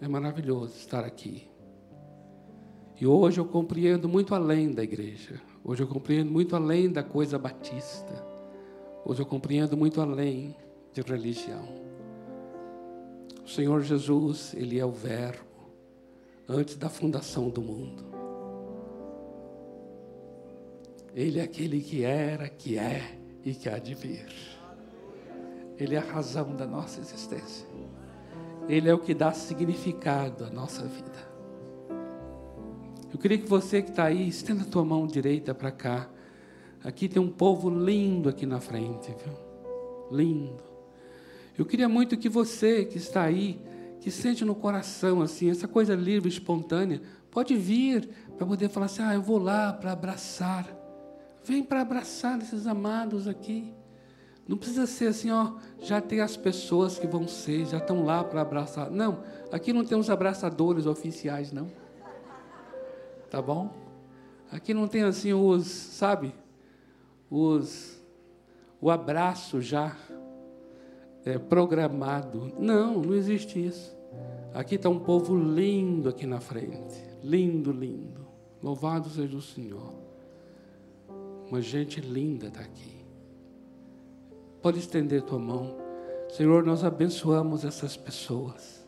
É 0.00 0.08
maravilhoso 0.08 0.74
estar 0.76 1.04
aqui. 1.04 1.48
E 2.98 3.06
hoje 3.06 3.38
eu 3.38 3.44
compreendo 3.44 4.08
muito 4.08 4.34
além 4.34 4.72
da 4.72 4.82
igreja. 4.82 5.40
Hoje 5.62 5.82
eu 5.82 5.86
compreendo 5.86 6.30
muito 6.30 6.56
além 6.56 6.90
da 6.90 7.02
coisa 7.02 7.38
batista. 7.38 8.24
Hoje 9.04 9.20
eu 9.20 9.26
compreendo 9.26 9.76
muito 9.76 10.00
além 10.00 10.56
de 10.92 11.02
religião. 11.02 11.68
O 13.44 13.48
Senhor 13.48 13.82
Jesus, 13.82 14.54
Ele 14.54 14.78
é 14.78 14.84
o 14.84 14.90
Verbo, 14.90 15.44
antes 16.48 16.76
da 16.76 16.88
fundação 16.88 17.48
do 17.48 17.60
mundo. 17.60 18.04
Ele 21.14 21.38
é 21.38 21.42
aquele 21.42 21.80
que 21.80 22.02
era, 22.02 22.48
que 22.48 22.76
é 22.76 23.18
e 23.44 23.54
que 23.54 23.68
há 23.68 23.78
de 23.78 23.94
vir. 23.94 24.55
Ele 25.78 25.94
é 25.94 25.98
a 25.98 26.02
razão 26.02 26.56
da 26.56 26.66
nossa 26.66 27.00
existência. 27.00 27.66
Ele 28.68 28.88
é 28.88 28.94
o 28.94 28.98
que 28.98 29.14
dá 29.14 29.32
significado 29.32 30.44
à 30.44 30.50
nossa 30.50 30.82
vida. 30.82 31.26
Eu 33.12 33.18
queria 33.18 33.38
que 33.38 33.48
você 33.48 33.80
que 33.82 33.90
está 33.90 34.04
aí, 34.04 34.28
estenda 34.28 34.62
a 34.62 34.66
tua 34.66 34.84
mão 34.84 35.06
direita 35.06 35.54
para 35.54 35.70
cá. 35.70 36.08
Aqui 36.82 37.08
tem 37.08 37.22
um 37.22 37.30
povo 37.30 37.70
lindo 37.70 38.28
aqui 38.28 38.44
na 38.44 38.60
frente, 38.60 39.14
viu? 39.24 39.36
Lindo. 40.10 40.62
Eu 41.56 41.64
queria 41.64 41.88
muito 41.88 42.16
que 42.16 42.28
você 42.28 42.84
que 42.84 42.98
está 42.98 43.22
aí, 43.22 43.60
que 44.00 44.10
sente 44.10 44.44
no 44.44 44.54
coração 44.54 45.22
assim, 45.22 45.50
essa 45.50 45.66
coisa 45.66 45.94
livre, 45.94 46.28
espontânea, 46.28 47.00
pode 47.30 47.56
vir 47.56 48.08
para 48.36 48.46
poder 48.46 48.68
falar 48.68 48.86
assim: 48.86 49.02
ah, 49.02 49.14
eu 49.14 49.22
vou 49.22 49.38
lá 49.38 49.72
para 49.72 49.92
abraçar. 49.92 50.66
Vem 51.44 51.62
para 51.62 51.80
abraçar 51.80 52.38
esses 52.40 52.66
amados 52.66 53.26
aqui. 53.26 53.72
Não 54.48 54.56
precisa 54.56 54.86
ser 54.86 55.08
assim, 55.08 55.30
ó, 55.30 55.54
já 55.80 56.00
tem 56.00 56.20
as 56.20 56.36
pessoas 56.36 56.98
que 56.98 57.06
vão 57.06 57.26
ser, 57.26 57.66
já 57.66 57.78
estão 57.78 58.04
lá 58.04 58.22
para 58.22 58.40
abraçar. 58.40 58.90
Não, 58.90 59.22
aqui 59.50 59.72
não 59.72 59.84
tem 59.84 59.98
os 59.98 60.08
abraçadores 60.08 60.86
oficiais, 60.86 61.50
não. 61.50 61.68
Tá 63.28 63.42
bom? 63.42 63.74
Aqui 64.50 64.72
não 64.72 64.86
tem 64.86 65.02
assim 65.02 65.32
os, 65.32 65.66
sabe? 65.66 66.32
Os 67.28 67.96
o 68.80 68.90
abraço 68.90 69.60
já 69.60 69.96
é, 71.24 71.38
programado. 71.38 72.52
Não, 72.58 73.02
não 73.02 73.14
existe 73.14 73.64
isso. 73.64 73.96
Aqui 74.54 74.76
está 74.76 74.88
um 74.88 74.98
povo 74.98 75.36
lindo 75.36 76.08
aqui 76.08 76.26
na 76.26 76.40
frente. 76.40 77.02
Lindo, 77.22 77.72
lindo. 77.72 78.26
Louvado 78.62 79.08
seja 79.08 79.36
o 79.36 79.42
Senhor. 79.42 79.92
Uma 81.48 81.60
gente 81.60 82.00
linda 82.00 82.46
está 82.48 82.60
aqui. 82.60 82.95
Pode 84.66 84.80
estender 84.80 85.22
tua 85.22 85.38
mão. 85.38 85.76
Senhor, 86.28 86.64
nós 86.64 86.82
abençoamos 86.82 87.64
essas 87.64 87.96
pessoas 87.96 88.84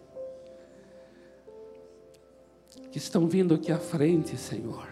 que 2.91 2.99
estão 2.99 3.29
vindo 3.29 3.55
aqui 3.55 3.71
à 3.71 3.79
frente, 3.79 4.37
Senhor. 4.37 4.89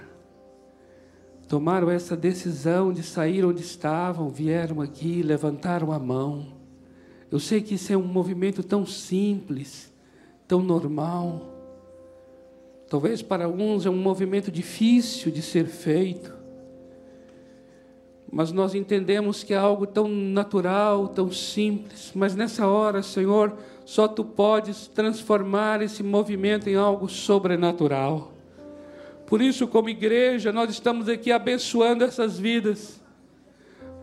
Tomaram 1.49 1.91
essa 1.91 2.17
decisão 2.17 2.93
de 2.93 3.03
sair 3.03 3.45
onde 3.45 3.63
estavam, 3.63 4.29
vieram 4.29 4.81
aqui, 4.81 5.25
levantaram 5.25 5.91
a 5.91 5.99
mão 5.99 6.57
eu 7.31 7.41
sei 7.41 7.61
que 7.61 7.75
isso 7.75 7.93
é 7.93 7.97
um 7.97 8.07
movimento 8.07 8.63
tão 8.63 8.87
simples, 8.87 9.93
tão 10.47 10.63
normal. 10.63 11.53
Talvez 12.89 13.23
para 13.23 13.49
uns 13.49 13.85
é 13.85 13.91
um 13.91 13.97
movimento 13.97 14.53
difícil 14.53 15.33
de 15.33 15.43
ser 15.43 15.67
feito. 15.67 16.36
Mas 18.31 18.53
nós 18.53 18.75
entendemos 18.75 19.45
que 19.45 19.55
é 19.55 19.57
algo 19.57 19.87
tão 19.87 20.09
natural, 20.09 21.09
tão 21.09 21.31
simples. 21.31 22.13
Mas 22.15 22.35
nessa 22.35 22.67
hora, 22.67 23.03
Senhor, 23.03 23.53
só 23.85 24.09
Tu 24.09 24.25
podes 24.25 24.89
transformar 24.89 25.83
esse 25.83 26.03
movimento 26.03 26.69
em 26.69 26.75
algo 26.75 27.09
sobrenatural. 27.09 28.33
Por 29.27 29.41
isso, 29.41 29.67
como 29.67 29.89
igreja, 29.89 30.53
nós 30.53 30.71
estamos 30.71 31.09
aqui 31.09 31.33
abençoando 31.33 32.05
essas 32.05 32.39
vidas 32.39 33.01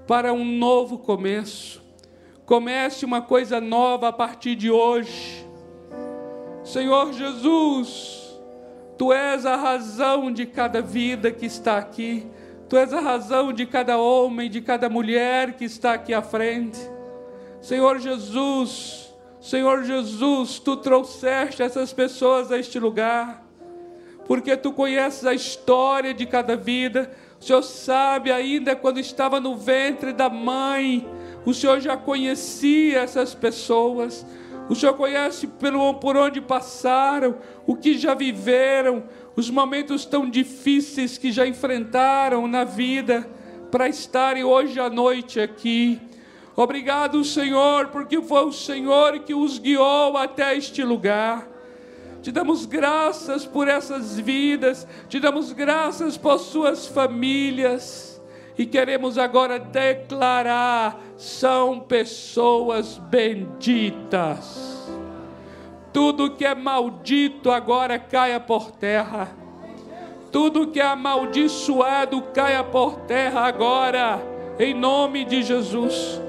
para 0.05 0.33
um 0.33 0.43
novo 0.43 0.97
começo 0.97 1.83
Comece 2.45 3.05
uma 3.05 3.21
coisa 3.21 3.61
nova 3.61 4.09
a 4.09 4.11
partir 4.11 4.55
de 4.55 4.69
hoje. 4.69 5.47
Senhor 6.63 7.13
Jesus, 7.13 8.21
Tu 8.97 9.13
és 9.13 9.45
a 9.45 9.55
razão 9.55 10.31
de 10.31 10.45
cada 10.45 10.81
vida 10.81 11.31
que 11.31 11.45
está 11.45 11.77
aqui. 11.77 12.27
Tu 12.73 12.77
és 12.77 12.91
a 12.91 12.99
razão 12.99 13.53
de 13.53 13.67
cada 13.67 13.99
homem, 13.99 14.49
de 14.49 14.59
cada 14.59 14.89
mulher 14.89 15.53
que 15.53 15.63
está 15.63 15.93
aqui 15.93 16.11
à 16.11 16.23
frente. 16.23 16.79
Senhor 17.61 17.99
Jesus, 17.99 19.13
Senhor 19.39 19.83
Jesus, 19.83 20.57
Tu 20.57 20.75
trouxeste 20.77 21.61
essas 21.61 21.93
pessoas 21.93 22.51
a 22.51 22.57
este 22.57 22.79
lugar, 22.79 23.45
porque 24.25 24.57
Tu 24.57 24.73
conheces 24.73 25.23
a 25.23 25.35
história 25.35 26.15
de 26.15 26.25
cada 26.25 26.55
vida. 26.55 27.11
O 27.39 27.43
Senhor 27.43 27.61
sabe 27.61 28.31
ainda 28.31 28.75
quando 28.75 28.99
estava 28.99 29.39
no 29.39 29.55
ventre 29.55 30.11
da 30.11 30.27
mãe, 30.27 31.07
o 31.45 31.53
Senhor 31.53 31.79
já 31.79 31.95
conhecia 31.95 33.01
essas 33.01 33.35
pessoas. 33.35 34.25
O 34.67 34.73
Senhor 34.73 34.95
conhece 34.95 35.45
pelo, 35.45 35.93
por 35.95 36.17
onde 36.17 36.41
passaram, 36.41 37.35
o 37.67 37.75
que 37.75 37.97
já 37.97 38.15
viveram, 38.15 39.03
os 39.35 39.49
momentos 39.49 40.05
tão 40.05 40.29
difíceis 40.29 41.17
que 41.17 41.31
já 41.31 41.45
enfrentaram 41.47 42.47
na 42.47 42.63
vida, 42.63 43.29
para 43.71 43.89
estarem 43.89 44.43
hoje 44.43 44.79
à 44.79 44.89
noite 44.89 45.39
aqui. 45.39 45.99
Obrigado, 46.55 47.23
Senhor, 47.23 47.87
porque 47.87 48.21
foi 48.21 48.45
o 48.45 48.51
Senhor 48.51 49.17
que 49.19 49.33
os 49.33 49.57
guiou 49.57 50.15
até 50.15 50.55
este 50.55 50.83
lugar. 50.83 51.47
Te 52.21 52.31
damos 52.31 52.65
graças 52.65 53.45
por 53.45 53.67
essas 53.67 54.19
vidas, 54.19 54.87
te 55.09 55.19
damos 55.19 55.51
graças 55.51 56.15
por 56.15 56.39
suas 56.39 56.85
famílias 56.85 58.21
e 58.57 58.65
queremos 58.65 59.17
agora 59.17 59.59
declarar: 59.59 61.01
são 61.17 61.79
pessoas 61.79 62.97
benditas. 63.09 64.72
Tudo 65.93 66.31
que 66.31 66.43
é 66.43 66.55
maldito 66.55 67.51
agora 67.51 67.99
caia 67.99 68.39
por 68.39 68.71
terra. 68.71 69.29
Tudo 70.31 70.67
que 70.67 70.79
é 70.79 70.85
amaldiçoado 70.85 72.21
caia 72.33 72.63
por 72.63 73.01
terra 73.01 73.41
agora, 73.41 74.19
em 74.57 74.73
nome 74.73 75.23
de 75.23 75.43
Jesus. 75.43 76.19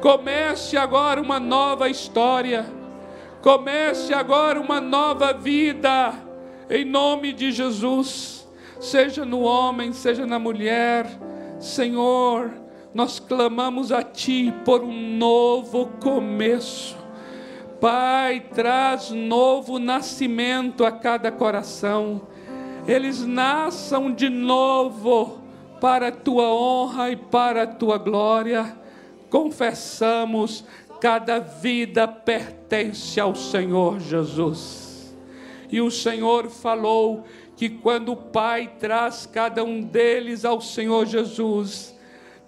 Comece 0.00 0.78
agora 0.78 1.20
uma 1.20 1.38
nova 1.38 1.90
história. 1.90 2.64
Comece 3.42 4.14
agora 4.14 4.58
uma 4.58 4.80
nova 4.80 5.32
vida, 5.32 6.14
em 6.70 6.84
nome 6.84 7.32
de 7.32 7.52
Jesus. 7.52 8.48
Seja 8.80 9.26
no 9.26 9.42
homem, 9.42 9.92
seja 9.92 10.26
na 10.26 10.38
mulher 10.38 11.06
Senhor, 11.60 12.50
nós 12.94 13.20
clamamos 13.20 13.92
a 13.92 14.02
Ti 14.02 14.52
por 14.64 14.82
um 14.82 15.18
novo 15.18 15.90
começo. 16.00 16.96
Pai, 17.80 18.40
traz 18.54 19.10
novo 19.10 19.78
nascimento 19.78 20.84
a 20.84 20.92
cada 20.92 21.32
coração. 21.32 22.28
eles 22.86 23.24
nasçam 23.24 24.12
de 24.12 24.28
novo 24.28 25.40
para 25.80 26.08
a 26.08 26.12
tua 26.12 26.52
honra 26.52 27.10
e 27.10 27.16
para 27.16 27.62
a 27.62 27.66
tua 27.66 27.96
glória. 27.96 28.76
Confessamos, 29.30 30.64
cada 31.00 31.38
vida 31.38 32.06
pertence 32.06 33.18
ao 33.18 33.34
Senhor 33.34 33.98
Jesus. 33.98 35.16
E 35.70 35.80
o 35.80 35.90
Senhor 35.90 36.50
falou 36.50 37.24
que 37.56 37.70
quando 37.70 38.12
o 38.12 38.16
Pai 38.16 38.74
traz 38.78 39.24
cada 39.24 39.64
um 39.64 39.80
deles 39.80 40.44
ao 40.44 40.60
Senhor 40.60 41.06
Jesus, 41.06 41.94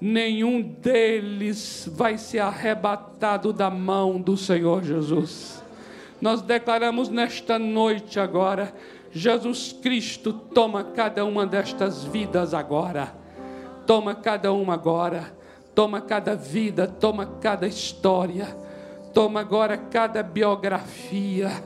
nenhum 0.05 0.61
deles 0.61 1.88
vai 1.92 2.18
ser 2.18 2.40
arrebatado 2.40 3.53
da 3.53 3.70
mão 3.70 4.20
do 4.20 4.36
Senhor 4.36 4.82
Jesus. 4.82 5.62
Nós 6.20 6.42
declaramos 6.42 7.09
nesta 7.09 7.57
noite 7.57 8.18
agora, 8.18 8.74
Jesus 9.12 9.72
Cristo 9.72 10.32
toma 10.32 10.82
cada 10.82 11.24
uma 11.24 11.46
destas 11.46 12.03
vidas 12.03 12.53
agora. 12.53 13.14
Toma 13.86 14.12
cada 14.12 14.53
uma 14.53 14.74
agora. 14.74 15.32
Toma 15.72 16.00
cada 16.00 16.34
vida, 16.34 16.88
toma 16.88 17.24
cada 17.40 17.68
história. 17.68 18.48
Toma 19.14 19.38
agora 19.38 19.76
cada 19.76 20.20
biografia. 20.20 21.62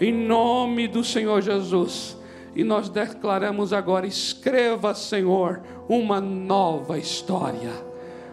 Em 0.00 0.12
nome 0.12 0.86
do 0.86 1.02
Senhor 1.02 1.42
Jesus. 1.42 2.16
E 2.54 2.64
nós 2.64 2.88
declaramos 2.88 3.72
agora: 3.72 4.06
escreva, 4.06 4.94
Senhor, 4.94 5.62
uma 5.88 6.20
nova 6.20 6.98
história. 6.98 7.90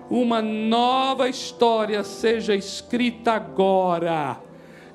Uma 0.09 0.41
nova 0.41 1.27
história 1.27 2.03
seja 2.03 2.55
escrita 2.55 3.33
agora, 3.33 4.39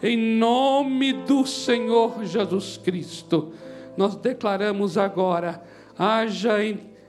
em 0.02 0.16
nome 0.16 1.12
do 1.12 1.46
Senhor 1.46 2.24
Jesus 2.24 2.78
Cristo. 2.78 3.52
Nós 3.96 4.16
declaramos 4.16 4.96
agora: 4.96 5.62
haja 5.98 6.56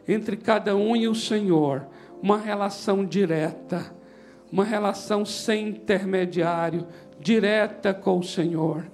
entre 0.08 0.36
cada 0.36 0.76
um 0.76 0.96
e 0.96 1.08
o 1.08 1.16
Senhor 1.16 1.88
uma 2.22 2.38
relação 2.38 3.06
direta, 3.06 3.94
uma 4.52 4.64
relação 4.64 5.26
sem 5.26 5.70
intermediário, 5.70 6.88
direta 7.20 7.94
com 7.94 8.20
o 8.20 8.24
Senhor, 8.24 8.86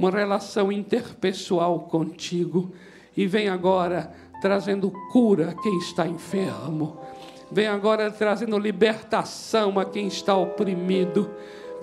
uma 0.00 0.10
relação 0.10 0.72
interpessoal 0.72 1.80
contigo. 1.80 2.72
E 3.14 3.26
vem 3.26 3.50
agora 3.50 4.10
trazendo 4.40 4.90
cura 5.12 5.50
a 5.50 5.62
quem 5.62 5.76
está 5.76 6.06
enfermo. 6.06 6.98
Vem 7.52 7.66
agora 7.66 8.10
trazendo 8.10 8.58
libertação 8.58 9.78
a 9.78 9.84
quem 9.84 10.06
está 10.06 10.34
oprimido. 10.34 11.30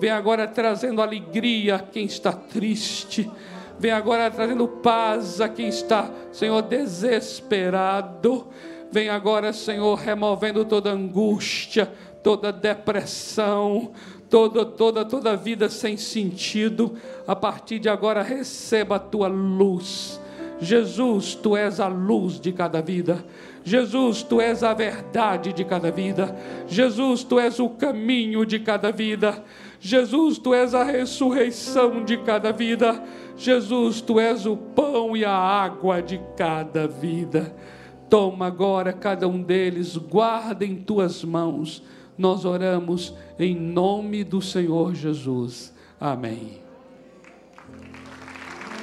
Vem 0.00 0.10
agora 0.10 0.48
trazendo 0.48 1.00
alegria 1.00 1.76
a 1.76 1.78
quem 1.78 2.06
está 2.06 2.32
triste. 2.32 3.30
Vem 3.78 3.92
agora 3.92 4.28
trazendo 4.28 4.66
paz 4.66 5.40
a 5.40 5.48
quem 5.48 5.68
está, 5.68 6.10
Senhor, 6.32 6.62
desesperado. 6.62 8.48
Vem 8.90 9.08
agora, 9.10 9.52
Senhor, 9.52 9.94
removendo 9.94 10.64
toda 10.64 10.90
angústia, 10.90 11.88
toda 12.20 12.52
depressão, 12.52 13.92
toda, 14.28 14.64
toda, 14.64 15.04
toda 15.04 15.36
vida 15.36 15.68
sem 15.68 15.96
sentido. 15.96 16.94
A 17.26 17.36
partir 17.36 17.78
de 17.78 17.88
agora, 17.88 18.22
receba 18.22 18.96
a 18.96 19.00
tua 19.00 19.28
luz 19.28 20.20
Jesus, 20.60 21.34
tu 21.34 21.56
és 21.56 21.78
a 21.78 21.86
luz 21.86 22.40
de 22.40 22.52
cada 22.52 22.82
vida. 22.82 23.24
Jesus, 23.64 24.22
tu 24.22 24.40
és 24.40 24.62
a 24.62 24.74
verdade 24.74 25.52
de 25.52 25.64
cada 25.64 25.90
vida. 25.90 26.34
Jesus, 26.66 27.22
tu 27.22 27.38
és 27.38 27.60
o 27.60 27.68
caminho 27.68 28.44
de 28.44 28.58
cada 28.58 28.90
vida. 28.90 29.44
Jesus, 29.80 30.38
tu 30.38 30.52
és 30.52 30.74
a 30.74 30.82
ressurreição 30.82 32.04
de 32.04 32.16
cada 32.18 32.52
vida. 32.52 33.02
Jesus, 33.36 34.00
tu 34.00 34.18
és 34.18 34.46
o 34.46 34.56
pão 34.56 35.16
e 35.16 35.24
a 35.24 35.32
água 35.32 36.02
de 36.02 36.20
cada 36.36 36.88
vida. 36.88 37.54
Toma 38.10 38.46
agora 38.46 38.92
cada 38.92 39.28
um 39.28 39.40
deles, 39.42 39.96
guarda 39.96 40.64
em 40.64 40.74
tuas 40.74 41.22
mãos. 41.22 41.82
Nós 42.18 42.44
oramos 42.44 43.14
em 43.38 43.54
nome 43.54 44.24
do 44.24 44.42
Senhor 44.42 44.94
Jesus. 44.94 45.72
Amém. 46.00 46.60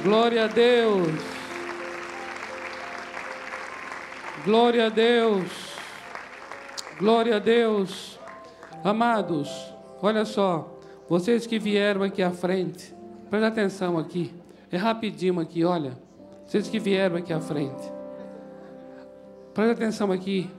Glória 0.01 0.45
a 0.45 0.47
Deus. 0.47 1.07
Glória 4.45 4.86
a 4.86 4.89
Deus. 4.89 5.75
Glória 6.97 7.36
a 7.36 7.39
Deus. 7.39 8.17
Amados, 8.83 9.49
olha 10.01 10.23
só. 10.23 10.79
Vocês 11.09 11.45
que 11.45 11.59
vieram 11.59 12.03
aqui 12.03 12.21
à 12.21 12.31
frente, 12.31 12.93
presta 13.29 13.47
atenção 13.47 13.97
aqui. 13.97 14.33
É 14.71 14.77
rapidinho 14.77 15.39
aqui, 15.39 15.65
olha. 15.65 15.97
Vocês 16.45 16.69
que 16.69 16.79
vieram 16.79 17.17
aqui 17.17 17.33
à 17.33 17.41
frente. 17.41 17.91
Presta 19.53 19.73
atenção 19.73 20.11
aqui. 20.11 20.49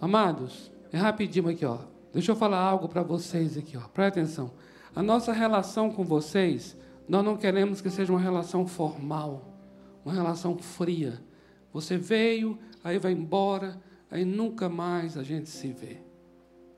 Amados, 0.00 0.69
é 0.92 0.98
rapidinho 0.98 1.48
aqui, 1.48 1.64
ó. 1.64 1.78
Deixa 2.12 2.32
eu 2.32 2.36
falar 2.36 2.58
algo 2.58 2.88
para 2.88 3.02
vocês 3.02 3.56
aqui, 3.56 3.76
ó. 3.76 3.80
Presta 3.88 4.20
atenção. 4.20 4.50
A 4.94 5.02
nossa 5.02 5.32
relação 5.32 5.90
com 5.90 6.04
vocês, 6.04 6.76
nós 7.08 7.24
não 7.24 7.36
queremos 7.36 7.80
que 7.80 7.90
seja 7.90 8.12
uma 8.12 8.20
relação 8.20 8.66
formal, 8.66 9.54
uma 10.04 10.12
relação 10.12 10.58
fria. 10.58 11.20
Você 11.72 11.96
veio, 11.96 12.58
aí 12.82 12.98
vai 12.98 13.12
embora, 13.12 13.80
aí 14.10 14.24
nunca 14.24 14.68
mais 14.68 15.16
a 15.16 15.22
gente 15.22 15.48
se 15.48 15.68
vê. 15.68 15.98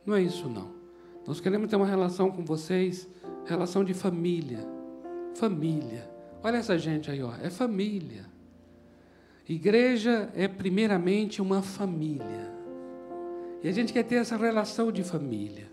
Não 0.05 0.15
é 0.15 0.23
isso 0.23 0.49
não. 0.49 0.71
Nós 1.27 1.41
queremos 1.41 1.71
ter 1.71 1.77
uma 1.77 1.87
relação 1.87 2.31
com 2.31 2.45
vocês, 2.45 3.09
relação 3.47 3.83
de 3.85 3.95
família. 3.95 4.67
Família. 5.35 6.11
Olha 6.43 6.59
essa 6.59 6.77
gente 6.77 7.11
aí, 7.11 7.23
ó, 7.23 7.33
é 7.41 7.49
família. 7.49 8.27
Igreja 9.49 10.31
é 10.35 10.47
primeiramente 10.47 11.41
uma 11.41 11.63
família. 11.63 12.62
E 13.63 13.69
a 13.69 13.73
gente 13.73 13.93
quer 13.93 14.03
ter 14.03 14.17
essa 14.17 14.37
relação 14.37 14.91
de 14.91 15.05
família. 15.05 15.71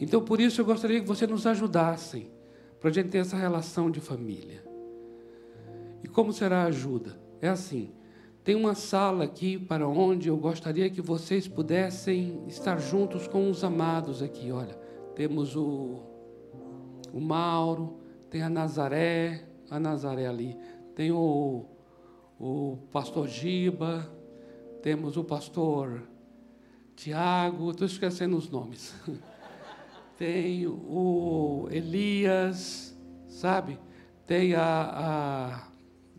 Então, 0.00 0.22
por 0.22 0.40
isso, 0.40 0.60
eu 0.60 0.64
gostaria 0.64 1.00
que 1.00 1.06
você 1.06 1.26
nos 1.26 1.46
ajudassem 1.46 2.30
para 2.80 2.90
a 2.90 2.92
gente 2.92 3.08
ter 3.08 3.18
essa 3.18 3.36
relação 3.36 3.90
de 3.90 4.00
família. 4.00 4.64
E 6.02 6.08
como 6.08 6.32
será 6.32 6.62
a 6.62 6.66
ajuda? 6.66 7.18
É 7.40 7.48
assim: 7.48 7.90
tem 8.44 8.54
uma 8.54 8.74
sala 8.74 9.24
aqui 9.24 9.58
para 9.58 9.88
onde 9.88 10.28
eu 10.28 10.36
gostaria 10.36 10.90
que 10.90 11.00
vocês 11.00 11.48
pudessem 11.48 12.42
estar 12.46 12.78
juntos 12.78 13.26
com 13.26 13.48
os 13.48 13.64
amados 13.64 14.22
aqui. 14.22 14.52
Olha, 14.52 14.74
temos 15.14 15.56
o, 15.56 16.02
o 17.12 17.20
Mauro, 17.20 17.98
tem 18.28 18.42
a 18.42 18.50
Nazaré, 18.50 19.44
a 19.70 19.80
Nazaré 19.80 20.26
ali, 20.26 20.56
tem 20.94 21.10
o, 21.10 21.64
o 22.38 22.78
pastor 22.92 23.28
Giba, 23.28 24.06
temos 24.82 25.16
o 25.16 25.24
pastor 25.24 26.02
Tiago, 26.96 27.70
estou 27.70 27.86
esquecendo 27.86 28.36
os 28.36 28.48
nomes. 28.48 28.94
tem 30.16 30.66
o 30.66 31.68
Elias, 31.70 32.96
sabe? 33.28 33.78
Tem 34.26 34.54
a, 34.54 34.62
a 34.62 35.68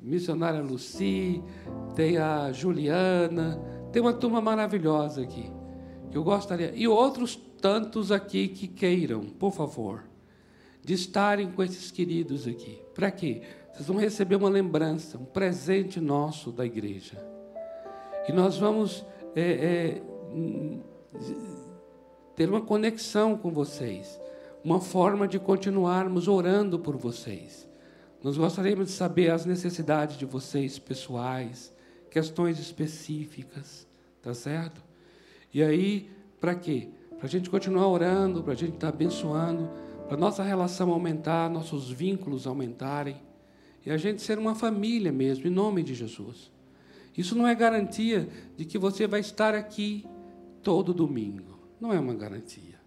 missionária 0.02 0.62
Luci, 0.62 1.42
tem 1.96 2.18
a 2.18 2.52
Juliana, 2.52 3.60
tem 3.92 4.02
uma 4.02 4.14
turma 4.14 4.42
maravilhosa 4.42 5.22
aqui, 5.22 5.52
que 6.12 6.18
eu 6.18 6.24
gostaria, 6.24 6.72
e 6.76 6.88
outros 6.88 7.36
tantos 7.60 8.12
aqui 8.12 8.48
que 8.48 8.68
queiram, 8.68 9.22
por 9.22 9.52
favor, 9.52 10.04
de 10.84 10.94
estarem 10.94 11.50
com 11.52 11.64
esses 11.64 11.90
queridos 11.90 12.48
aqui. 12.48 12.80
Para 12.94 13.10
quê? 13.10 13.42
Vocês 13.74 13.88
vão 13.88 13.98
receber 13.98 14.36
uma 14.36 14.50
lembrança, 14.50 15.18
um 15.18 15.26
presente 15.26 16.00
nosso 16.00 16.52
da 16.52 16.66
igreja. 16.66 17.18
E 18.28 18.32
nós 18.32 18.58
vamos 18.58 19.04
é, 19.36 19.42
é, 19.42 20.04
ter 22.36 22.50
uma 22.50 22.62
conexão 22.62 23.38
com 23.38 23.52
vocês, 23.52 24.20
uma 24.64 24.82
forma 24.82 25.28
de 25.28 25.40
continuarmos 25.40 26.28
orando 26.28 26.78
por 26.78 26.98
vocês. 26.98 27.68
Nós 28.24 28.38
gostaríamos 28.38 28.88
de 28.88 28.92
saber 28.92 29.32
as 29.32 29.46
necessidades 29.46 30.18
de 30.18 30.26
vocês 30.26 30.80
pessoais, 30.80 31.74
questões 32.10 32.60
específicas, 32.60 33.88
tá 34.22 34.34
certo? 34.34 34.84
E 35.54 35.64
aí, 35.64 36.10
para 36.40 36.56
quê? 36.56 36.90
Para 37.18 37.28
a 37.28 37.30
gente 37.30 37.50
continuar 37.50 37.88
orando, 37.88 38.44
para 38.44 38.54
a 38.54 38.56
gente 38.56 38.74
estar 38.74 38.92
tá 38.92 38.94
abençoando, 38.94 39.70
para 40.08 40.18
nossa 40.18 40.44
relação 40.44 40.92
aumentar, 40.92 41.50
nossos 41.50 41.90
vínculos 41.90 42.46
aumentarem, 42.46 43.18
e 43.86 43.92
a 43.92 43.98
gente 43.98 44.22
ser 44.22 44.38
uma 44.40 44.56
família 44.56 45.12
mesmo, 45.12 45.48
em 45.48 45.52
nome 45.52 45.84
de 45.84 45.94
Jesus. 45.94 46.52
Isso 47.18 47.36
não 47.36 47.48
é 47.48 47.56
garantia 47.56 48.28
de 48.58 48.66
que 48.66 48.78
você 48.78 49.08
vai 49.08 49.20
estar 49.20 49.54
aqui 49.54 50.06
todo 50.66 50.96
domingo. 50.96 51.60
Não 51.80 51.94
é 51.94 52.00
uma 52.00 52.16
garantia. 52.16 52.82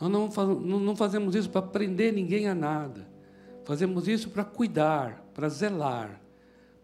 Nós 0.00 0.10
não, 0.10 0.80
não 0.80 0.96
fazemos 0.96 1.34
isso 1.34 1.50
para 1.50 1.60
prender 1.60 2.14
ninguém 2.14 2.48
a 2.48 2.54
nada. 2.54 3.06
Fazemos 3.64 4.08
isso 4.08 4.30
para 4.30 4.42
cuidar, 4.42 5.30
para 5.34 5.48
zelar, 5.50 6.20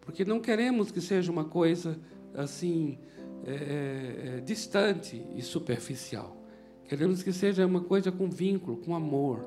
porque 0.03 0.24
não 0.24 0.39
queremos 0.39 0.91
que 0.91 1.01
seja 1.01 1.32
uma 1.32 1.45
coisa 1.45 1.99
assim 2.34 2.99
é, 3.45 3.51
é, 3.51 4.37
é, 4.37 4.41
distante 4.41 5.24
e 5.34 5.41
superficial. 5.41 6.37
Queremos 6.84 7.22
que 7.22 7.32
seja 7.32 7.66
uma 7.66 7.80
coisa 7.80 8.12
com 8.12 8.28
vínculo, 8.28 8.76
com 8.76 8.95
amor, 8.95 9.41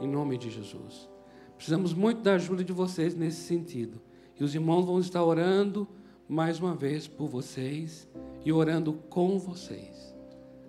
em 0.00 0.08
nome 0.08 0.38
de 0.38 0.48
Jesus. 0.48 1.10
Precisamos 1.56 1.92
muito 1.92 2.22
da 2.22 2.34
ajuda 2.34 2.62
de 2.62 2.72
vocês 2.72 3.14
nesse 3.14 3.42
sentido. 3.42 4.00
E 4.38 4.44
os 4.44 4.54
irmãos 4.54 4.84
vão 4.84 5.00
estar 5.00 5.22
orando 5.22 5.86
mais 6.28 6.60
uma 6.60 6.74
vez 6.74 7.08
por 7.08 7.28
vocês 7.28 8.08
e 8.44 8.52
orando 8.52 8.92
com 9.10 9.38
vocês. 9.38 10.11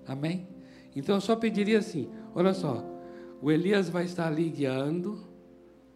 Amém? 0.07 0.47
Então 0.95 1.15
eu 1.15 1.21
só 1.21 1.35
pediria 1.35 1.79
assim: 1.79 2.09
olha 2.35 2.53
só, 2.53 2.83
o 3.41 3.51
Elias 3.51 3.89
vai 3.89 4.05
estar 4.05 4.27
ali 4.27 4.49
guiando, 4.49 5.19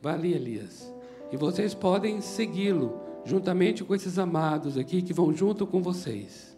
vai 0.02 0.14
ali, 0.14 0.34
Elias, 0.34 0.94
e 1.32 1.38
vocês 1.38 1.74
podem 1.74 2.22
segui-lo 2.22 3.00
juntamente 3.26 3.84
com 3.84 3.94
esses 3.94 4.18
amados 4.18 4.78
aqui 4.78 5.02
que 5.02 5.14
vão 5.14 5.34
junto 5.34 5.68
com 5.68 5.82
vocês. 5.82 6.58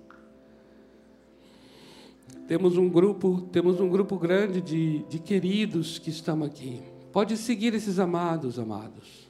Temos 2.48 2.78
um 2.78 2.90
grupo, 2.90 3.42
temos 3.52 3.80
um 3.80 3.90
grupo 3.90 4.18
grande 4.18 4.62
de, 4.62 5.04
de 5.04 5.20
queridos 5.20 6.00
que 6.00 6.10
estão 6.10 6.44
aqui. 6.44 6.82
Pode 7.12 7.38
seguir 7.38 7.74
esses 7.74 8.00
amados, 8.00 8.58
amados. 8.58 9.30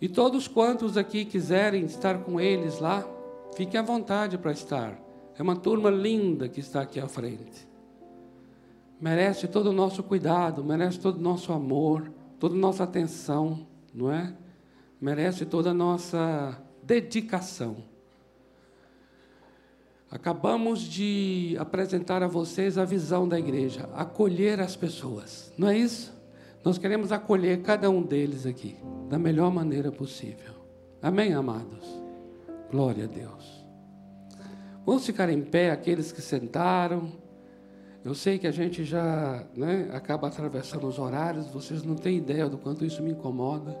E 0.00 0.08
todos 0.08 0.46
quantos 0.48 0.96
aqui 0.96 1.24
quiserem 1.24 1.84
estar 1.84 2.18
com 2.18 2.40
eles 2.40 2.78
lá, 2.78 3.06
fiquem 3.54 3.80
à 3.80 3.82
vontade 3.82 4.36
para 4.38 4.52
estar. 4.52 5.05
É 5.38 5.42
uma 5.42 5.56
turma 5.56 5.90
linda 5.90 6.48
que 6.48 6.60
está 6.60 6.80
aqui 6.80 6.98
à 6.98 7.08
frente. 7.08 7.68
Merece 9.00 9.46
todo 9.46 9.70
o 9.70 9.72
nosso 9.72 10.02
cuidado, 10.02 10.64
merece 10.64 10.98
todo 10.98 11.16
o 11.16 11.22
nosso 11.22 11.52
amor, 11.52 12.10
toda 12.38 12.54
a 12.54 12.58
nossa 12.58 12.84
atenção, 12.84 13.66
não 13.92 14.10
é? 14.10 14.34
Merece 15.00 15.44
toda 15.44 15.70
a 15.70 15.74
nossa 15.74 16.58
dedicação. 16.82 17.76
Acabamos 20.10 20.80
de 20.80 21.56
apresentar 21.58 22.22
a 22.22 22.28
vocês 22.28 22.78
a 22.78 22.84
visão 22.84 23.28
da 23.28 23.38
igreja, 23.38 23.90
acolher 23.94 24.60
as 24.60 24.74
pessoas, 24.76 25.52
não 25.58 25.68
é 25.68 25.76
isso? 25.76 26.14
Nós 26.64 26.78
queremos 26.78 27.12
acolher 27.12 27.60
cada 27.62 27.90
um 27.90 28.02
deles 28.02 28.46
aqui, 28.46 28.76
da 29.08 29.18
melhor 29.18 29.52
maneira 29.52 29.92
possível. 29.92 30.54
Amém, 31.02 31.34
amados? 31.34 31.86
Glória 32.70 33.04
a 33.04 33.06
Deus. 33.06 33.55
Vamos 34.86 35.04
ficar 35.04 35.28
em 35.28 35.42
pé 35.42 35.72
aqueles 35.72 36.12
que 36.12 36.22
sentaram. 36.22 37.12
Eu 38.04 38.14
sei 38.14 38.38
que 38.38 38.46
a 38.46 38.52
gente 38.52 38.84
já 38.84 39.44
né, 39.56 39.90
acaba 39.92 40.28
atravessando 40.28 40.86
os 40.86 40.96
horários, 40.96 41.48
vocês 41.48 41.82
não 41.82 41.96
têm 41.96 42.18
ideia 42.18 42.48
do 42.48 42.56
quanto 42.56 42.84
isso 42.84 43.02
me 43.02 43.10
incomoda, 43.10 43.76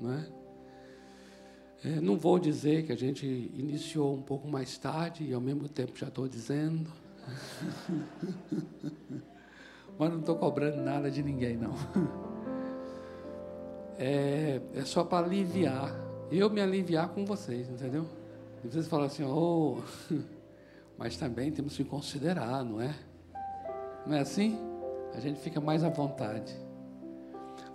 não 0.00 0.14
é? 0.14 0.26
É, 1.84 2.00
não 2.00 2.16
vou 2.16 2.38
dizer 2.38 2.86
que 2.86 2.92
a 2.92 2.96
gente 2.96 3.26
iniciou 3.26 4.14
um 4.14 4.22
pouco 4.22 4.48
mais 4.48 4.78
tarde 4.78 5.22
e 5.22 5.34
ao 5.34 5.40
mesmo 5.40 5.68
tempo 5.68 5.92
já 5.94 6.08
estou 6.08 6.26
dizendo. 6.26 6.90
Mas 9.98 10.10
não 10.10 10.20
estou 10.20 10.36
cobrando 10.36 10.78
nada 10.78 11.10
de 11.10 11.22
ninguém, 11.22 11.58
não. 11.58 11.74
É, 14.00 14.60
é 14.76 14.84
só 14.84 15.02
para 15.02 15.26
aliviar. 15.26 15.92
Eu 16.30 16.48
me 16.48 16.60
aliviar 16.60 17.08
com 17.08 17.24
vocês, 17.24 17.68
entendeu? 17.68 18.06
E 18.64 18.68
vocês 18.68 18.86
falam 18.86 19.06
assim, 19.06 19.24
oh, 19.24 19.78
mas 20.98 21.16
também 21.16 21.52
temos 21.52 21.76
que 21.76 21.84
considerar, 21.84 22.64
não 22.64 22.80
é? 22.80 22.94
Não 24.04 24.16
é 24.16 24.20
assim? 24.20 24.58
A 25.14 25.20
gente 25.20 25.38
fica 25.40 25.60
mais 25.60 25.84
à 25.84 25.88
vontade. 25.88 26.52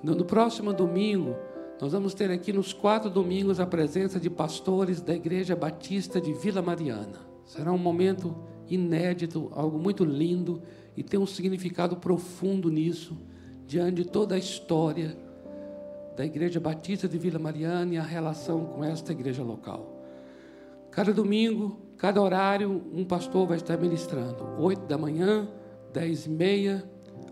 No, 0.04 0.26
próximo 0.26 0.74
domingo, 0.74 1.36
nós 1.80 1.94
vamos 1.94 2.14
ter 2.14 2.30
aqui 2.30 2.52
nos 2.52 2.74
quatro 2.74 3.10
domingos 3.10 3.60
a 3.60 3.66
presença 3.66 4.20
de 4.20 4.30
pastores 4.30 5.02
da 5.02 5.16
Igreja 5.16 5.56
Batista 5.56 6.20
de 6.20 6.34
Vila 6.34 6.62
Mariana. 6.62 7.20
Será 7.46 7.72
um 7.72 7.78
momento 7.78 8.36
inédito, 8.68 9.50
algo 9.54 9.80
muito 9.80 10.04
lindo 10.04 10.62
e 10.96 11.04
tem 11.04 11.20
um 11.20 11.26
significado 11.26 11.96
profundo 11.98 12.70
nisso, 12.70 13.18
diante 13.66 14.04
de 14.04 14.10
toda 14.10 14.36
a 14.36 14.38
história 14.38 15.18
da 16.18 16.26
Igreja 16.26 16.60
Batista 16.60 17.08
de 17.08 17.18
Vila 17.18 17.40
Mariana 17.40 17.94
e 17.94 17.98
a 17.98 18.04
relação 18.04 18.66
com 18.66 18.84
esta 18.84 19.12
igreja 19.12 19.42
local. 19.42 20.04
Cada 20.92 21.12
domingo, 21.12 21.82
cada 22.04 22.22
horário, 22.22 22.84
um 22.94 23.06
pastor 23.06 23.48
vai 23.48 23.56
estar 23.56 23.78
ministrando. 23.78 24.44
Oito 24.60 24.82
da 24.88 24.98
manhã, 24.98 25.48
dez 25.94 26.26
e 26.26 26.30
meia, 26.30 26.84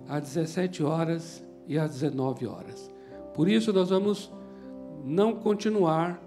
às 0.07 0.23
17 0.23 0.81
horas 0.81 1.45
e 1.67 1.77
às 1.77 1.91
19 1.91 2.47
horas. 2.47 2.89
Por 3.33 3.49
isso, 3.49 3.73
nós 3.73 3.89
vamos 3.89 4.31
não 5.03 5.35
continuar 5.35 6.23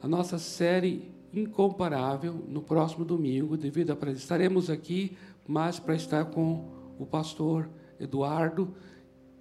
a 0.00 0.06
nossa 0.06 0.38
série 0.38 1.12
incomparável 1.34 2.34
no 2.46 2.62
próximo 2.62 3.04
domingo, 3.04 3.56
devido 3.56 3.90
a 3.90 4.10
estaremos 4.12 4.70
aqui, 4.70 5.18
mas 5.44 5.80
para 5.80 5.96
estar 5.96 6.26
com 6.26 6.66
o 7.00 7.04
pastor 7.04 7.68
Eduardo 7.98 8.76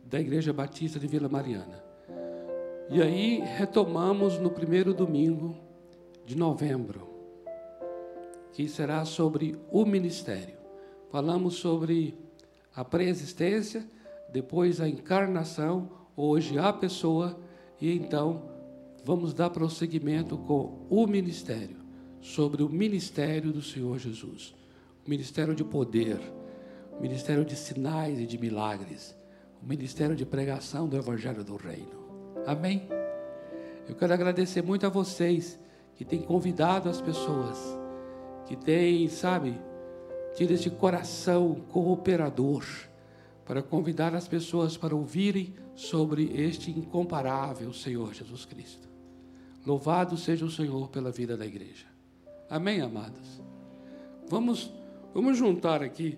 da 0.03 0.20
Igreja 0.20 0.51
Batista 0.51 0.97
de 0.97 1.05
Vila 1.05 1.30
Mariana. 1.30 1.84
E 2.89 3.03
aí 3.03 3.39
retomamos 3.55 4.39
no 4.39 4.49
primeiro 4.49 4.95
domingo 4.95 5.55
de 6.26 6.36
novembro, 6.36 7.07
que 8.58 8.68
será 8.68 9.05
sobre 9.05 9.55
o 9.72 9.86
ministério. 9.86 10.55
Falamos 11.12 11.58
sobre 11.58 12.18
a 12.76 12.84
pré-existência, 12.84 13.88
depois 14.34 14.82
a 14.82 14.89
encarnação, 14.89 15.91
hoje 16.16 16.58
a 16.58 16.74
pessoa 16.74 17.39
e 17.80 17.95
então 17.95 18.49
vamos 19.05 19.32
dar 19.32 19.51
prosseguimento 19.51 20.39
com 20.39 20.88
o 20.89 21.05
ministério, 21.05 21.78
sobre 22.20 22.64
o 22.64 22.68
ministério 22.68 23.51
do 23.51 23.62
Senhor 23.62 23.99
Jesus. 23.99 24.55
O 25.05 25.10
ministério 25.12 25.53
de 25.53 25.64
poder, 25.64 26.20
o 26.97 26.99
ministério 26.99 27.45
de 27.45 27.55
sinais 27.55 28.20
e 28.20 28.26
de 28.26 28.39
milagres, 28.39 29.16
o 29.62 29.68
ministério 29.68 30.16
de 30.16 30.26
pregação 30.26 30.88
do 30.88 30.97
Evangelho 30.97 31.43
do 31.43 31.58
Reino. 31.58 31.93
Amém? 32.43 32.89
Eu 33.88 33.93
quero 33.93 34.16
agradecer 34.16 34.64
muito 34.64 34.84
a 34.84 34.89
vocês 34.89 35.60
que 35.95 36.03
têm 36.03 36.24
convidado 36.24 36.89
as 36.89 36.99
pessoas, 36.99 37.76
que 38.47 38.55
têm, 38.55 39.09
sabe, 39.09 39.59
tido 40.35 40.51
esse 40.51 40.69
coração 40.69 41.55
cooperador 41.69 42.63
para 43.45 43.61
convidar 43.61 44.15
as 44.15 44.27
pessoas 44.27 44.77
para 44.77 44.95
ouvirem 44.95 45.53
sobre 45.75 46.31
este 46.35 46.71
incomparável 46.71 47.73
Senhor 47.73 48.13
Jesus 48.13 48.45
Cristo. 48.45 48.87
Louvado 49.65 50.15
seja 50.15 50.45
o 50.45 50.49
Senhor 50.49 50.89
pela 50.89 51.11
vida 51.11 51.35
da 51.35 51.45
igreja. 51.45 51.85
Amém, 52.49 52.81
amados? 52.81 53.41
Vamos, 54.29 54.71
vamos 55.13 55.37
juntar 55.37 55.83
aqui, 55.83 56.17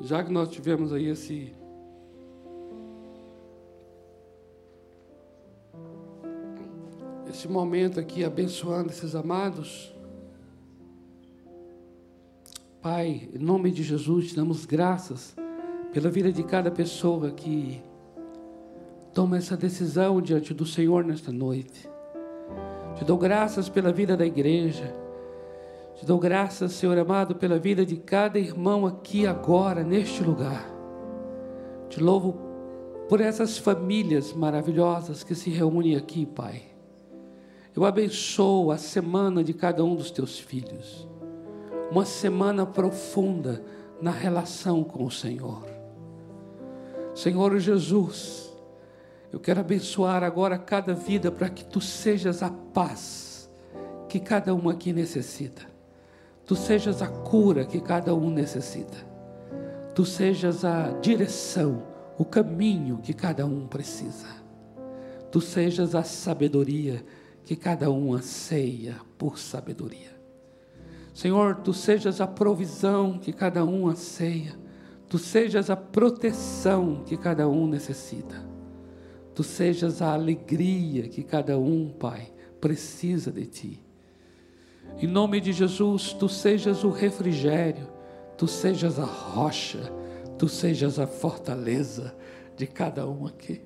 já 0.00 0.24
que 0.24 0.32
nós 0.32 0.48
tivemos 0.48 0.92
aí 0.92 1.06
esse. 1.06 1.54
Esse 7.28 7.46
momento 7.48 8.00
aqui 8.00 8.24
abençoando 8.24 8.88
esses 8.88 9.14
amados. 9.14 9.91
Pai, 12.82 13.28
em 13.32 13.38
nome 13.38 13.70
de 13.70 13.80
Jesus, 13.80 14.30
te 14.30 14.34
damos 14.34 14.66
graças 14.66 15.36
pela 15.92 16.10
vida 16.10 16.32
de 16.32 16.42
cada 16.42 16.68
pessoa 16.68 17.30
que 17.30 17.80
toma 19.14 19.36
essa 19.36 19.56
decisão 19.56 20.20
diante 20.20 20.52
do 20.52 20.66
Senhor 20.66 21.04
nesta 21.04 21.30
noite. 21.30 21.88
Te 22.96 23.04
dou 23.04 23.16
graças 23.16 23.68
pela 23.68 23.92
vida 23.92 24.16
da 24.16 24.26
igreja. 24.26 24.92
Te 25.94 26.04
dou 26.04 26.18
graças, 26.18 26.72
Senhor 26.72 26.98
amado, 26.98 27.36
pela 27.36 27.56
vida 27.56 27.86
de 27.86 27.94
cada 27.98 28.36
irmão 28.36 28.84
aqui 28.84 29.28
agora, 29.28 29.84
neste 29.84 30.24
lugar. 30.24 30.68
Te 31.88 32.02
louvo 32.02 32.36
por 33.08 33.20
essas 33.20 33.56
famílias 33.58 34.32
maravilhosas 34.32 35.22
que 35.22 35.36
se 35.36 35.50
reúnem 35.50 35.94
aqui, 35.94 36.26
Pai. 36.26 36.62
Eu 37.76 37.84
abençoo 37.84 38.72
a 38.72 38.76
semana 38.76 39.44
de 39.44 39.54
cada 39.54 39.84
um 39.84 39.94
dos 39.94 40.10
teus 40.10 40.36
filhos. 40.36 41.11
Uma 41.92 42.06
semana 42.06 42.64
profunda 42.64 43.62
na 44.00 44.10
relação 44.10 44.82
com 44.82 45.04
o 45.04 45.10
Senhor. 45.10 45.62
Senhor 47.14 47.58
Jesus, 47.58 48.50
eu 49.30 49.38
quero 49.38 49.60
abençoar 49.60 50.24
agora 50.24 50.56
cada 50.56 50.94
vida 50.94 51.30
para 51.30 51.50
que 51.50 51.62
tu 51.62 51.82
sejas 51.82 52.42
a 52.42 52.48
paz 52.48 53.46
que 54.08 54.18
cada 54.18 54.54
um 54.54 54.70
aqui 54.70 54.90
necessita. 54.90 55.66
Tu 56.46 56.56
sejas 56.56 57.02
a 57.02 57.08
cura 57.08 57.66
que 57.66 57.78
cada 57.78 58.14
um 58.14 58.30
necessita. 58.30 58.96
Tu 59.94 60.06
sejas 60.06 60.64
a 60.64 60.92
direção, 60.92 61.82
o 62.16 62.24
caminho 62.24 63.02
que 63.02 63.12
cada 63.12 63.44
um 63.44 63.66
precisa. 63.66 64.28
Tu 65.30 65.42
sejas 65.42 65.94
a 65.94 66.02
sabedoria 66.02 67.04
que 67.44 67.54
cada 67.54 67.90
um 67.90 68.14
anseia 68.14 68.96
por 69.18 69.38
sabedoria. 69.38 70.11
Senhor, 71.12 71.56
tu 71.56 71.72
sejas 71.72 72.20
a 72.20 72.26
provisão 72.26 73.18
que 73.18 73.32
cada 73.32 73.64
um 73.64 73.88
anseia. 73.88 74.58
Tu 75.08 75.18
sejas 75.18 75.68
a 75.68 75.76
proteção 75.76 77.02
que 77.04 77.16
cada 77.16 77.48
um 77.48 77.66
necessita 77.66 78.52
tu 79.34 79.42
sejas 79.42 80.02
a 80.02 80.12
alegria 80.12 81.08
que 81.08 81.22
cada 81.22 81.58
um, 81.58 81.88
Pai, 81.88 82.32
precisa 82.60 83.32
de 83.32 83.46
ti. 83.46 83.84
Em 84.98 85.06
nome 85.06 85.40
de 85.40 85.52
Jesus, 85.52 86.12
tu 86.12 86.28
sejas 86.28 86.84
o 86.84 86.90
refrigério, 86.90 87.88
tu 88.36 88.46
sejas 88.46 88.98
a 88.98 89.04
rocha, 89.04 89.92
tu 90.38 90.48
sejas 90.48 90.98
a 90.98 91.06
fortaleza 91.06 92.14
de 92.56 92.66
cada 92.66 93.08
um 93.08 93.26
aqui. 93.26 93.62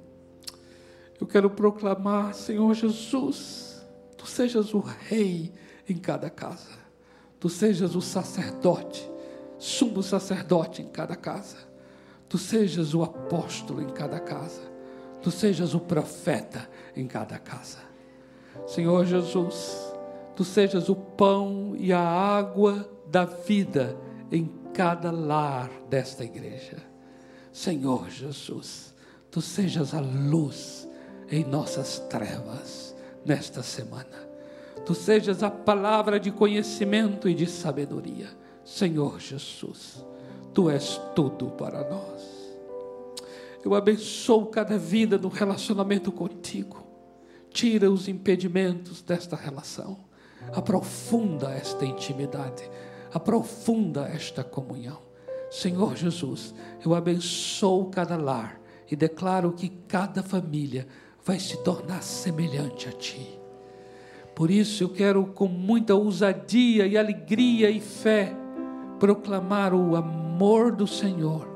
Eu 1.21 1.27
quero 1.27 1.51
proclamar, 1.51 2.35
Senhor 2.35 2.73
Jesus, 2.75 3.85
tu 4.17 4.27
sejas 4.27 4.73
o 4.73 4.79
rei 4.81 5.53
em 5.89 5.97
cada 5.97 6.31
casa. 6.31 6.86
Tu 7.39 7.49
sejas 7.49 7.95
o 7.95 8.01
sacerdote, 8.01 9.11
sumo 9.59 10.03
sacerdote 10.03 10.83
em 10.83 10.89
cada 10.89 11.17
casa, 11.17 11.57
tu 12.29 12.39
sejas 12.39 12.95
o 12.95 13.03
apóstolo 13.03 13.83
em 13.83 13.89
cada 13.89 14.21
casa, 14.21 14.63
tu 15.23 15.31
sejas 15.31 15.75
o 15.75 15.81
profeta 15.81 16.69
em 16.95 17.07
cada 17.07 17.39
casa. 17.39 17.79
Senhor 18.67 19.05
Jesus, 19.05 19.93
tu 20.35 20.45
sejas 20.45 20.89
o 20.89 20.97
pão 20.97 21.75
e 21.77 21.93
a 21.93 22.01
água 22.01 22.89
da 23.11 23.25
vida 23.25 23.97
em 24.31 24.51
cada 24.73 25.11
lar 25.11 25.71
desta 25.89 26.25
igreja. 26.25 26.77
Senhor 27.53 28.11
Jesus, 28.11 28.95
tu 29.31 29.41
sejas 29.41 29.95
a 29.95 30.01
luz 30.01 30.87
em 31.31 31.45
nossas 31.45 31.99
trevas 32.11 32.95
nesta 33.25 33.63
semana. 33.63 34.26
Tu 34.87 34.95
sejas 34.95 35.43
a 35.43 35.51
palavra 35.51 36.21
de 36.21 36.31
conhecimento 36.31 37.29
e 37.29 37.35
de 37.35 37.47
sabedoria. 37.49 38.29
Senhor 38.65 39.19
Jesus, 39.19 40.07
tu 40.55 40.71
és 40.71 41.01
tudo 41.13 41.51
para 41.51 41.89
nós. 41.91 42.37
Eu 43.65 43.75
abençoo 43.75 44.47
cada 44.47 44.79
vida 44.79 45.19
no 45.19 45.27
relacionamento 45.27 46.13
contigo. 46.13 46.87
Tira 47.51 47.91
os 47.91 48.07
impedimentos 48.07 49.03
desta 49.03 49.35
relação. 49.35 49.99
Aprofunda 50.53 51.51
esta 51.51 51.85
intimidade. 51.85 52.71
Aprofunda 53.13 54.07
esta 54.07 54.45
comunhão. 54.45 55.01
Senhor 55.51 55.97
Jesus, 55.97 56.55
eu 56.85 56.95
abençoo 56.95 57.87
cada 57.87 58.17
lar 58.17 58.61
e 58.89 58.95
declaro 58.95 59.53
que 59.53 59.69
cada 59.89 60.23
família 60.23 60.87
vai 61.25 61.41
se 61.41 61.57
tornar 61.65 62.05
semelhante 62.05 62.89
a 62.89 62.93
Ti. 62.93 63.36
Por 64.37 64.51
isso 64.51 64.85
eu 64.85 64.91
quero, 64.91 65.25
com 65.29 65.49
muita 65.49 65.95
ousadia 65.95 66.87
e 66.87 66.99
alegria 66.99 67.71
e 67.71 67.81
fé, 67.81 68.37
proclamar 69.01 69.73
o 69.73 69.97
amor 69.97 70.73
do 70.73 70.87
Senhor, 70.87 71.49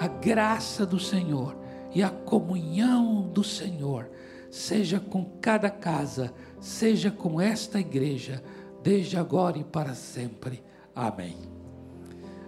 a 0.00 0.08
graça 0.08 0.84
do 0.84 0.98
Senhor 0.98 1.56
e 1.94 2.02
a 2.02 2.10
comunhão 2.10 3.30
do 3.32 3.44
Senhor, 3.44 4.10
seja 4.50 4.98
com 4.98 5.24
cada 5.40 5.70
casa, 5.70 6.34
seja 6.58 7.08
com 7.08 7.40
esta 7.40 7.78
igreja, 7.78 8.42
desde 8.82 9.16
agora 9.16 9.56
e 9.56 9.62
para 9.62 9.94
sempre. 9.94 10.60
Amém. 10.92 11.36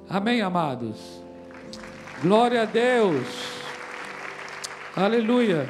Amém, 0.08 0.42
amados. 0.42 1.22
Glória 2.20 2.62
a 2.62 2.64
Deus. 2.64 3.24
Aleluia. 4.96 5.68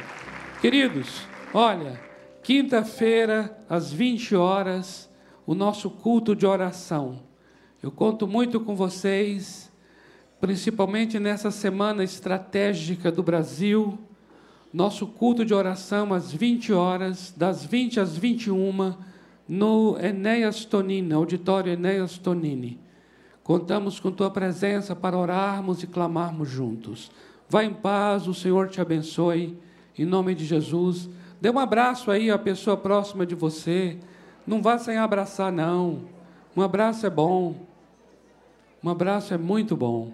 Queridos, 0.62 1.20
olha, 1.52 2.05
quinta-feira, 2.46 3.58
às 3.68 3.92
20 3.92 4.36
horas, 4.36 5.10
o 5.44 5.52
nosso 5.52 5.90
culto 5.90 6.32
de 6.32 6.46
oração. 6.46 7.18
Eu 7.82 7.90
conto 7.90 8.24
muito 8.24 8.60
com 8.60 8.76
vocês, 8.76 9.68
principalmente 10.40 11.18
nessa 11.18 11.50
semana 11.50 12.04
estratégica 12.04 13.10
do 13.10 13.20
Brasil. 13.20 13.98
Nosso 14.72 15.08
culto 15.08 15.44
de 15.44 15.52
oração 15.52 16.14
às 16.14 16.32
20 16.32 16.72
horas, 16.72 17.34
das 17.36 17.64
20 17.64 17.98
às 17.98 18.16
21 18.16 18.94
no 19.48 19.98
Enéas 19.98 20.64
Tonini, 20.64 21.12
auditório 21.12 21.72
Enéas 21.72 22.16
Tonini. 22.16 22.78
Contamos 23.42 23.98
com 23.98 24.12
tua 24.12 24.30
presença 24.30 24.94
para 24.94 25.18
orarmos 25.18 25.82
e 25.82 25.88
clamarmos 25.88 26.48
juntos. 26.48 27.10
Vá 27.48 27.64
em 27.64 27.74
paz, 27.74 28.28
o 28.28 28.34
Senhor 28.34 28.68
te 28.68 28.80
abençoe, 28.80 29.58
em 29.98 30.04
nome 30.04 30.32
de 30.32 30.44
Jesus. 30.44 31.10
Dê 31.40 31.50
um 31.50 31.58
abraço 31.58 32.10
aí 32.10 32.30
à 32.30 32.38
pessoa 32.38 32.76
próxima 32.76 33.26
de 33.26 33.34
você. 33.34 33.98
Não 34.46 34.62
vá 34.62 34.78
sem 34.78 34.96
abraçar, 34.96 35.52
não. 35.52 36.02
Um 36.56 36.62
abraço 36.62 37.06
é 37.06 37.10
bom. 37.10 37.54
Um 38.82 38.88
abraço 38.88 39.34
é 39.34 39.38
muito 39.38 39.76
bom. 39.76 40.12